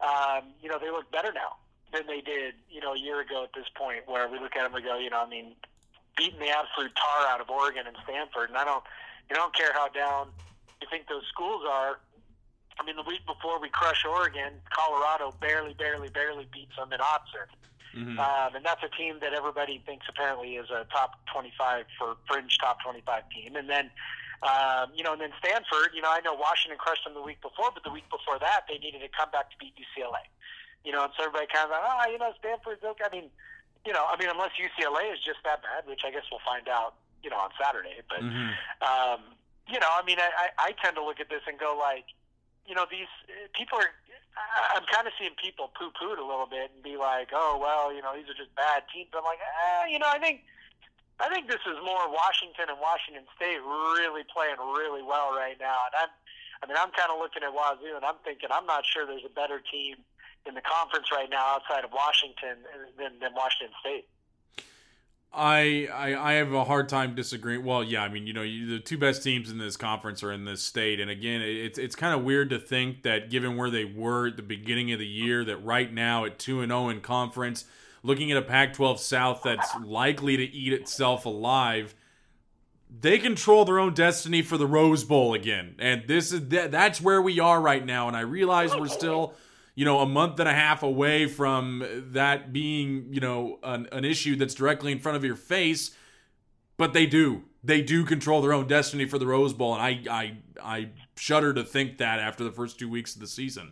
um, 0.00 0.56
you 0.64 0.72
know 0.72 0.80
they 0.80 0.88
look 0.88 1.12
better 1.12 1.36
now 1.36 1.60
than 1.92 2.08
they 2.08 2.24
did 2.24 2.56
you 2.72 2.80
know 2.80 2.94
a 2.94 2.98
year 2.98 3.20
ago 3.20 3.44
at 3.44 3.52
this 3.52 3.68
point, 3.76 4.08
where 4.08 4.26
we 4.26 4.40
look 4.40 4.56
at 4.56 4.64
them 4.64 4.74
and 4.74 4.82
go, 4.82 4.96
you 4.96 5.10
know, 5.10 5.20
I 5.20 5.28
mean, 5.28 5.52
beating 6.16 6.40
the 6.40 6.48
absolute 6.48 6.96
tar 6.96 7.28
out 7.28 7.44
of 7.44 7.50
Oregon 7.50 7.84
and 7.86 7.96
Stanford, 8.08 8.48
and 8.48 8.56
I 8.56 8.64
don't, 8.64 8.82
you 9.28 9.36
don't 9.36 9.54
care 9.54 9.74
how 9.74 9.88
down 9.92 10.32
you 10.80 10.88
think 10.90 11.12
those 11.12 11.28
schools 11.28 11.60
are. 11.68 12.00
I 12.80 12.86
mean, 12.86 12.96
the 12.96 13.04
week 13.04 13.26
before 13.26 13.60
we 13.60 13.68
crush 13.68 14.06
Oregon, 14.08 14.64
Colorado 14.72 15.34
barely, 15.42 15.74
barely, 15.74 16.08
barely 16.08 16.48
beats 16.54 16.72
them 16.78 16.90
in 16.90 17.00
Autzen. 17.00 17.52
Mhm. 17.94 18.18
Um, 18.18 18.54
and 18.56 18.64
that's 18.64 18.82
a 18.82 18.88
team 18.88 19.18
that 19.20 19.32
everybody 19.32 19.78
thinks 19.84 20.06
apparently 20.08 20.56
is 20.56 20.70
a 20.70 20.84
top 20.92 21.24
25 21.32 21.86
for 21.98 22.16
fringe 22.26 22.58
top 22.58 22.80
25 22.82 23.24
team. 23.30 23.56
And 23.56 23.68
then, 23.68 23.90
um, 24.42 24.92
you 24.94 25.02
know, 25.02 25.12
and 25.12 25.20
then 25.20 25.32
Stanford, 25.38 25.90
you 25.94 26.02
know, 26.02 26.10
I 26.10 26.20
know 26.20 26.34
Washington 26.34 26.78
crushed 26.78 27.04
them 27.04 27.14
the 27.14 27.22
week 27.22 27.40
before, 27.40 27.70
but 27.72 27.82
the 27.84 27.90
week 27.90 28.08
before 28.10 28.38
that, 28.38 28.66
they 28.68 28.78
needed 28.78 29.00
to 29.00 29.08
come 29.08 29.30
back 29.30 29.50
to 29.50 29.56
beat 29.58 29.74
UCLA. 29.76 30.22
You 30.84 30.92
know, 30.92 31.04
and 31.04 31.12
so 31.16 31.24
everybody 31.24 31.46
kind 31.52 31.64
of 31.66 31.70
like, 31.72 31.82
oh, 31.84 32.10
you 32.10 32.18
know, 32.18 32.32
Stanford's 32.38 32.84
okay. 32.84 33.04
I 33.04 33.10
mean, 33.10 33.30
you 33.84 33.92
know, 33.92 34.04
I 34.06 34.16
mean, 34.16 34.28
unless 34.28 34.52
UCLA 34.60 35.12
is 35.12 35.20
just 35.20 35.42
that 35.44 35.62
bad, 35.62 35.86
which 35.86 36.02
I 36.04 36.10
guess 36.10 36.24
we'll 36.30 36.44
find 36.44 36.68
out, 36.68 36.94
you 37.22 37.30
know, 37.30 37.36
on 37.38 37.50
Saturday. 37.60 38.00
But, 38.08 38.22
Mhm. 38.22 38.54
um, 38.82 39.20
you 39.66 39.80
know, 39.80 39.88
I 39.90 40.02
mean, 40.02 40.18
I, 40.20 40.30
I, 40.58 40.68
I 40.68 40.72
tend 40.72 40.96
to 40.96 41.04
look 41.04 41.20
at 41.20 41.28
this 41.28 41.42
and 41.46 41.58
go 41.58 41.76
like, 41.76 42.06
you 42.66 42.74
know, 42.74 42.86
these 42.90 43.08
people 43.54 43.78
are. 43.78 43.90
I'm 44.74 44.86
kind 44.86 45.06
of 45.06 45.12
seeing 45.18 45.34
people 45.36 45.70
poo-poo 45.74 46.14
it 46.14 46.18
a 46.18 46.26
little 46.26 46.46
bit 46.46 46.70
and 46.74 46.82
be 46.82 46.96
like, 46.96 47.30
oh 47.34 47.58
well, 47.60 47.92
you 47.94 48.02
know, 48.02 48.14
these 48.14 48.28
are 48.30 48.38
just 48.38 48.54
bad 48.54 48.86
teams. 48.92 49.10
I'm 49.14 49.24
like, 49.24 49.42
eh, 49.42 49.90
you 49.90 49.98
know, 49.98 50.08
I 50.08 50.18
think, 50.18 50.46
I 51.18 51.28
think 51.28 51.50
this 51.50 51.62
is 51.66 51.78
more 51.82 52.06
Washington 52.06 52.70
and 52.70 52.78
Washington 52.78 53.26
State 53.34 53.58
really 53.62 54.22
playing 54.30 54.58
really 54.58 55.02
well 55.02 55.34
right 55.34 55.58
now. 55.58 55.76
And 55.90 55.94
I'm, 56.06 56.12
I 56.62 56.62
mean, 56.66 56.78
I'm 56.78 56.90
kind 56.94 57.10
of 57.10 57.18
looking 57.18 57.42
at 57.42 57.50
Wazoo 57.54 57.94
and 57.94 58.04
I'm 58.04 58.18
thinking, 58.22 58.50
I'm 58.50 58.66
not 58.66 58.86
sure 58.86 59.06
there's 59.06 59.26
a 59.26 59.34
better 59.34 59.62
team 59.62 60.02
in 60.46 60.54
the 60.54 60.64
conference 60.64 61.10
right 61.10 61.28
now 61.28 61.58
outside 61.58 61.84
of 61.84 61.90
Washington 61.92 62.62
than, 62.96 63.18
than 63.18 63.34
Washington 63.34 63.74
State. 63.82 64.06
I, 65.32 65.88
I 65.92 66.30
I 66.30 66.32
have 66.34 66.52
a 66.52 66.64
hard 66.64 66.88
time 66.88 67.14
disagreeing. 67.14 67.64
Well, 67.64 67.84
yeah, 67.84 68.02
I 68.02 68.08
mean, 68.08 68.26
you 68.26 68.32
know, 68.32 68.42
you, 68.42 68.66
the 68.66 68.80
two 68.80 68.96
best 68.96 69.22
teams 69.22 69.50
in 69.50 69.58
this 69.58 69.76
conference 69.76 70.22
are 70.22 70.32
in 70.32 70.44
this 70.44 70.62
state, 70.62 71.00
and 71.00 71.10
again, 71.10 71.42
it- 71.42 71.56
it's 71.56 71.78
it's 71.78 71.94
kind 71.94 72.14
of 72.14 72.24
weird 72.24 72.50
to 72.50 72.58
think 72.58 73.02
that 73.02 73.30
given 73.30 73.56
where 73.56 73.70
they 73.70 73.84
were 73.84 74.28
at 74.28 74.36
the 74.36 74.42
beginning 74.42 74.92
of 74.92 74.98
the 74.98 75.06
year, 75.06 75.44
that 75.44 75.58
right 75.58 75.92
now 75.92 76.24
at 76.24 76.38
two 76.38 76.60
and 76.60 76.70
zero 76.70 76.88
in 76.88 77.00
conference, 77.00 77.66
looking 78.02 78.32
at 78.32 78.38
a 78.38 78.42
Pac-12 78.42 78.98
South 78.98 79.42
that's 79.44 79.70
likely 79.84 80.36
to 80.38 80.44
eat 80.44 80.72
itself 80.72 81.26
alive, 81.26 81.94
they 83.00 83.18
control 83.18 83.66
their 83.66 83.78
own 83.78 83.92
destiny 83.92 84.40
for 84.40 84.56
the 84.56 84.66
Rose 84.66 85.04
Bowl 85.04 85.34
again, 85.34 85.74
and 85.78 86.04
this 86.08 86.32
is 86.32 86.48
that 86.48 86.70
that's 86.70 87.02
where 87.02 87.20
we 87.20 87.38
are 87.38 87.60
right 87.60 87.84
now. 87.84 88.08
And 88.08 88.16
I 88.16 88.20
realize 88.20 88.74
we're 88.74 88.82
oh. 88.82 88.86
still 88.86 89.34
you 89.78 89.84
know, 89.84 90.00
a 90.00 90.06
month 90.06 90.40
and 90.40 90.48
a 90.48 90.52
half 90.52 90.82
away 90.82 91.28
from 91.28 91.84
that 92.10 92.52
being, 92.52 93.06
you 93.12 93.20
know, 93.20 93.60
an, 93.62 93.86
an 93.92 94.04
issue 94.04 94.34
that's 94.34 94.54
directly 94.54 94.90
in 94.90 94.98
front 94.98 95.14
of 95.14 95.22
your 95.22 95.36
face. 95.36 95.92
But 96.76 96.94
they 96.94 97.06
do. 97.06 97.44
they 97.62 97.80
do 97.82 98.04
control 98.04 98.40
their 98.42 98.52
own 98.52 98.66
destiny 98.66 99.04
for 99.06 99.18
the 99.18 99.26
Rose 99.26 99.52
Bowl, 99.52 99.74
and 99.76 99.82
I 99.82 99.92
I 100.10 100.36
I 100.60 100.88
shudder 101.16 101.54
to 101.54 101.62
think 101.62 101.98
that 101.98 102.18
after 102.18 102.42
the 102.42 102.50
first 102.50 102.76
two 102.80 102.88
weeks 102.88 103.14
of 103.14 103.20
the 103.20 103.28
season. 103.28 103.70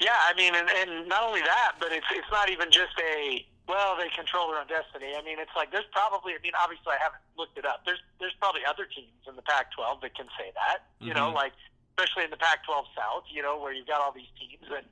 Yeah, 0.00 0.16
I 0.16 0.32
mean, 0.34 0.54
and, 0.54 0.68
and 0.68 1.06
not 1.08 1.22
only 1.22 1.40
that, 1.42 1.72
but 1.78 1.92
it's 1.92 2.06
it's 2.12 2.30
not 2.32 2.48
even 2.50 2.70
just 2.70 2.96
a 2.98 3.44
well, 3.68 3.96
they 3.96 4.08
control 4.08 4.48
their 4.50 4.58
own 4.58 4.66
destiny. 4.66 5.12
I 5.16 5.22
mean, 5.22 5.38
it's 5.38 5.52
like 5.54 5.70
there's 5.70 5.88
probably. 5.92 6.32
I 6.32 6.40
mean, 6.42 6.52
obviously, 6.58 6.92
I 6.92 7.00
haven't 7.02 7.22
looked 7.36 7.56
it 7.58 7.64
up. 7.66 7.82
There's 7.84 8.00
there's 8.20 8.34
probably 8.40 8.62
other 8.66 8.84
teams 8.84 9.20
in 9.28 9.36
the 9.36 9.42
Pac-12 9.42 10.00
that 10.00 10.14
can 10.16 10.26
say 10.38 10.50
that. 10.56 10.88
You 10.98 11.14
know, 11.14 11.30
Mhm. 11.30 11.34
like 11.34 11.52
especially 11.92 12.24
in 12.24 12.30
the 12.30 12.40
Pac-12 12.40 12.84
South. 12.96 13.24
You 13.30 13.42
know, 13.42 13.60
where 13.60 13.72
you've 13.72 13.86
got 13.86 14.00
all 14.00 14.12
these 14.12 14.32
teams, 14.40 14.64
and 14.74 14.86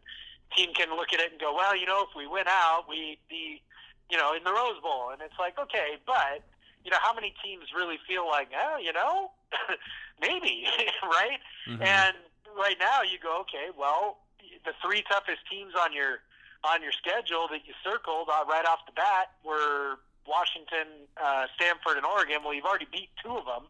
team 0.56 0.72
can 0.74 0.90
look 0.96 1.12
at 1.12 1.20
it 1.20 1.32
and 1.32 1.40
go, 1.40 1.54
well, 1.54 1.76
you 1.76 1.86
know, 1.86 2.04
if 2.08 2.14
we 2.16 2.26
win 2.26 2.44
out, 2.48 2.84
we'd 2.88 3.18
be, 3.28 3.62
you 4.10 4.18
know, 4.18 4.34
in 4.34 4.44
the 4.44 4.52
Rose 4.52 4.80
Bowl, 4.82 5.10
and 5.12 5.22
it's 5.22 5.38
like, 5.38 5.58
okay, 5.58 5.96
but 6.06 6.42
you 6.84 6.90
know, 6.90 6.96
how 7.00 7.12
many 7.12 7.34
teams 7.44 7.64
really 7.76 7.98
feel 8.08 8.26
like, 8.26 8.48
oh, 8.56 8.78
you 8.80 8.92
know, 8.92 9.30
maybe, 10.20 10.64
right? 11.02 11.38
Mhm. 11.68 11.82
And 11.82 12.16
right 12.56 12.76
now, 12.80 13.02
you 13.02 13.18
go, 13.22 13.40
okay, 13.42 13.68
well, 13.76 14.18
the 14.64 14.72
three 14.82 15.02
toughest 15.10 15.40
teams 15.50 15.72
on 15.78 15.92
your 15.92 16.20
on 16.64 16.82
your 16.82 16.92
schedule 16.92 17.48
that 17.48 17.64
you 17.66 17.72
circled 17.82 18.28
uh, 18.28 18.44
right 18.48 18.66
off 18.66 18.80
the 18.84 18.92
bat 18.92 19.32
were 19.44 19.96
Washington, 20.28 21.08
uh, 21.16 21.46
Stanford, 21.56 21.96
and 21.96 22.04
Oregon. 22.04 22.44
Well, 22.44 22.52
you've 22.52 22.66
already 22.66 22.88
beat 22.92 23.08
two 23.22 23.32
of 23.32 23.46
them. 23.46 23.64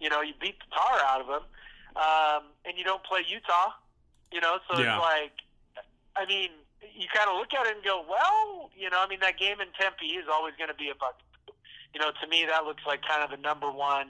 You 0.00 0.10
know, 0.10 0.20
you 0.20 0.34
beat 0.38 0.58
the 0.60 0.68
tar 0.76 1.00
out 1.06 1.22
of 1.22 1.26
them, 1.28 1.42
um, 1.96 2.44
and 2.64 2.76
you 2.76 2.84
don't 2.84 3.02
play 3.04 3.20
Utah. 3.26 3.72
You 4.32 4.40
know, 4.40 4.58
so 4.68 4.78
Yeah. 4.78 4.96
it's 4.96 5.02
like, 5.02 5.32
I 6.16 6.26
mean, 6.26 6.50
you 6.94 7.06
kind 7.14 7.30
of 7.30 7.36
look 7.36 7.54
at 7.54 7.66
it 7.66 7.76
and 7.76 7.84
go, 7.84 8.04
well, 8.08 8.70
you 8.76 8.90
know, 8.90 9.00
I 9.00 9.06
mean, 9.06 9.20
that 9.20 9.38
game 9.38 9.60
in 9.60 9.68
Tempe 9.78 10.06
is 10.06 10.26
always 10.30 10.54
going 10.58 10.68
to 10.68 10.74
be 10.74 10.90
a 10.90 10.94
bug. 10.94 11.14
You 11.94 12.00
know, 12.00 12.10
to 12.20 12.26
me, 12.26 12.44
that 12.44 12.64
looks 12.64 12.82
like 12.86 13.00
kind 13.02 13.22
of 13.22 13.30
the 13.30 13.40
number 13.40 13.70
one 13.70 14.08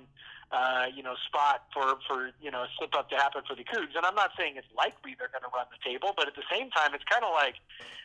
uh, 0.52 0.86
you 0.94 1.02
know, 1.02 1.14
spot 1.26 1.66
for, 1.74 1.98
for, 2.06 2.30
you 2.40 2.50
know, 2.50 2.62
a 2.62 2.68
slip 2.78 2.94
up 2.94 3.10
to 3.10 3.16
happen 3.16 3.42
for 3.46 3.56
the 3.56 3.64
Cougs. 3.64 3.96
And 3.96 4.06
I'm 4.06 4.14
not 4.14 4.30
saying 4.38 4.54
it's 4.56 4.70
likely 4.76 5.18
they're 5.18 5.30
going 5.32 5.42
to 5.42 5.50
run 5.50 5.66
the 5.74 5.82
table, 5.82 6.14
but 6.16 6.28
at 6.28 6.36
the 6.36 6.46
same 6.50 6.70
time, 6.70 6.94
it's 6.94 7.04
kind 7.10 7.24
of 7.24 7.34
like, 7.34 7.56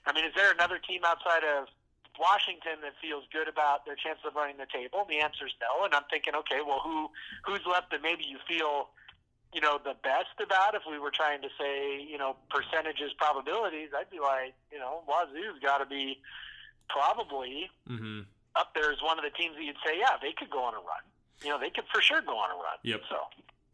I 0.05 0.13
mean, 0.13 0.25
is 0.25 0.33
there 0.35 0.51
another 0.51 0.79
team 0.81 1.01
outside 1.05 1.45
of 1.45 1.69
Washington 2.17 2.81
that 2.81 2.97
feels 2.97 3.29
good 3.29 3.47
about 3.47 3.85
their 3.85 3.95
chances 3.95 4.25
of 4.25 4.33
running 4.33 4.57
the 4.57 4.65
table? 4.65 5.05
The 5.05 5.21
answer 5.21 5.45
is 5.45 5.53
no. 5.61 5.85
And 5.85 5.93
I'm 5.93 6.09
thinking, 6.09 6.33
okay, 6.41 6.65
well, 6.65 6.81
who, 6.81 7.13
who's 7.45 7.61
left 7.69 7.93
that 7.93 8.01
maybe 8.01 8.25
you 8.25 8.41
feel, 8.49 8.89
you 9.53 9.61
know, 9.61 9.79
the 9.83 9.95
best 10.03 10.39
about 10.41 10.75
if 10.75 10.83
we 10.89 10.97
were 10.99 11.11
trying 11.11 11.41
to 11.41 11.49
say, 11.59 12.01
you 12.01 12.17
know, 12.17 12.35
percentages, 12.49 13.11
probabilities, 13.17 13.89
I'd 13.97 14.09
be 14.09 14.19
like, 14.19 14.53
you 14.71 14.79
know, 14.79 15.03
Wazoo's 15.07 15.59
got 15.61 15.79
to 15.79 15.85
be 15.85 16.19
probably 16.89 17.69
mm-hmm. 17.89 18.21
up 18.55 18.73
there 18.73 18.91
as 18.91 19.01
one 19.03 19.19
of 19.19 19.25
the 19.25 19.31
teams 19.31 19.55
that 19.55 19.63
you'd 19.63 19.81
say, 19.85 19.99
yeah, 19.99 20.15
they 20.21 20.31
could 20.31 20.49
go 20.49 20.63
on 20.63 20.73
a 20.73 20.77
run. 20.77 21.03
You 21.43 21.49
know, 21.49 21.59
they 21.59 21.69
could 21.69 21.85
for 21.93 22.01
sure 22.01 22.21
go 22.21 22.37
on 22.37 22.51
a 22.51 22.55
run. 22.55 22.77
Yep. 22.83 23.01
So, 23.09 23.17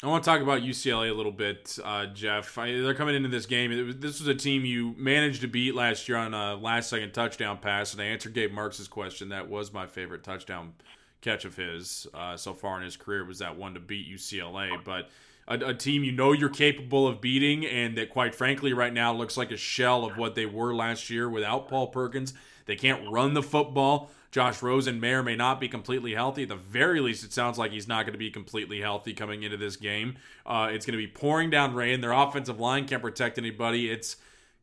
I 0.03 0.07
want 0.07 0.23
to 0.23 0.29
talk 0.29 0.41
about 0.41 0.61
UCLA 0.61 1.09
a 1.09 1.13
little 1.13 1.31
bit, 1.31 1.77
uh, 1.83 2.05
Jeff. 2.07 2.57
I, 2.57 2.71
they're 2.81 2.93
coming 2.93 3.15
into 3.15 3.29
this 3.29 3.47
game. 3.47 3.71
Was, 3.85 3.97
this 3.97 4.19
was 4.19 4.27
a 4.27 4.35
team 4.35 4.63
you 4.63 4.93
managed 4.95 5.41
to 5.41 5.47
beat 5.47 5.73
last 5.73 6.07
year 6.07 6.19
on 6.19 6.35
a 6.35 6.55
last 6.55 6.89
second 6.89 7.13
touchdown 7.13 7.57
pass, 7.57 7.93
and 7.93 8.01
I 8.01 8.05
answered 8.05 8.33
Gabe 8.33 8.51
Marks' 8.51 8.87
question. 8.87 9.29
That 9.29 9.49
was 9.49 9.73
my 9.73 9.87
favorite 9.87 10.23
touchdown 10.23 10.73
catch 11.21 11.45
of 11.45 11.55
his 11.55 12.05
uh, 12.13 12.37
so 12.37 12.53
far 12.53 12.77
in 12.77 12.83
his 12.83 12.95
career 12.95 13.25
was 13.25 13.39
that 13.39 13.57
one 13.57 13.73
to 13.73 13.79
beat 13.79 14.07
UCLA. 14.07 14.83
But 14.83 15.09
a, 15.47 15.55
a 15.55 15.73
team 15.73 16.03
you 16.03 16.11
know 16.11 16.31
you're 16.31 16.49
capable 16.49 17.07
of 17.07 17.21
beating, 17.21 17.65
and 17.65 17.97
that 17.97 18.09
quite 18.09 18.35
frankly 18.35 18.73
right 18.73 18.93
now 18.93 19.13
looks 19.13 19.37
like 19.37 19.51
a 19.51 19.57
shell 19.57 20.05
of 20.05 20.17
what 20.17 20.35
they 20.35 20.45
were 20.45 20.73
last 20.73 21.09
year 21.09 21.29
without 21.29 21.67
Paul 21.67 21.87
Perkins. 21.87 22.33
They 22.65 22.75
can't 22.75 23.09
run 23.09 23.33
the 23.33 23.43
football. 23.43 24.11
Josh 24.29 24.61
Rosen 24.61 24.99
may 24.99 25.13
or 25.13 25.23
may 25.23 25.35
not 25.35 25.59
be 25.59 25.69
completely 25.69 26.13
healthy. 26.13 26.43
At 26.43 26.49
the 26.49 26.55
very 26.55 26.99
least, 26.99 27.23
it 27.23 27.31
sounds 27.31 27.57
like 27.57 27.71
he's 27.71 27.87
not 27.87 28.05
going 28.05 28.13
to 28.13 28.19
be 28.19 28.29
completely 28.29 28.81
healthy 28.81 29.13
coming 29.13 29.43
into 29.43 29.57
this 29.57 29.77
game. 29.77 30.17
Uh, 30.45 30.69
it's 30.71 30.85
going 30.85 30.99
to 30.99 31.03
be 31.03 31.07
pouring 31.07 31.49
down 31.49 31.73
rain. 31.73 32.01
Their 32.01 32.11
offensive 32.11 32.59
line 32.59 32.85
can't 32.85 33.01
protect 33.01 33.37
anybody. 33.37 33.89
It's 33.89 34.17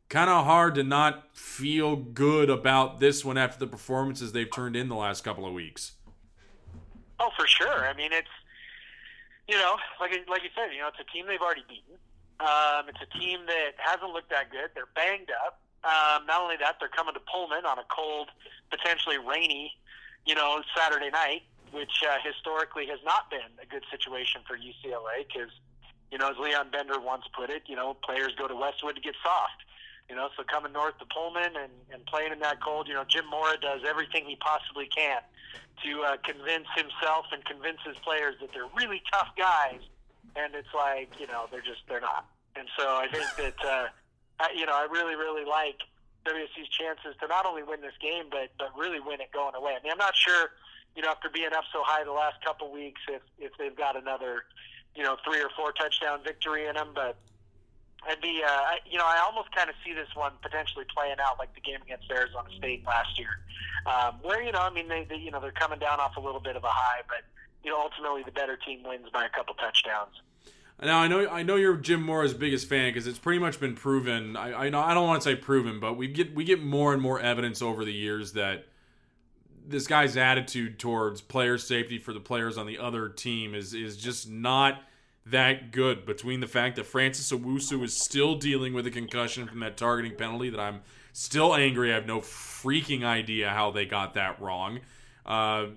kind 0.07 0.29
of 0.29 0.45
hard 0.45 0.75
to 0.75 0.83
not 0.83 1.35
feel 1.35 1.95
good 1.95 2.49
about 2.49 2.99
this 2.99 3.25
one 3.25 3.37
after 3.37 3.57
the 3.59 3.67
performances 3.67 4.31
they've 4.31 4.51
turned 4.51 4.75
in 4.75 4.87
the 4.87 4.95
last 4.95 5.23
couple 5.23 5.47
of 5.47 5.53
weeks. 5.53 5.93
oh, 7.19 7.31
for 7.35 7.47
sure. 7.47 7.87
I 7.87 7.93
mean, 7.95 8.13
it's, 8.13 8.29
you 9.47 9.57
know, 9.57 9.77
like, 9.99 10.11
like 10.27 10.43
you 10.43 10.49
said, 10.55 10.73
you 10.73 10.81
know, 10.81 10.89
it's 10.89 10.99
a 10.99 11.09
team 11.11 11.27
they've 11.27 11.41
already 11.41 11.65
beaten. 11.69 11.97
Um, 12.39 12.89
it's 12.89 12.99
a 12.99 13.09
team 13.17 13.45
that 13.47 13.77
hasn't 13.77 14.11
looked 14.11 14.29
that 14.29 14.51
good. 14.51 14.73
They're 14.73 14.89
banged 14.95 15.31
up. 15.45 15.61
Um, 15.85 16.25
not 16.25 16.41
only 16.41 16.57
that, 16.57 16.77
they're 16.79 16.89
coming 16.89 17.13
to 17.13 17.21
Pullman 17.21 17.65
on 17.65 17.77
a 17.77 17.85
cold, 17.93 18.29
potentially 18.71 19.17
rainy, 19.17 19.77
you 20.25 20.33
know, 20.33 20.61
Saturday 20.75 21.11
night, 21.11 21.43
which 21.71 22.01
uh, 22.01 22.17
historically 22.25 22.87
has 22.87 22.99
not 23.05 23.29
been 23.29 23.53
a 23.61 23.67
good 23.69 23.85
situation 23.91 24.41
for 24.47 24.57
UCLA 24.57 25.29
because, 25.29 25.53
you 26.11 26.17
know, 26.17 26.31
as 26.31 26.37
Leon 26.41 26.69
Bender 26.71 26.99
once 26.99 27.23
put 27.37 27.49
it, 27.49 27.63
you 27.67 27.75
know, 27.75 27.93
players 28.03 28.33
go 28.37 28.47
to 28.47 28.55
Westwood 28.55 28.95
to 28.95 29.01
get 29.01 29.13
soft. 29.23 29.61
You 30.09 30.15
know, 30.15 30.29
so 30.37 30.43
coming 30.43 30.73
north 30.73 30.97
to 30.99 31.05
Pullman 31.05 31.57
and, 31.57 31.73
and 31.91 32.05
playing 32.05 32.31
in 32.31 32.39
that 32.39 32.61
cold, 32.61 32.87
you 32.87 32.93
know, 32.93 33.05
Jim 33.07 33.25
Mora 33.29 33.57
does 33.57 33.81
everything 33.87 34.25
he 34.25 34.35
possibly 34.35 34.85
can 34.85 35.21
to 35.83 36.01
uh, 36.03 36.17
convince 36.23 36.67
himself 36.75 37.25
and 37.31 37.43
convince 37.45 37.79
his 37.85 37.97
players 37.97 38.35
that 38.41 38.49
they're 38.53 38.69
really 38.75 39.01
tough 39.11 39.29
guys. 39.37 39.81
And 40.35 40.53
it's 40.55 40.73
like, 40.73 41.09
you 41.19 41.27
know, 41.27 41.45
they're 41.51 41.61
just, 41.61 41.81
they're 41.87 42.01
not. 42.01 42.25
And 42.55 42.67
so 42.77 42.83
I 42.83 43.07
think 43.11 43.27
that, 43.37 43.65
uh, 43.65 43.87
I, 44.39 44.51
you 44.55 44.65
know, 44.65 44.73
I 44.73 44.87
really, 44.89 45.15
really 45.15 45.45
like 45.45 45.79
WSU's 46.25 46.69
chances 46.69 47.15
to 47.21 47.27
not 47.27 47.45
only 47.45 47.63
win 47.63 47.81
this 47.81 47.95
game, 48.01 48.25
but 48.31 48.49
but 48.57 48.71
really 48.77 48.99
win 48.99 49.21
it 49.21 49.31
going 49.31 49.55
away. 49.55 49.77
I 49.79 49.83
mean, 49.83 49.91
I'm 49.91 49.97
not 49.97 50.15
sure, 50.15 50.51
you 50.95 51.03
know, 51.03 51.09
after 51.09 51.29
being 51.29 51.53
up 51.55 51.63
so 51.71 51.83
high 51.83 52.03
the 52.03 52.11
last 52.11 52.43
couple 52.43 52.71
weeks, 52.71 53.01
if 53.07 53.21
if 53.37 53.51
they've 53.57 53.75
got 53.75 53.95
another, 53.95 54.43
you 54.95 55.03
know, 55.03 55.17
three 55.23 55.41
or 55.41 55.49
four 55.55 55.71
touchdown 55.71 56.19
victory 56.23 56.65
in 56.67 56.75
them. 56.75 56.89
But 56.95 57.17
I'd 58.07 58.21
be, 58.21 58.41
uh, 58.45 58.49
I, 58.49 58.77
you 58.89 58.97
know, 58.97 59.05
I 59.05 59.23
almost 59.25 59.53
kind 59.55 59.69
of 59.69 59.75
see 59.83 59.93
this 59.93 60.09
one 60.15 60.33
potentially 60.41 60.85
playing 60.95 61.17
out 61.19 61.39
like 61.39 61.53
the 61.55 61.61
game 61.61 61.81
against 61.81 62.09
Arizona 62.11 62.49
State 62.57 62.85
last 62.85 63.17
year, 63.17 63.39
um, 63.85 64.15
where 64.21 64.43
you 64.43 64.51
know, 64.51 64.59
I 64.59 64.69
mean, 64.69 64.87
they, 64.87 65.05
they 65.09 65.17
you 65.17 65.31
know 65.31 65.39
they're 65.39 65.51
coming 65.51 65.79
down 65.79 65.99
off 65.99 66.17
a 66.17 66.19
little 66.19 66.39
bit 66.39 66.55
of 66.55 66.63
a 66.63 66.69
high, 66.69 67.01
but 67.07 67.23
you 67.63 67.71
know, 67.71 67.79
ultimately 67.81 68.23
the 68.23 68.31
better 68.31 68.57
team 68.57 68.83
wins 68.83 69.09
by 69.11 69.25
a 69.25 69.29
couple 69.29 69.55
touchdowns. 69.55 70.21
Now 70.81 70.99
I 70.99 71.07
know 71.07 71.27
I 71.29 71.43
know 71.43 71.55
you're 71.55 71.77
Jim 71.77 72.01
Mora's 72.01 72.33
biggest 72.33 72.67
fan 72.67 72.89
because 72.89 73.07
it's 73.07 73.19
pretty 73.19 73.39
much 73.39 73.59
been 73.59 73.75
proven. 73.75 74.35
I, 74.35 74.65
I 74.65 74.69
know 74.69 74.81
I 74.81 74.93
don't 74.93 75.07
want 75.07 75.21
to 75.21 75.29
say 75.29 75.35
proven, 75.35 75.79
but 75.79 75.93
we 75.93 76.07
get 76.07 76.35
we 76.35 76.43
get 76.43 76.61
more 76.61 76.93
and 76.93 77.01
more 77.01 77.19
evidence 77.19 77.61
over 77.61 77.85
the 77.85 77.93
years 77.93 78.33
that 78.33 78.65
this 79.67 79.87
guy's 79.87 80.17
attitude 80.17 80.77
towards 80.77 81.21
player 81.21 81.57
safety 81.57 81.97
for 81.97 82.13
the 82.13 82.19
players 82.19 82.57
on 82.57 82.67
the 82.67 82.77
other 82.77 83.07
team 83.07 83.55
is 83.55 83.73
is 83.73 83.95
just 83.95 84.29
not 84.29 84.81
that 85.25 85.71
good. 85.71 86.05
Between 86.05 86.39
the 86.39 86.47
fact 86.47 86.75
that 86.75 86.85
Francis 86.85 87.31
Owusu 87.31 87.83
is 87.83 87.95
still 87.95 88.35
dealing 88.35 88.73
with 88.73 88.85
a 88.87 88.91
concussion 88.91 89.47
from 89.47 89.59
that 89.61 89.77
targeting 89.77 90.17
penalty, 90.17 90.49
that 90.49 90.59
I'm 90.59 90.81
still 91.13 91.55
angry. 91.55 91.91
I 91.91 91.95
have 91.95 92.05
no 92.05 92.19
freaking 92.19 93.03
idea 93.03 93.49
how 93.49 93.71
they 93.71 93.85
got 93.85 94.13
that 94.13 94.41
wrong. 94.41 94.81
Uh, 95.25 95.67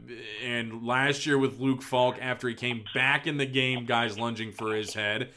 and 0.44 0.86
last 0.86 1.24
year 1.24 1.38
with 1.38 1.58
Luke 1.58 1.80
Falk, 1.80 2.16
after 2.20 2.48
he 2.48 2.54
came 2.54 2.84
back 2.92 3.26
in 3.26 3.38
the 3.38 3.46
game, 3.46 3.86
guys 3.86 4.18
lunging 4.18 4.52
for 4.52 4.74
his 4.74 4.92
head. 4.92 5.30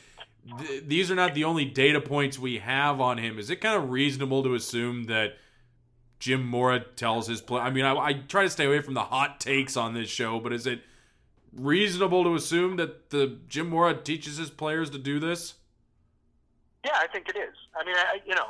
Th- 0.59 0.83
these 0.85 1.09
are 1.09 1.15
not 1.15 1.33
the 1.33 1.45
only 1.45 1.63
data 1.63 2.01
points 2.01 2.37
we 2.37 2.57
have 2.57 2.99
on 2.99 3.17
him. 3.17 3.39
Is 3.39 3.49
it 3.49 3.61
kind 3.61 3.81
of 3.81 3.89
reasonable 3.89 4.43
to 4.43 4.53
assume 4.53 5.05
that 5.05 5.37
Jim 6.19 6.45
Mora 6.45 6.81
tells 6.81 7.27
his 7.27 7.39
play? 7.39 7.61
I 7.61 7.69
mean, 7.69 7.85
I, 7.85 7.95
I 7.95 8.13
try 8.13 8.43
to 8.43 8.49
stay 8.49 8.65
away 8.65 8.81
from 8.81 8.95
the 8.95 9.03
hot 9.03 9.39
takes 9.39 9.77
on 9.77 9.93
this 9.93 10.09
show, 10.09 10.41
but 10.41 10.51
is 10.51 10.67
it 10.67 10.81
reasonable 11.53 12.23
to 12.23 12.35
assume 12.35 12.77
that 12.77 13.09
the 13.09 13.37
Jim 13.47 13.69
Mora 13.69 13.95
teaches 13.95 14.37
his 14.37 14.49
players 14.49 14.89
to 14.91 14.97
do 14.97 15.19
this? 15.19 15.55
Yeah, 16.85 16.95
I 16.95 17.07
think 17.07 17.29
it 17.29 17.37
is. 17.37 17.55
I 17.79 17.85
mean, 17.85 17.95
I, 17.95 18.19
you 18.25 18.35
know, 18.35 18.47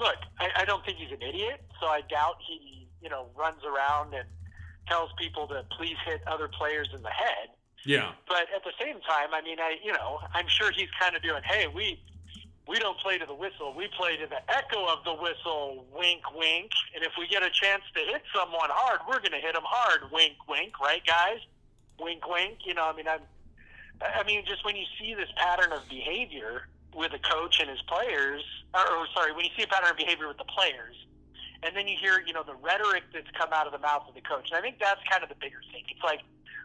look, 0.00 0.16
I, 0.40 0.62
I 0.62 0.64
don't 0.64 0.84
think 0.84 0.98
he's 0.98 1.12
an 1.12 1.22
idiot, 1.22 1.62
so 1.80 1.86
I 1.86 2.00
doubt 2.08 2.36
he, 2.46 2.88
you 3.02 3.08
know, 3.08 3.26
runs 3.36 3.62
around 3.64 4.14
and 4.14 4.26
tells 4.86 5.10
people 5.18 5.46
to 5.48 5.64
please 5.76 5.96
hit 6.06 6.22
other 6.26 6.48
players 6.48 6.88
in 6.94 7.02
the 7.02 7.10
head. 7.10 7.50
Yeah. 7.84 8.12
But 8.26 8.46
at 8.54 8.64
the 8.64 8.72
same 8.80 9.00
time, 9.00 9.34
I 9.34 9.42
mean, 9.42 9.60
I, 9.60 9.76
you 9.84 9.92
know, 9.92 10.18
I'm 10.34 10.46
sure 10.48 10.72
he's 10.72 10.88
kind 10.98 11.14
of 11.14 11.22
doing, 11.22 11.42
hey, 11.44 11.66
we, 11.74 12.00
we 12.66 12.78
don't 12.78 12.98
play 12.98 13.18
to 13.18 13.26
the 13.26 13.34
whistle, 13.34 13.74
we 13.76 13.88
play 13.96 14.16
to 14.16 14.26
the 14.26 14.40
echo 14.52 14.86
of 14.86 15.04
the 15.04 15.14
whistle. 15.14 15.86
Wink, 15.94 16.22
wink. 16.34 16.70
And 16.94 17.04
if 17.04 17.12
we 17.18 17.26
get 17.28 17.42
a 17.42 17.50
chance 17.50 17.82
to 17.94 18.00
hit 18.00 18.22
someone 18.34 18.70
hard, 18.70 19.00
we're 19.08 19.20
going 19.20 19.32
to 19.32 19.38
hit 19.38 19.54
them 19.54 19.64
hard. 19.64 20.10
Wink, 20.12 20.34
wink. 20.48 20.80
Right, 20.80 21.02
guys? 21.06 21.38
Wink, 22.00 22.28
wink. 22.28 22.58
You 22.64 22.74
know, 22.74 22.84
I 22.84 22.96
mean, 22.96 23.08
I'm. 23.08 23.20
I 24.00 24.22
mean, 24.24 24.44
just 24.46 24.64
when 24.64 24.76
you 24.76 24.84
see 24.98 25.14
this 25.14 25.28
pattern 25.36 25.72
of 25.72 25.82
behavior 25.88 26.68
with 26.94 27.12
a 27.12 27.18
coach 27.18 27.58
and 27.60 27.68
his 27.68 27.82
players, 27.82 28.42
or, 28.72 28.80
or 28.80 29.06
sorry, 29.12 29.32
when 29.32 29.44
you 29.44 29.50
see 29.56 29.64
a 29.64 29.66
pattern 29.66 29.90
of 29.90 29.96
behavior 29.96 30.28
with 30.28 30.38
the 30.38 30.46
players, 30.46 30.94
and 31.62 31.74
then 31.74 31.88
you 31.88 31.96
hear, 31.98 32.22
you 32.24 32.32
know, 32.32 32.44
the 32.44 32.54
rhetoric 32.54 33.02
that's 33.12 33.30
come 33.36 33.50
out 33.52 33.66
of 33.66 33.72
the 33.72 33.78
mouth 33.78 34.04
of 34.08 34.14
the 34.14 34.20
coach. 34.20 34.50
And 34.50 34.58
I 34.58 34.62
think 34.62 34.78
that's 34.78 35.00
kind 35.10 35.22
of 35.22 35.28
the 35.28 35.34
bigger 35.34 35.58
thing. 35.72 35.82
It's 35.90 36.02
like, 36.04 36.20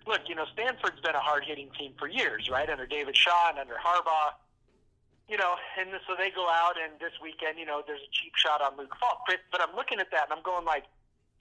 look, 0.05 0.21
you 0.29 0.35
know, 0.35 0.45
Stanford's 0.53 1.01
been 1.01 1.15
a 1.15 1.25
hard-hitting 1.25 1.69
team 1.77 1.93
for 1.97 2.07
years, 2.07 2.49
right? 2.49 2.69
Under 2.69 2.85
David 2.85 3.17
Shaw 3.17 3.49
and 3.49 3.57
under 3.57 3.73
Harbaugh, 3.73 4.37
you 5.27 5.37
know, 5.37 5.55
and 5.79 5.89
so 6.05 6.13
they 6.17 6.29
go 6.29 6.47
out 6.47 6.75
and 6.77 6.99
this 6.99 7.13
weekend, 7.23 7.57
you 7.57 7.65
know, 7.65 7.81
there's 7.87 8.01
a 8.01 8.11
cheap 8.11 8.33
shot 8.35 8.61
on 8.61 8.77
Luke 8.77 8.93
Falk. 8.99 9.25
But, 9.25 9.39
but 9.51 9.61
I'm 9.61 9.75
looking 9.75 9.99
at 9.99 10.11
that 10.11 10.29
and 10.29 10.33
I'm 10.37 10.43
going 10.43 10.65
like, 10.65 10.83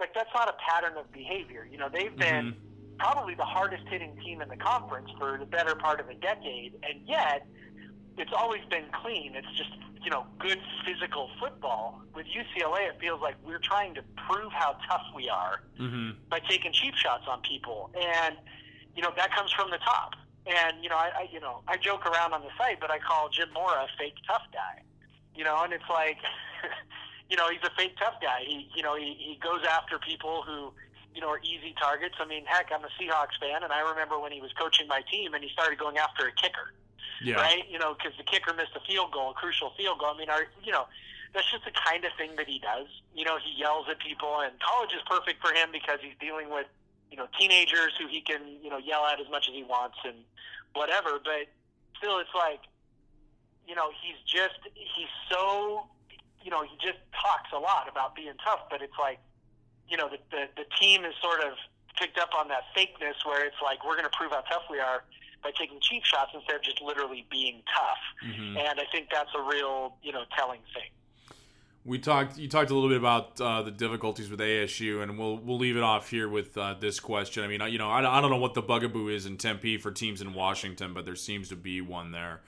like 0.00 0.14
that's 0.14 0.30
not 0.34 0.48
a 0.48 0.56
pattern 0.56 0.96
of 0.96 1.12
behavior. 1.12 1.68
You 1.70 1.76
know, 1.76 1.90
they've 1.92 2.08
mm-hmm. 2.14 2.18
been 2.18 2.56
probably 2.98 3.34
the 3.34 3.44
hardest 3.44 3.84
hitting 3.88 4.16
team 4.24 4.40
in 4.42 4.48
the 4.48 4.56
conference 4.56 5.08
for 5.18 5.38
the 5.38 5.46
better 5.46 5.74
part 5.74 6.00
of 6.00 6.08
a 6.08 6.14
decade, 6.14 6.74
and 6.82 7.00
yet 7.06 7.46
it's 8.18 8.32
always 8.36 8.60
been 8.70 8.84
clean. 9.02 9.34
It's 9.34 9.46
just 9.56 9.70
you 10.04 10.10
know 10.10 10.26
good 10.38 10.58
physical 10.86 11.30
football. 11.40 12.00
With 12.14 12.26
UCLA, 12.26 12.88
it 12.88 12.96
feels 13.00 13.20
like 13.22 13.36
we're 13.44 13.58
trying 13.62 13.94
to 13.94 14.02
prove 14.28 14.52
how 14.52 14.76
tough 14.88 15.02
we 15.14 15.28
are 15.28 15.60
Mm-hmm. 15.80 16.10
by 16.30 16.38
taking 16.48 16.72
cheap 16.72 16.94
shots 16.94 17.24
on 17.28 17.40
people, 17.42 17.90
and 17.96 18.36
you 18.94 19.02
know 19.02 19.10
that 19.16 19.34
comes 19.34 19.52
from 19.52 19.70
the 19.70 19.78
top. 19.78 20.12
And 20.46 20.82
you 20.82 20.88
know, 20.90 20.96
I, 20.96 21.10
I 21.16 21.28
you 21.32 21.40
know 21.40 21.62
I 21.66 21.76
joke 21.76 22.04
around 22.06 22.32
on 22.34 22.42
the 22.42 22.50
site, 22.58 22.78
but 22.80 22.90
I 22.90 22.98
call 22.98 23.28
Jim 23.30 23.48
Mora 23.54 23.84
a 23.84 23.88
fake 23.98 24.14
tough 24.26 24.42
guy. 24.52 24.82
You 25.34 25.44
know, 25.44 25.62
and 25.64 25.72
it's 25.72 25.88
like, 25.88 26.18
you 27.30 27.36
know, 27.38 27.48
he's 27.48 27.62
a 27.64 27.70
fake 27.76 27.96
tough 27.98 28.14
guy. 28.20 28.40
He 28.46 28.68
you 28.76 28.82
know 28.82 28.96
he, 28.96 29.16
he 29.18 29.38
goes 29.42 29.64
after 29.68 29.98
people 29.98 30.42
who 30.46 30.72
you 31.14 31.20
know 31.20 31.28
are 31.28 31.40
easy 31.42 31.74
targets. 31.80 32.16
I 32.20 32.24
mean, 32.26 32.44
heck, 32.46 32.70
I'm 32.72 32.84
a 32.84 32.92
Seahawks 33.00 33.38
fan, 33.40 33.62
and 33.62 33.72
I 33.72 33.80
remember 33.80 34.18
when 34.18 34.32
he 34.32 34.40
was 34.40 34.52
coaching 34.52 34.86
my 34.88 35.02
team, 35.10 35.34
and 35.34 35.42
he 35.42 35.50
started 35.50 35.78
going 35.78 35.98
after 35.98 36.26
a 36.26 36.32
kicker 36.32 36.72
Yeah. 37.22 37.36
right? 37.36 37.64
You 37.70 37.78
know, 37.78 37.94
because 37.94 38.16
the 38.18 38.24
kicker 38.24 38.52
missed 38.54 38.74
a 38.76 38.80
field 38.86 39.12
goal, 39.12 39.30
a 39.30 39.34
crucial 39.34 39.72
field 39.76 39.98
goal. 40.00 40.12
I 40.14 40.18
mean, 40.18 40.30
our, 40.30 40.46
you 40.64 40.72
know, 40.72 40.86
that's 41.34 41.50
just 41.50 41.64
the 41.64 41.70
kind 41.72 42.04
of 42.04 42.12
thing 42.18 42.36
that 42.36 42.48
he 42.48 42.58
does. 42.58 42.88
You 43.14 43.24
know, 43.24 43.38
he 43.38 43.52
yells 43.58 43.86
at 43.90 43.98
people, 44.00 44.40
and 44.40 44.52
college 44.60 44.92
is 44.92 45.00
perfect 45.08 45.40
for 45.40 45.52
him 45.54 45.70
because 45.72 45.98
he's 46.02 46.16
dealing 46.20 46.50
with, 46.50 46.66
you 47.10 47.16
know, 47.16 47.26
teenagers 47.38 47.92
who 48.00 48.06
he 48.08 48.20
can, 48.20 48.40
you 48.62 48.70
know, 48.70 48.78
yell 48.78 49.04
at 49.06 49.20
as 49.20 49.28
much 49.30 49.48
as 49.48 49.54
he 49.54 49.62
wants 49.62 49.96
and 50.04 50.16
whatever. 50.74 51.20
But 51.22 51.48
still, 51.96 52.18
it's 52.18 52.34
like, 52.34 52.60
you 53.68 53.74
know, 53.74 53.90
he's 54.02 54.18
just, 54.26 54.58
he's 54.74 55.12
so, 55.30 55.86
you 56.42 56.50
know, 56.50 56.62
he 56.64 56.74
just 56.84 56.98
talks 57.14 57.50
a 57.54 57.58
lot 57.58 57.88
about 57.88 58.14
being 58.16 58.34
tough, 58.44 58.60
but 58.70 58.82
it's 58.82 58.98
like, 58.98 59.18
you 59.88 59.96
know, 59.96 60.08
the, 60.08 60.18
the, 60.30 60.48
the 60.56 60.64
team 60.80 61.04
is 61.04 61.14
sort 61.22 61.40
of 61.40 61.52
picked 61.98 62.18
up 62.18 62.30
on 62.38 62.48
that 62.48 62.62
fakeness 62.76 63.14
where 63.26 63.44
it's 63.44 63.56
like, 63.62 63.84
we're 63.84 63.96
going 63.96 64.08
to 64.08 64.16
prove 64.16 64.32
how 64.32 64.40
tough 64.42 64.62
we 64.70 64.78
are 64.78 65.04
by 65.42 65.50
taking 65.58 65.78
cheap 65.80 66.04
shots 66.04 66.30
instead 66.34 66.56
of 66.56 66.62
just 66.62 66.80
literally 66.80 67.26
being 67.30 67.62
tough. 67.74 68.30
Mhm. 68.30 68.56
And 68.58 68.80
I 68.80 68.84
think 68.92 69.08
that's 69.12 69.30
a 69.36 69.42
real, 69.42 69.96
you 70.02 70.12
know, 70.12 70.24
telling 70.36 70.60
thing. 70.72 70.90
We 71.84 71.98
talked. 71.98 72.38
You 72.38 72.48
talked 72.48 72.70
a 72.70 72.74
little 72.74 72.88
bit 72.88 72.98
about 72.98 73.40
uh, 73.40 73.62
the 73.62 73.72
difficulties 73.72 74.30
with 74.30 74.38
ASU, 74.38 75.02
and 75.02 75.18
we'll 75.18 75.38
we'll 75.38 75.58
leave 75.58 75.76
it 75.76 75.82
off 75.82 76.08
here 76.08 76.28
with 76.28 76.56
uh, 76.56 76.74
this 76.78 77.00
question. 77.00 77.42
I 77.42 77.48
mean, 77.48 77.60
you 77.72 77.78
know, 77.78 77.90
I, 77.90 78.18
I 78.18 78.20
don't 78.20 78.30
know 78.30 78.36
what 78.36 78.54
the 78.54 78.62
bugaboo 78.62 79.08
is 79.08 79.26
in 79.26 79.36
Tempe 79.36 79.78
for 79.78 79.90
teams 79.90 80.20
in 80.20 80.32
Washington, 80.32 80.94
but 80.94 81.04
there 81.04 81.16
seems 81.16 81.48
to 81.48 81.56
be 81.56 81.80
one 81.80 82.12
there. 82.12 82.40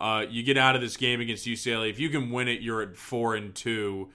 Uh, 0.00 0.24
you 0.30 0.42
get 0.42 0.56
out 0.56 0.74
of 0.74 0.80
this 0.80 0.96
game 0.96 1.20
against 1.20 1.46
UCLA. 1.46 1.90
If 1.90 2.00
you 2.00 2.08
can 2.08 2.30
win 2.30 2.48
it, 2.48 2.62
you're 2.62 2.80
at 2.80 2.96
four 2.96 3.34
and 3.34 3.54
two. 3.54 4.08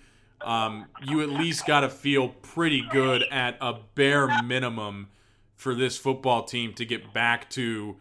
Um, 0.43 0.85
you 1.03 1.21
at 1.21 1.29
least 1.29 1.65
got 1.65 1.81
to 1.81 1.89
feel 1.89 2.29
pretty 2.29 2.83
good 2.91 3.23
at 3.31 3.57
a 3.61 3.75
bare 3.95 4.43
minimum 4.43 5.07
for 5.55 5.73
this 5.73 5.97
football 5.97 6.43
team 6.43 6.73
to 6.73 6.85
get 6.85 7.13
back 7.13 7.49
to, 7.51 7.95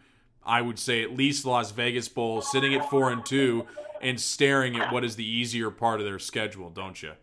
I 0.45 0.61
would 0.61 0.77
say, 0.77 1.01
at 1.01 1.15
least 1.15 1.45
Las 1.45 1.71
Vegas 1.71 2.09
Bowl, 2.09 2.41
sitting 2.41 2.73
at 2.73 2.89
four 2.89 3.11
and 3.11 3.25
two, 3.25 3.65
and 4.01 4.19
staring 4.19 4.75
at 4.75 4.91
what 4.91 5.05
is 5.05 5.15
the 5.15 5.25
easier 5.25 5.71
part 5.71 6.01
of 6.01 6.05
their 6.05 6.19
schedule, 6.19 6.69
don't 6.69 7.01
you? 7.01 7.13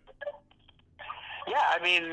Yeah, 1.46 1.60
I 1.68 1.82
mean, 1.82 2.04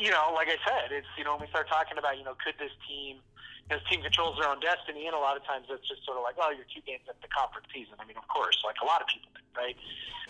you 0.00 0.10
know, 0.10 0.32
like 0.34 0.48
I 0.48 0.58
said, 0.66 0.90
it's 0.90 1.06
you 1.16 1.22
know 1.22 1.36
when 1.36 1.46
we 1.46 1.48
start 1.48 1.68
talking 1.68 1.98
about 1.98 2.18
you 2.18 2.24
know 2.24 2.34
could 2.42 2.58
this 2.58 2.72
team, 2.88 3.20
this 3.68 3.78
team 3.86 4.02
controls 4.02 4.40
their 4.40 4.48
own 4.48 4.58
destiny, 4.58 5.06
and 5.06 5.14
a 5.14 5.20
lot 5.20 5.36
of 5.36 5.44
times 5.44 5.68
it's 5.70 5.86
just 5.86 6.02
sort 6.04 6.16
of 6.16 6.24
like, 6.24 6.34
oh, 6.40 6.50
you're 6.50 6.66
two 6.72 6.82
games 6.82 7.04
into 7.06 7.20
the 7.22 7.28
conference 7.28 7.68
season. 7.70 7.94
I 8.00 8.08
mean, 8.08 8.16
of 8.16 8.26
course, 8.26 8.58
like 8.64 8.80
a 8.82 8.86
lot 8.88 9.04
of 9.04 9.06
people, 9.06 9.30
do, 9.36 9.42
right? 9.54 9.76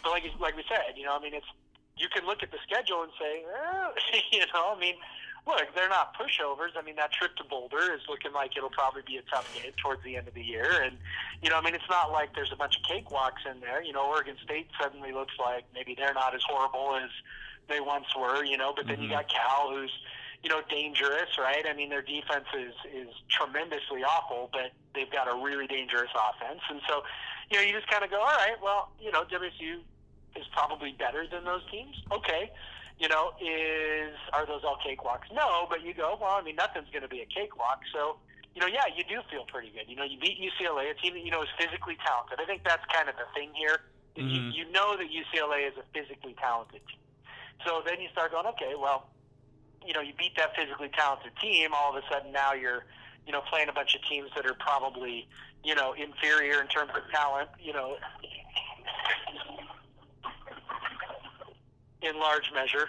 But 0.02 0.10
like 0.10 0.26
like 0.42 0.56
we 0.58 0.64
said, 0.68 0.98
you 0.98 1.06
know, 1.06 1.16
I 1.16 1.22
mean, 1.22 1.32
it's 1.32 1.48
you 1.97 2.09
can 2.09 2.26
look 2.26 2.43
at 2.43 2.51
the 2.51 2.59
schedule 2.66 3.03
and 3.03 3.12
say, 3.18 3.45
eh, 3.45 4.20
you 4.32 4.41
know, 4.55 4.74
I 4.74 4.78
mean, 4.78 4.95
look, 5.47 5.66
they're 5.74 5.88
not 5.88 6.14
pushovers. 6.16 6.76
I 6.78 6.82
mean, 6.82 6.97
that 6.97 7.12
trip 7.12 7.36
to 7.36 7.45
Boulder 7.45 7.93
is 7.95 8.01
looking 8.09 8.32
like 8.32 8.57
it'll 8.57 8.70
probably 8.70 9.03
be 9.07 9.16
a 9.16 9.22
tough 9.22 9.53
game 9.55 9.72
towards 9.82 10.03
the 10.05 10.16
end 10.16 10.28
of 10.28 10.34
the 10.34 10.43
year, 10.43 10.82
and 10.82 10.97
you 11.43 11.51
know, 11.51 11.57
I 11.57 11.62
mean, 11.62 11.74
it's 11.74 11.88
not 11.88 12.12
like 12.12 12.34
there's 12.34 12.53
a 12.53 12.57
bunch 12.57 12.76
of 12.76 12.82
cakewalks 12.84 13.45
in 13.51 13.61
there. 13.61 13.82
You 13.82 13.93
know, 13.93 14.07
Oregon 14.07 14.36
State 14.43 14.68
suddenly 14.80 15.12
looks 15.12 15.34
like 15.38 15.64
maybe 15.74 15.95
they're 15.97 16.14
not 16.14 16.34
as 16.34 16.43
horrible 16.47 16.97
as 16.97 17.11
they 17.68 17.80
once 17.80 18.07
were, 18.18 18.45
you 18.45 18.57
know. 18.57 18.72
But 18.74 18.86
then 18.86 19.03
you 19.03 19.09
got 19.09 19.28
Cal, 19.28 19.70
who's 19.70 19.93
you 20.43 20.51
know 20.51 20.61
dangerous, 20.68 21.38
right? 21.38 21.64
I 21.68 21.74
mean, 21.74 21.88
their 21.91 22.03
defense 22.03 22.47
is 22.57 22.74
is 22.93 23.09
tremendously 23.28 24.03
awful, 24.03 24.51
but 24.53 24.72
they've 24.95 25.11
got 25.11 25.28
a 25.28 25.34
really 25.34 25.66
dangerous 25.66 26.11
offense, 26.14 26.61
and 26.70 26.80
so 26.88 27.03
you 27.51 27.59
know 27.59 27.62
you 27.62 27.72
just 27.72 27.88
kind 27.88 28.05
of 28.05 28.11
go, 28.11 28.20
all 28.20 28.36
right, 28.36 28.57
well, 28.62 28.91
you 29.01 29.12
know, 29.12 29.24
WSU 29.24 29.80
is 30.37 30.47
probably 30.53 30.93
better 30.93 31.26
than 31.31 31.45
those 31.45 31.62
teams. 31.70 31.97
Okay. 32.12 32.51
You 32.99 33.09
know, 33.09 33.33
is 33.41 34.14
are 34.33 34.45
those 34.47 34.62
all 34.62 34.76
cakewalks? 34.85 35.33
No, 35.33 35.66
but 35.70 35.83
you 35.83 35.95
go, 35.95 36.18
well, 36.20 36.37
I 36.37 36.43
mean, 36.43 36.57
nothing's 36.57 36.91
going 36.93 37.03
to 37.03 37.09
be 37.09 37.20
a 37.20 37.26
cakewalk. 37.26 37.81
So, 37.95 38.16
you 38.55 38.61
know, 38.61 38.66
yeah, 38.66 38.85
you 38.95 39.05
do 39.05 39.22
feel 39.31 39.45
pretty 39.49 39.70
good. 39.70 39.89
You 39.89 39.97
know, 39.97 40.05
you 40.05 40.18
beat 40.20 40.37
UCLA, 40.39 40.91
a 40.91 40.95
team 40.95 41.14
that 41.14 41.24
you 41.24 41.31
know 41.31 41.43
is 41.43 41.49
physically 41.59 41.97
talented. 42.05 42.39
I 42.41 42.45
think 42.45 42.62
that's 42.62 42.85
kind 42.93 43.09
of 43.09 43.16
the 43.16 43.24
thing 43.35 43.51
here. 43.55 43.81
is 44.16 44.24
Mhm. 44.24 44.53
You, 44.53 44.64
you 44.64 44.72
know 44.72 44.97
that 44.97 45.09
UCLA 45.09 45.66
is 45.66 45.74
a 45.78 45.85
physically 45.95 46.35
talented 46.35 46.83
team. 46.87 47.01
So 47.64 47.83
then 47.87 48.01
you 48.01 48.09
start 48.12 48.33
going, 48.33 48.47
okay, 48.47 48.74
well, 48.76 49.09
you 49.87 49.95
know, 49.95 50.01
you 50.01 50.12
beat 50.18 50.37
that 50.37 50.55
physically 50.55 50.91
talented 50.91 51.33
team. 51.41 51.70
All 51.72 51.97
of 51.97 52.03
a 52.03 52.07
sudden, 52.12 52.33
now 52.33 52.53
you're, 52.53 52.85
you 53.26 53.33
know, 53.33 53.41
playing 53.49 53.68
a 53.68 53.72
bunch 53.72 53.95
of 53.95 54.03
teams 54.05 54.31
that 54.37 54.45
are 54.47 54.55
probably, 54.55 55.26
you 55.64 55.74
know, 55.74 55.93
inferior 55.95 56.61
in 56.61 56.68
terms 56.68 56.91
of 56.95 57.03
talent. 57.12 57.49
You 57.59 57.72
know, 57.72 57.97
in 62.03 62.18
large 62.18 62.51
measure. 62.55 62.88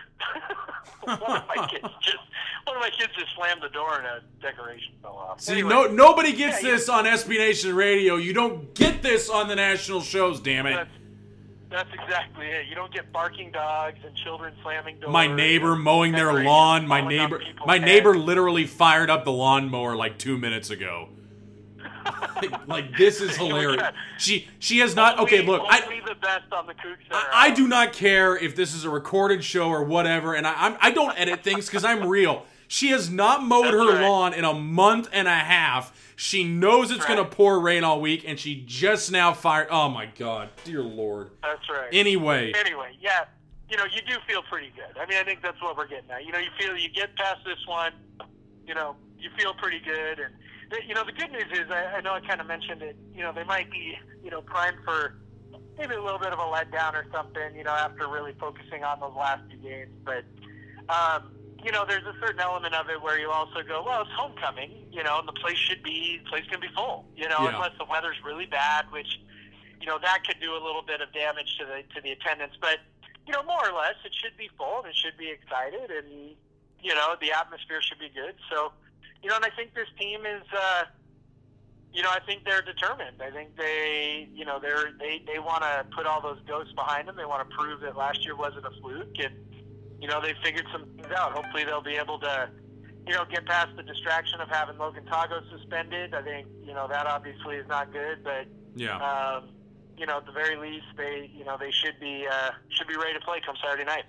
one 1.03 1.19
of 1.19 1.47
my 1.47 1.67
kids 1.67 1.87
just 2.01 2.17
one 2.65 2.75
of 2.77 2.81
my 2.81 2.89
kids 2.89 3.11
just 3.17 3.33
slammed 3.35 3.61
the 3.61 3.69
door 3.69 3.97
and 3.97 4.05
a 4.05 4.21
decoration 4.41 4.93
fell 5.01 5.13
off. 5.13 5.41
See, 5.41 5.53
Anyway, 5.53 5.69
no, 5.69 5.87
nobody 5.87 6.33
gets 6.33 6.63
Yeah, 6.63 6.71
this 6.71 6.89
on 6.89 7.05
SB 7.05 7.37
Nation 7.37 7.75
Radio. 7.75 8.15
You 8.15 8.33
don't 8.33 8.73
get 8.73 9.01
this 9.01 9.29
on 9.29 9.47
the 9.47 9.55
national 9.55 10.01
shows. 10.01 10.39
Damn 10.39 10.67
it! 10.67 10.75
that's, 10.75 10.89
that's 11.69 11.89
exactly 11.93 12.47
it. 12.47 12.67
You 12.67 12.75
don't 12.75 12.93
get 12.93 13.11
barking 13.11 13.51
dogs 13.51 13.99
and 14.05 14.15
children 14.15 14.53
slamming 14.61 14.99
doors. 14.99 15.11
My 15.11 15.27
neighbor 15.27 15.75
mowing 15.75 16.11
their 16.11 16.43
lawn. 16.43 16.87
My 16.87 17.01
neighbor, 17.01 17.41
my 17.65 17.73
heads. 17.73 17.85
neighbor 17.85 18.15
literally 18.17 18.65
fired 18.65 19.09
up 19.09 19.25
the 19.25 19.31
lawnmower 19.31 19.95
like 19.95 20.17
two 20.17 20.37
minutes 20.37 20.69
ago. 20.69 21.09
Like, 22.35 22.67
like, 22.67 22.97
this 22.97 23.21
is 23.21 23.37
oh 23.39 23.47
hilarious. 23.47 23.91
She 24.17 24.47
she 24.59 24.79
has 24.79 24.95
not. 24.95 25.19
Okay, 25.19 25.41
look, 25.41 25.63
I 25.67 25.81
only 25.81 26.01
the 26.01 26.15
best 26.15 26.51
on 26.51 26.67
the 26.67 26.73
Kook 26.73 26.97
I, 27.11 27.29
I 27.33 27.51
do 27.51 27.67
not 27.67 27.93
care 27.93 28.37
if 28.37 28.55
this 28.55 28.73
is 28.73 28.85
a 28.85 28.89
recorded 28.89 29.43
show 29.43 29.69
or 29.69 29.83
whatever, 29.83 30.33
and 30.33 30.47
I 30.47 30.53
I'm, 30.57 30.77
I 30.79 30.91
don't 30.91 31.17
edit 31.19 31.43
things 31.43 31.65
because 31.65 31.83
I'm 31.83 32.07
real. 32.07 32.45
She 32.67 32.89
has 32.89 33.09
not 33.09 33.43
mowed 33.43 33.65
That's 33.65 33.75
her 33.75 33.93
right. 33.95 34.01
lawn 34.01 34.33
in 34.33 34.45
a 34.45 34.53
month 34.53 35.09
and 35.11 35.27
a 35.27 35.31
half. 35.31 36.13
She 36.15 36.43
knows 36.43 36.89
it's 36.89 36.99
That's 36.99 37.15
gonna 37.15 37.25
pour 37.25 37.59
rain 37.59 37.83
all 37.83 37.99
week, 37.99 38.23
and 38.25 38.39
she 38.39 38.63
just 38.65 39.11
now 39.11 39.33
fired. 39.33 39.67
Oh 39.71 39.89
my 39.89 40.05
god, 40.05 40.49
dear 40.63 40.81
lord. 40.81 41.31
That's 41.41 41.67
right. 41.69 41.89
Anyway, 41.91 42.53
anyway, 42.55 42.91
yeah, 43.01 43.25
you 43.71 43.77
know, 43.77 43.85
you 43.85 44.01
do 44.01 44.17
feel 44.27 44.43
pretty 44.43 44.71
good. 44.75 44.97
I 45.01 45.05
mean, 45.05 45.17
I 45.17 45.23
think 45.23 45.41
that's 45.41 45.61
what 45.61 45.77
we're 45.77 45.87
getting 45.87 46.11
at. 46.11 46.25
You 46.25 46.33
know, 46.33 46.39
you 46.39 46.49
feel 46.59 46.77
you 46.77 46.89
get 46.89 47.15
past 47.15 47.39
this 47.45 47.65
one, 47.65 47.93
you 48.67 48.75
know, 48.75 48.95
you 49.17 49.29
feel 49.37 49.53
pretty 49.53 49.79
good. 49.79 50.19
And 50.19 50.33
the- 50.71 50.83
you 50.87 50.93
know, 50.95 51.03
the 51.05 51.11
good 51.11 51.31
news 51.31 51.51
is, 51.51 51.69
I, 51.69 51.97
I 51.97 52.01
know 52.01 52.13
I 52.13 52.21
kind 52.21 52.41
of 52.41 52.47
mentioned 52.47 52.81
it. 52.81 52.95
You 53.13 53.21
know, 53.23 53.31
they 53.31 53.43
might 53.43 53.69
be, 53.69 53.97
you 54.23 54.31
know, 54.31 54.41
primed 54.41 54.77
for 54.83 55.15
maybe 55.77 55.95
a 55.95 56.01
little 56.01 56.19
bit 56.19 56.33
of 56.33 56.39
a 56.39 56.43
letdown 56.43 56.93
or 56.93 57.05
something. 57.13 57.55
You 57.55 57.63
know, 57.63 57.71
after 57.71 58.07
really 58.07 58.33
focusing 58.39 58.83
on 58.83 58.99
those 58.99 59.13
last 59.15 59.41
few 59.49 59.57
games, 59.59 59.91
but. 60.03 60.23
Um, 60.89 61.31
you 61.63 61.71
know, 61.71 61.85
there's 61.87 62.03
a 62.05 62.15
certain 62.19 62.39
element 62.41 62.73
of 62.73 62.89
it 62.89 62.99
where 63.03 63.19
you 63.19 63.29
also 63.29 63.61
go, 63.61 63.83
well, 63.85 64.01
it's 64.01 64.09
homecoming, 64.17 64.71
you 64.91 65.03
know, 65.03 65.19
and 65.19 65.27
the 65.27 65.31
place 65.33 65.57
should 65.57 65.83
be, 65.83 66.19
the 66.23 66.27
place 66.27 66.43
can 66.49 66.59
be 66.59 66.67
full, 66.75 67.05
you 67.15 67.29
know, 67.29 67.37
Yeah. 67.41 67.53
unless 67.53 67.77
the 67.77 67.85
weather's 67.85 68.17
really 68.25 68.47
bad, 68.47 68.91
which, 68.91 69.21
you 69.79 69.85
know, 69.85 69.99
that 69.99 70.23
could 70.25 70.39
do 70.41 70.53
a 70.53 70.61
little 70.61 70.81
bit 70.81 71.01
of 71.01 71.13
damage 71.13 71.57
to 71.59 71.65
the 71.65 71.83
to 71.93 72.01
the 72.01 72.11
attendance. 72.13 72.55
But 72.59 72.79
you 73.27 73.31
know, 73.33 73.43
more 73.43 73.61
or 73.69 73.77
less, 73.77 73.93
it 74.03 74.11
should 74.19 74.35
be 74.37 74.49
full 74.57 74.79
and 74.79 74.87
it 74.87 74.95
should 74.95 75.17
be 75.17 75.29
excited, 75.29 75.91
and 75.91 76.35
you 76.81 76.95
know, 76.95 77.15
the 77.21 77.31
atmosphere 77.31 77.79
should 77.81 77.99
be 77.99 78.09
good. 78.09 78.33
So, 78.49 78.73
you 79.23 79.29
know, 79.29 79.35
and 79.35 79.45
I 79.45 79.49
think 79.55 79.73
this 79.73 79.87
team 79.99 80.21
is, 80.25 80.43
uh, 80.55 80.83
you 81.93 82.01
know, 82.01 82.09
I 82.09 82.19
think 82.25 82.43
they're 82.45 82.61
determined. 82.61 83.21
I 83.21 83.31
think 83.31 83.55
they, 83.57 84.29
you 84.33 84.45
know, 84.45 84.59
they're 84.59 84.91
they 84.99 85.21
they 85.27 85.39
want 85.39 85.63
to 85.63 85.85
put 85.95 86.05
all 86.05 86.21
those 86.21 86.39
ghosts 86.47 86.73
behind 86.73 87.07
them. 87.07 87.15
They 87.15 87.25
want 87.25 87.47
to 87.49 87.55
prove 87.55 87.81
that 87.81 87.97
last 87.97 88.23
year 88.23 88.35
wasn't 88.35 88.65
a 88.65 88.71
fluke, 88.81 89.19
and 89.19 89.33
you 89.99 90.07
know, 90.07 90.21
they 90.21 90.33
figured 90.43 90.65
some 90.71 90.85
things 90.95 91.11
out. 91.15 91.33
Hopefully, 91.33 91.63
they'll 91.63 91.81
be 91.81 91.95
able 91.95 92.19
to. 92.19 92.49
You 93.07 93.15
know, 93.15 93.25
get 93.25 93.47
past 93.47 93.75
the 93.75 93.81
distraction 93.81 94.39
of 94.41 94.49
having 94.49 94.77
Logan 94.77 95.05
Tago 95.05 95.41
suspended. 95.49 96.13
I 96.13 96.21
think 96.21 96.47
you 96.63 96.71
know 96.71 96.87
that 96.87 97.07
obviously 97.07 97.55
is 97.55 97.67
not 97.67 97.91
good, 97.91 98.23
but 98.23 98.45
yeah. 98.75 98.95
um, 98.97 99.49
you 99.97 100.05
know, 100.05 100.17
at 100.17 100.27
the 100.27 100.31
very 100.31 100.55
least, 100.55 100.85
they 100.95 101.29
you 101.33 101.43
know 101.43 101.57
they 101.59 101.71
should 101.71 101.99
be 101.99 102.27
uh, 102.31 102.51
should 102.69 102.87
be 102.87 102.95
ready 102.95 103.13
to 103.13 103.19
play 103.19 103.41
come 103.43 103.55
Saturday 103.61 103.85
night. 103.85 104.03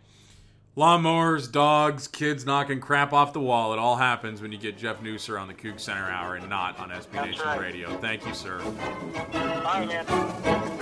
Lawnmowers, 0.74 1.52
dogs, 1.52 2.08
kids 2.08 2.46
knocking 2.46 2.80
crap 2.80 3.12
off 3.12 3.34
the 3.34 3.40
wall. 3.40 3.74
It 3.74 3.78
all 3.78 3.96
happens 3.96 4.40
when 4.40 4.52
you 4.52 4.58
get 4.58 4.78
Jeff 4.78 5.02
Nusser 5.02 5.38
on 5.38 5.46
the 5.46 5.52
Coug 5.52 5.78
Center 5.78 6.08
Hour 6.08 6.36
and 6.36 6.48
not 6.48 6.78
on 6.78 6.88
SB 6.88 7.26
Nation 7.26 7.44
right. 7.44 7.60
Radio. 7.60 7.94
Thank 7.98 8.26
you, 8.26 8.32
sir. 8.32 8.58
Right, 9.34 9.86
man. 9.86 10.78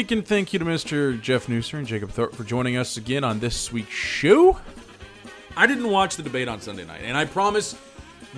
Week, 0.00 0.12
and 0.12 0.26
thank 0.26 0.54
you 0.54 0.58
to 0.58 0.64
Mr. 0.64 1.20
Jeff 1.20 1.46
Nusser 1.46 1.74
and 1.74 1.86
Jacob 1.86 2.08
Thorpe 2.08 2.34
for 2.34 2.42
joining 2.42 2.78
us 2.78 2.96
again 2.96 3.22
on 3.22 3.38
this 3.38 3.70
week's 3.70 3.92
show. 3.92 4.58
I 5.54 5.66
didn't 5.66 5.90
watch 5.90 6.16
the 6.16 6.22
debate 6.22 6.48
on 6.48 6.58
Sunday 6.58 6.86
night, 6.86 7.02
and 7.04 7.18
I 7.18 7.26
promise 7.26 7.76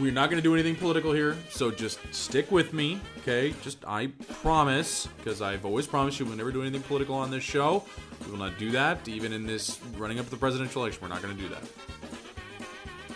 we're 0.00 0.10
not 0.10 0.28
going 0.28 0.38
to 0.38 0.42
do 0.42 0.54
anything 0.54 0.74
political 0.74 1.12
here, 1.12 1.36
so 1.50 1.70
just 1.70 2.00
stick 2.12 2.50
with 2.50 2.72
me, 2.72 3.00
okay? 3.18 3.54
Just, 3.62 3.78
I 3.86 4.08
promise, 4.42 5.06
because 5.18 5.40
I've 5.40 5.64
always 5.64 5.86
promised 5.86 6.18
you 6.18 6.26
we'll 6.26 6.34
never 6.34 6.50
do 6.50 6.62
anything 6.62 6.82
political 6.82 7.14
on 7.14 7.30
this 7.30 7.44
show. 7.44 7.84
We 8.24 8.32
will 8.32 8.40
not 8.40 8.58
do 8.58 8.72
that, 8.72 9.06
even 9.06 9.32
in 9.32 9.46
this 9.46 9.78
running 9.96 10.18
up 10.18 10.24
to 10.24 10.32
the 10.32 10.38
presidential 10.38 10.82
election. 10.82 11.00
We're 11.00 11.14
not 11.14 11.22
going 11.22 11.36
to 11.36 11.40
do 11.40 11.48
that. 11.50 11.62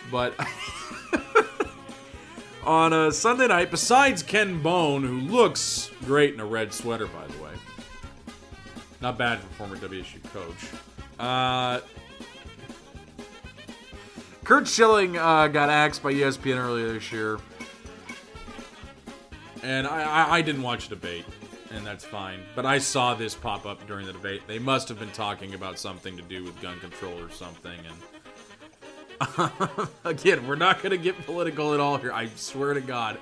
But 0.08 0.34
on 2.64 2.92
a 2.92 3.10
Sunday 3.10 3.48
night, 3.48 3.72
besides 3.72 4.22
Ken 4.22 4.62
Bone, 4.62 5.02
who 5.02 5.18
looks 5.18 5.90
great 6.04 6.32
in 6.32 6.38
a 6.38 6.46
red 6.46 6.72
sweater, 6.72 7.08
by 7.08 7.26
the 7.26 7.35
not 9.00 9.18
bad 9.18 9.40
for 9.40 9.46
former 9.54 9.76
WSU 9.76 10.22
coach. 10.32 10.70
Uh, 11.18 11.80
Curt 14.44 14.68
Schilling 14.68 15.16
uh, 15.18 15.48
got 15.48 15.70
axed 15.70 16.02
by 16.02 16.12
ESPN 16.12 16.56
earlier 16.56 16.92
this 16.92 17.10
year, 17.10 17.38
and 19.62 19.86
I, 19.86 20.02
I, 20.02 20.34
I 20.36 20.42
didn't 20.42 20.62
watch 20.62 20.88
the 20.88 20.94
debate, 20.94 21.24
and 21.72 21.84
that's 21.84 22.04
fine. 22.04 22.40
But 22.54 22.64
I 22.64 22.78
saw 22.78 23.14
this 23.14 23.34
pop 23.34 23.66
up 23.66 23.84
during 23.88 24.06
the 24.06 24.12
debate. 24.12 24.42
They 24.46 24.60
must 24.60 24.88
have 24.88 24.98
been 24.98 25.10
talking 25.10 25.54
about 25.54 25.78
something 25.78 26.16
to 26.16 26.22
do 26.22 26.44
with 26.44 26.60
gun 26.62 26.78
control 26.78 27.20
or 27.20 27.30
something, 27.30 27.78
and 27.88 27.96
again, 30.04 30.46
we're 30.46 30.56
not 30.56 30.82
going 30.82 30.90
to 30.90 30.98
get 30.98 31.24
political 31.24 31.74
at 31.74 31.80
all 31.80 31.96
here. 31.96 32.12
I 32.12 32.28
swear 32.36 32.74
to 32.74 32.80
God. 32.80 33.18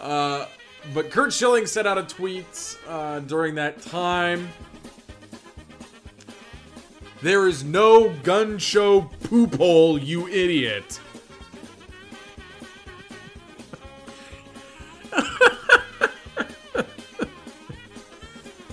Uh, 0.00 0.46
but 0.94 1.10
Curt 1.10 1.32
Schilling 1.32 1.66
sent 1.66 1.86
out 1.86 1.98
a 1.98 2.02
tweet 2.02 2.78
uh, 2.88 3.20
during 3.20 3.54
that 3.56 3.80
time. 3.80 4.48
There 7.22 7.46
is 7.46 7.62
no 7.64 8.08
gun 8.22 8.58
show 8.58 9.02
poop 9.24 9.56
hole, 9.56 9.98
you 9.98 10.26
idiot. 10.28 11.00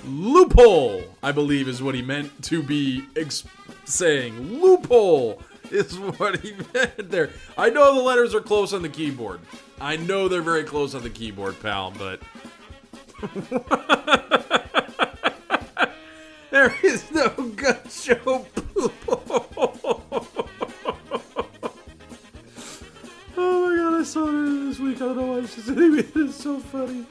Loophole, 0.06 1.04
I 1.22 1.34
believe, 1.34 1.68
is 1.68 1.84
what 1.84 1.94
he 1.94 2.02
meant 2.02 2.42
to 2.46 2.64
be 2.64 3.04
ex- 3.18 3.44
saying. 3.84 4.62
Loophole 4.62 5.42
is 5.72 5.98
what 5.98 6.40
he 6.40 6.54
meant 6.74 7.10
there. 7.12 7.30
I 7.58 7.70
know 7.70 7.96
the 7.96 8.02
letters 8.02 8.34
are 8.36 8.42
close 8.42 8.74
on 8.74 8.82
the 8.82 8.90
keyboard. 8.90 9.40
I 9.80 9.96
know 9.98 10.28
they're 10.28 10.42
very 10.42 10.64
close 10.64 10.96
on 10.96 11.04
the 11.04 11.10
keyboard, 11.10 11.60
pal, 11.60 11.94
but. 11.98 12.22
there 16.52 16.76
is 16.84 17.12
no 17.12 17.30
gun 17.56 17.78
show. 17.90 18.46
Oh 23.40 23.70
my 23.70 23.76
god, 23.76 24.00
I 24.00 24.04
saw 24.04 24.28
it 24.28 24.66
this 24.66 24.80
week. 24.80 24.96
I 24.98 25.00
don't 25.00 25.18
know 25.18 25.26
why 25.28 25.42
she's 25.46 25.66
sending 25.66 25.92
me. 25.96 26.04
It's 26.16 26.36
so 26.36 26.60
funny. 26.60 27.06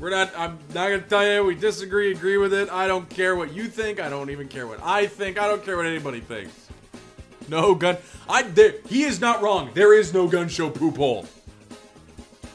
We're 0.00 0.08
not. 0.08 0.32
I'm 0.34 0.58
not 0.68 0.88
gonna 0.88 1.00
tell 1.02 1.26
you 1.26 1.44
we 1.44 1.54
disagree, 1.54 2.10
agree 2.10 2.38
with 2.38 2.54
it. 2.54 2.70
I 2.70 2.88
don't 2.88 3.08
care 3.10 3.36
what 3.36 3.52
you 3.52 3.68
think. 3.68 4.00
I 4.00 4.08
don't 4.08 4.30
even 4.30 4.48
care 4.48 4.66
what 4.66 4.80
I 4.82 5.06
think. 5.06 5.38
I 5.38 5.46
don't 5.46 5.62
care 5.62 5.76
what 5.76 5.84
anybody 5.84 6.20
thinks. 6.20 6.68
No 7.48 7.74
gun. 7.74 7.98
I. 8.26 8.42
There, 8.42 8.74
he 8.88 9.02
is 9.02 9.20
not 9.20 9.42
wrong. 9.42 9.70
There 9.74 9.92
is 9.92 10.14
no 10.14 10.26
gun 10.26 10.48
show 10.48 10.70
poop 10.70 10.96
hole. 10.96 11.26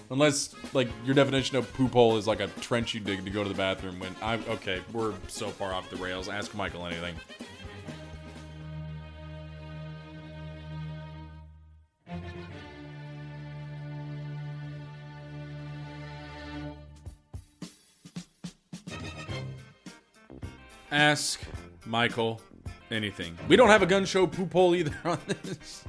Unless, 0.09 0.55
like, 0.73 0.87
your 1.03 1.15
definition 1.15 1.57
of 1.57 1.71
poop 1.73 1.93
hole 1.93 2.17
is 2.17 2.27
like 2.27 2.39
a 2.39 2.47
trench 2.61 2.93
you 2.93 2.99
dig 2.99 3.23
to 3.25 3.31
go 3.31 3.43
to 3.43 3.49
the 3.49 3.55
bathroom. 3.55 3.99
When 3.99 4.15
I'm 4.23 4.43
okay, 4.49 4.81
we're 4.91 5.13
so 5.27 5.49
far 5.49 5.71
off 5.71 5.89
the 5.91 5.97
rails. 5.97 6.29
Ask 6.29 6.55
Michael 6.55 6.87
anything. 6.87 7.15
Ask 20.91 21.41
Michael 21.85 22.41
anything. 22.91 23.37
We 23.47 23.55
don't 23.55 23.69
have 23.69 23.81
a 23.81 23.85
gun 23.85 24.05
show 24.05 24.27
poop 24.27 24.53
hole 24.53 24.75
either 24.75 24.95
on 25.05 25.19
this. 25.27 25.83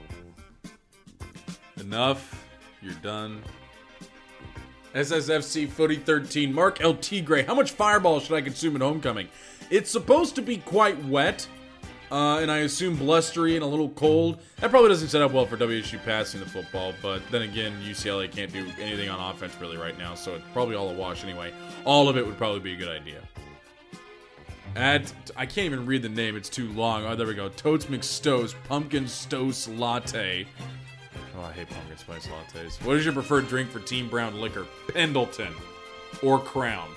Enough. 1.80 2.44
You're 2.82 2.94
done. 2.94 3.42
SSFC 4.94 5.68
Footy 5.68 5.96
13. 5.96 6.52
Mark 6.52 6.80
L. 6.80 6.94
Tigre. 6.94 7.42
How 7.42 7.54
much 7.54 7.72
fireball 7.72 8.20
should 8.20 8.34
I 8.34 8.40
consume 8.40 8.76
at 8.76 8.82
homecoming? 8.82 9.28
It's 9.70 9.90
supposed 9.90 10.34
to 10.36 10.42
be 10.42 10.58
quite 10.58 11.02
wet, 11.04 11.46
uh, 12.10 12.38
and 12.38 12.50
I 12.50 12.58
assume 12.58 12.96
blustery 12.96 13.56
and 13.56 13.64
a 13.64 13.66
little 13.66 13.90
cold. 13.90 14.38
That 14.60 14.70
probably 14.70 14.88
doesn't 14.88 15.08
set 15.08 15.22
up 15.22 15.32
well 15.32 15.44
for 15.44 15.56
WSU 15.56 16.02
passing 16.04 16.40
the 16.40 16.46
football, 16.46 16.94
but 17.02 17.20
then 17.30 17.42
again, 17.42 17.72
UCLA 17.84 18.30
can't 18.30 18.52
do 18.52 18.64
anything 18.80 19.08
on 19.10 19.34
offense 19.34 19.54
really 19.60 19.76
right 19.76 19.98
now, 19.98 20.14
so 20.14 20.36
it's 20.36 20.44
probably 20.52 20.76
all 20.76 20.88
a 20.88 20.94
wash 20.94 21.24
anyway. 21.24 21.52
All 21.84 22.08
of 22.08 22.16
it 22.16 22.24
would 22.24 22.38
probably 22.38 22.60
be 22.60 22.74
a 22.74 22.76
good 22.76 22.88
idea. 22.88 23.20
At 24.76 25.10
I 25.34 25.46
can't 25.46 25.64
even 25.64 25.86
read 25.86 26.02
the 26.02 26.10
name; 26.10 26.36
it's 26.36 26.50
too 26.50 26.70
long. 26.72 27.06
Oh, 27.06 27.16
there 27.16 27.26
we 27.26 27.32
go. 27.32 27.48
Totes 27.48 27.86
McStowe's 27.86 28.54
Pumpkin 28.68 29.08
Stoce 29.08 29.68
Latte. 29.68 30.46
Oh, 31.34 31.42
I 31.42 31.52
hate 31.52 31.70
pumpkin 31.70 31.96
spice 31.96 32.26
lattes. 32.26 32.84
What 32.84 32.98
is 32.98 33.04
your 33.04 33.14
preferred 33.14 33.48
drink 33.48 33.70
for 33.70 33.80
Team 33.80 34.10
Brown 34.10 34.38
liquor? 34.38 34.66
Pendleton 34.92 35.54
or 36.22 36.38
Crown? 36.38 36.88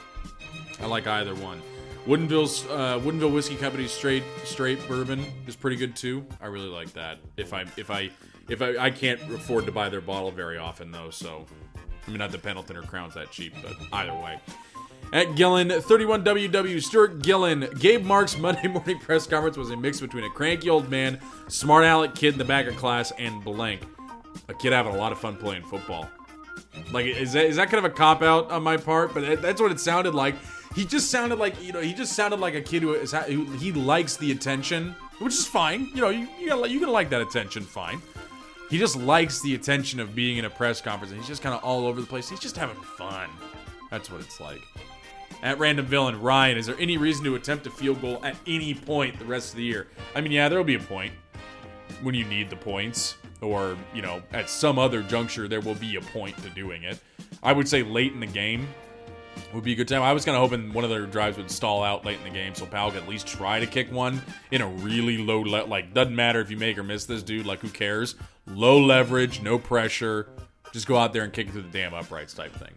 I 0.81 0.87
like 0.87 1.07
either 1.07 1.33
one. 1.35 1.61
Woodinville's 2.05 2.65
uh, 2.65 2.99
Woodinville 2.99 3.33
Whiskey 3.33 3.55
Company's 3.55 3.91
straight 3.91 4.23
straight 4.43 4.85
bourbon 4.85 5.25
is 5.47 5.55
pretty 5.55 5.77
good 5.77 5.95
too. 5.95 6.25
I 6.41 6.47
really 6.47 6.67
like 6.67 6.91
that. 6.93 7.19
If 7.37 7.53
I 7.53 7.61
if 7.77 7.89
I 7.89 8.09
if 8.49 8.61
I 8.61 8.77
I 8.77 8.89
can't 8.89 9.21
afford 9.31 9.65
to 9.67 9.71
buy 9.71 9.87
their 9.87 10.01
bottle 10.01 10.31
very 10.31 10.57
often 10.57 10.91
though, 10.91 11.11
so 11.11 11.45
I 12.05 12.09
mean 12.09 12.19
not 12.19 12.31
the 12.33 12.39
Pendleton 12.39 12.75
or 12.75 12.81
Crown's 12.81 13.13
that 13.13 13.31
cheap, 13.31 13.53
but 13.61 13.73
either 13.93 14.13
way. 14.13 14.37
At 15.11 15.35
Gillen, 15.35 15.69
31WW, 15.69 16.83
Stuart 16.83 17.23
Gillen. 17.23 17.67
Gabe 17.79 18.03
Mark's 18.03 18.37
Monday 18.37 18.67
morning 18.67 18.99
press 18.99 19.25
conference 19.25 19.57
was 19.57 19.71
a 19.71 19.77
mix 19.77 19.99
between 19.99 20.23
a 20.23 20.29
cranky 20.29 20.69
old 20.69 20.89
man, 20.89 21.19
smart 21.47 21.83
aleck 21.83 22.13
kid 22.13 22.33
in 22.33 22.37
the 22.37 22.45
back 22.45 22.67
of 22.67 22.75
class, 22.75 23.11
and 23.17 23.43
blank. 23.43 23.81
A 24.49 24.53
kid 24.53 24.71
having 24.71 24.93
a 24.93 24.97
lot 24.97 25.11
of 25.11 25.19
fun 25.19 25.35
playing 25.35 25.63
football. 25.63 26.07
Like, 26.91 27.07
is 27.07 27.33
that, 27.33 27.45
is 27.45 27.55
that 27.55 27.71
kind 27.71 27.83
of 27.83 27.91
a 27.91 27.93
cop 27.93 28.21
out 28.21 28.51
on 28.51 28.61
my 28.61 28.77
part? 28.77 29.15
But 29.15 29.41
that's 29.41 29.59
what 29.59 29.71
it 29.71 29.79
sounded 29.79 30.13
like. 30.13 30.35
He 30.75 30.85
just 30.85 31.09
sounded 31.09 31.39
like, 31.39 31.59
you 31.63 31.73
know, 31.73 31.81
he 31.81 31.93
just 31.93 32.13
sounded 32.13 32.39
like 32.39 32.53
a 32.53 32.61
kid 32.61 32.83
who, 32.83 32.93
is, 32.93 33.11
who 33.11 33.45
he 33.53 33.71
likes 33.71 34.15
the 34.15 34.31
attention, 34.31 34.91
which 35.17 35.33
is 35.33 35.47
fine. 35.47 35.89
You 35.95 36.01
know, 36.01 36.09
you, 36.09 36.27
you 36.39 36.49
gotta, 36.49 36.69
you 36.69 36.85
like 36.87 37.09
that 37.09 37.21
attention, 37.21 37.63
fine. 37.63 37.99
He 38.69 38.77
just 38.77 38.95
likes 38.95 39.41
the 39.41 39.55
attention 39.55 39.99
of 39.99 40.13
being 40.13 40.37
in 40.37 40.45
a 40.45 40.49
press 40.51 40.79
conference, 40.79 41.11
and 41.11 41.19
he's 41.19 41.27
just 41.27 41.41
kind 41.41 41.55
of 41.55 41.63
all 41.63 41.87
over 41.87 41.99
the 41.99 42.05
place. 42.05 42.29
He's 42.29 42.39
just 42.39 42.55
having 42.55 42.79
fun. 42.83 43.27
That's 43.89 44.11
what 44.11 44.21
it's 44.21 44.39
like. 44.39 44.61
At 45.41 45.57
Random 45.57 45.85
Villain, 45.85 46.19
Ryan, 46.19 46.57
is 46.57 46.65
there 46.65 46.75
any 46.79 46.97
reason 46.97 47.23
to 47.23 47.35
attempt 47.35 47.65
a 47.65 47.69
field 47.69 48.01
goal 48.01 48.19
at 48.25 48.35
any 48.45 48.73
point 48.73 49.17
the 49.17 49.25
rest 49.25 49.51
of 49.51 49.57
the 49.57 49.63
year? 49.63 49.87
I 50.13 50.19
mean, 50.21 50.33
yeah, 50.33 50.49
there'll 50.49 50.65
be 50.65 50.75
a 50.75 50.79
point 50.79 51.13
when 52.01 52.13
you 52.13 52.25
need 52.25 52.49
the 52.49 52.57
points, 52.57 53.15
or, 53.41 53.77
you 53.93 54.01
know, 54.01 54.21
at 54.33 54.49
some 54.49 54.77
other 54.77 55.01
juncture, 55.01 55.47
there 55.47 55.61
will 55.61 55.75
be 55.75 55.95
a 55.95 56.01
point 56.01 56.37
to 56.43 56.49
doing 56.49 56.83
it. 56.83 56.99
I 57.41 57.53
would 57.53 57.69
say 57.69 57.83
late 57.83 58.11
in 58.11 58.19
the 58.19 58.27
game 58.27 58.67
would 59.53 59.63
be 59.63 59.71
a 59.71 59.75
good 59.75 59.87
time. 59.87 60.01
I 60.01 60.11
was 60.11 60.25
kind 60.25 60.35
of 60.35 60.41
hoping 60.41 60.73
one 60.73 60.83
of 60.83 60.89
their 60.89 61.05
drives 61.05 61.37
would 61.37 61.49
stall 61.49 61.83
out 61.83 62.05
late 62.05 62.17
in 62.17 62.25
the 62.25 62.37
game 62.37 62.53
so 62.53 62.65
Powell 62.65 62.91
could 62.91 63.03
at 63.03 63.09
least 63.09 63.25
try 63.25 63.61
to 63.61 63.65
kick 63.65 63.89
one 63.93 64.21
in 64.51 64.61
a 64.61 64.67
really 64.67 65.17
low, 65.17 65.39
le- 65.39 65.65
like, 65.65 65.93
doesn't 65.93 66.15
matter 66.15 66.41
if 66.41 66.51
you 66.51 66.57
make 66.57 66.77
or 66.77 66.83
miss 66.83 67.05
this 67.05 67.23
dude, 67.23 67.45
like, 67.45 67.59
who 67.61 67.69
cares? 67.69 68.15
Low 68.45 68.77
leverage, 68.77 69.41
no 69.41 69.57
pressure. 69.57 70.27
Just 70.73 70.85
go 70.85 70.97
out 70.97 71.13
there 71.13 71.23
and 71.23 71.31
kick 71.31 71.47
it 71.47 71.51
through 71.53 71.63
the 71.63 71.69
damn 71.69 71.93
uprights 71.93 72.33
type 72.33 72.53
thing. 72.53 72.73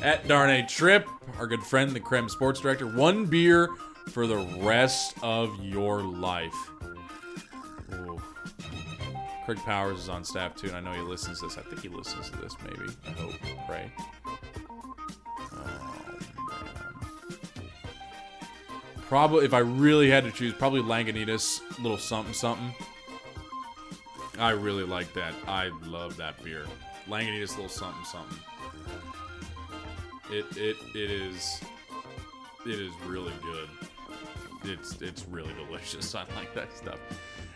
At 0.00 0.28
Darnay 0.28 0.62
Trip, 0.68 1.08
our 1.38 1.46
good 1.48 1.62
friend, 1.62 1.90
the 1.90 2.00
Creme 2.00 2.28
Sports 2.28 2.60
Director, 2.60 2.86
one 2.86 3.26
beer 3.26 3.68
for 4.10 4.28
the 4.28 4.36
rest 4.60 5.14
of 5.22 5.62
your 5.62 6.02
life. 6.02 6.54
Ooh. 7.92 8.22
Craig 9.44 9.58
Powers 9.58 9.98
is 9.98 10.08
on 10.08 10.22
staff 10.22 10.54
too, 10.54 10.68
and 10.68 10.76
I 10.76 10.80
know 10.80 10.92
he 10.92 11.00
listens 11.00 11.40
to 11.40 11.46
this. 11.46 11.58
I 11.58 11.62
think 11.62 11.82
he 11.82 11.88
listens 11.88 12.30
to 12.30 12.36
this, 12.36 12.54
maybe. 12.64 12.92
I 13.06 13.10
hope. 13.10 13.34
Pray. 13.66 13.90
Oh. 15.52 16.18
Probably, 19.08 19.44
if 19.44 19.52
I 19.52 19.58
really 19.58 20.08
had 20.10 20.24
to 20.24 20.30
choose, 20.30 20.52
probably 20.52 20.80
Lagunitas, 20.80 21.60
little 21.82 21.98
something 21.98 22.34
something. 22.34 22.72
I 24.38 24.50
really 24.50 24.84
like 24.84 25.12
that. 25.14 25.34
I 25.48 25.70
love 25.82 26.16
that 26.18 26.42
beer. 26.44 26.66
Lagunitas, 27.08 27.56
little 27.56 27.68
something 27.68 28.04
something. 28.04 28.38
It 30.30 30.44
it 30.56 30.76
it 30.94 31.10
is 31.10 31.60
it 32.66 32.78
is 32.78 32.92
really 33.06 33.32
good. 33.42 33.68
It's 34.64 35.00
it's 35.00 35.26
really 35.28 35.54
delicious. 35.54 36.14
I 36.14 36.24
like 36.36 36.54
that 36.54 36.76
stuff. 36.76 36.98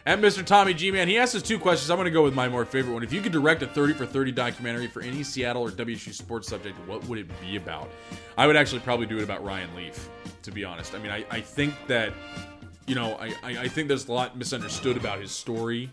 At 0.05 0.18
Mr. 0.18 0.45
Tommy 0.45 0.75
G 0.75 0.91
Man, 0.91 1.07
he 1.07 1.16
asked 1.16 1.35
us 1.35 1.43
two 1.43 1.59
questions. 1.59 1.89
I'm 1.91 1.97
going 1.97 2.07
to 2.07 2.11
go 2.11 2.25
with 2.25 2.35
my 2.35 2.49
more 2.49 2.64
favorite 2.64 2.93
one. 2.93 3.05
If 3.05 3.12
you 3.12 3.20
could 3.20 3.31
direct 3.31 3.62
a 3.62 3.68
30 3.68 3.95
for 3.95 4.05
30 4.05 4.33
documentary 4.33 4.89
for 4.89 5.01
any 5.01 5.23
Seattle 5.23 5.62
or 5.62 5.70
WSU 5.70 6.12
sports 6.12 6.49
subject, 6.49 6.77
what 6.89 7.05
would 7.07 7.18
it 7.18 7.41
be 7.41 7.57
about? 7.57 7.89
I 8.37 8.49
would 8.49 8.57
actually 8.57 8.81
probably 8.81 9.07
do 9.07 9.18
it 9.18 9.23
about 9.23 9.45
Ryan 9.45 9.73
Leaf, 9.77 10.09
to 10.43 10.51
be 10.51 10.64
honest. 10.64 10.95
I 10.95 10.99
mean, 10.99 11.12
I, 11.12 11.25
I 11.31 11.41
think 11.41 11.75
that, 11.87 12.12
you 12.89 12.97
know, 12.97 13.14
I, 13.14 13.33
I, 13.45 13.59
I 13.61 13.68
think 13.68 13.87
there's 13.87 14.09
a 14.09 14.12
lot 14.12 14.37
misunderstood 14.37 14.97
about 14.97 15.20
his 15.20 15.31
story, 15.31 15.89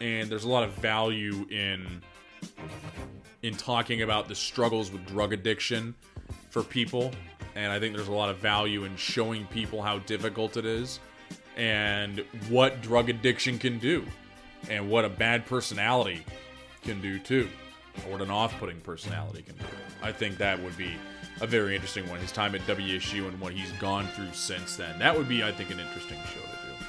and 0.00 0.30
there's 0.30 0.44
a 0.44 0.48
lot 0.48 0.62
of 0.62 0.72
value 0.74 1.44
in 1.50 2.00
in 3.42 3.54
talking 3.54 4.02
about 4.02 4.28
the 4.28 4.34
struggles 4.34 4.90
with 4.90 5.04
drug 5.06 5.32
addiction 5.32 5.94
for 6.50 6.62
people. 6.62 7.12
And 7.54 7.72
I 7.72 7.80
think 7.80 7.94
there's 7.94 8.08
a 8.08 8.12
lot 8.12 8.30
of 8.30 8.38
value 8.38 8.84
in 8.84 8.96
showing 8.96 9.46
people 9.46 9.82
how 9.82 9.98
difficult 10.00 10.56
it 10.56 10.64
is 10.64 11.00
and 11.56 12.24
what 12.48 12.80
drug 12.82 13.10
addiction 13.10 13.58
can 13.58 13.78
do 13.78 14.04
and 14.70 14.88
what 14.88 15.04
a 15.04 15.08
bad 15.08 15.46
personality 15.46 16.24
can 16.82 17.00
do 17.00 17.18
too 17.18 17.48
or 18.06 18.12
what 18.12 18.22
an 18.22 18.30
off-putting 18.30 18.80
personality 18.80 19.42
can 19.42 19.56
do. 19.56 19.64
I 20.02 20.12
think 20.12 20.38
that 20.38 20.62
would 20.62 20.76
be 20.76 20.92
a 21.40 21.46
very 21.46 21.74
interesting 21.74 22.08
one. 22.08 22.20
His 22.20 22.32
time 22.32 22.54
at 22.54 22.60
wsu 22.62 23.28
and 23.28 23.40
what 23.40 23.52
he's 23.52 23.72
gone 23.72 24.06
through 24.08 24.32
since 24.32 24.76
then. 24.76 24.98
That 24.98 25.16
would 25.16 25.28
be 25.28 25.42
i 25.42 25.52
think 25.52 25.70
an 25.70 25.80
interesting 25.80 26.18
show 26.32 26.40
to 26.40 26.46
do. 26.46 26.84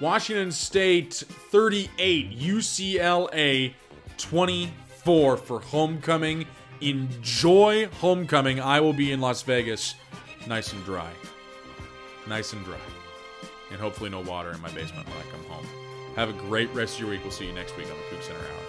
Washington 0.00 0.52
state 0.52 1.14
38 1.14 2.38
ucla 2.38 3.74
24 4.16 5.36
for 5.36 5.60
homecoming 5.60 6.46
enjoy 6.80 7.86
homecoming 8.00 8.60
i 8.60 8.80
will 8.80 8.92
be 8.92 9.12
in 9.12 9.20
las 9.20 9.42
vegas 9.42 9.94
nice 10.46 10.72
and 10.72 10.84
dry 10.84 11.10
nice 12.26 12.52
and 12.52 12.64
dry 12.64 12.78
and 13.74 13.80
hopefully 13.80 14.08
no 14.08 14.20
water 14.20 14.52
in 14.52 14.60
my 14.60 14.70
basement 14.70 15.06
when 15.08 15.18
I 15.18 15.30
come 15.30 15.44
home. 15.50 15.66
Have 16.14 16.30
a 16.30 16.32
great 16.32 16.72
rest 16.72 16.94
of 16.94 17.00
your 17.00 17.10
week. 17.10 17.22
We'll 17.22 17.32
see 17.32 17.46
you 17.46 17.52
next 17.52 17.76
week 17.76 17.86
on 17.86 17.96
the 17.96 18.16
Coug 18.16 18.22
Center 18.22 18.38
Hour. 18.38 18.63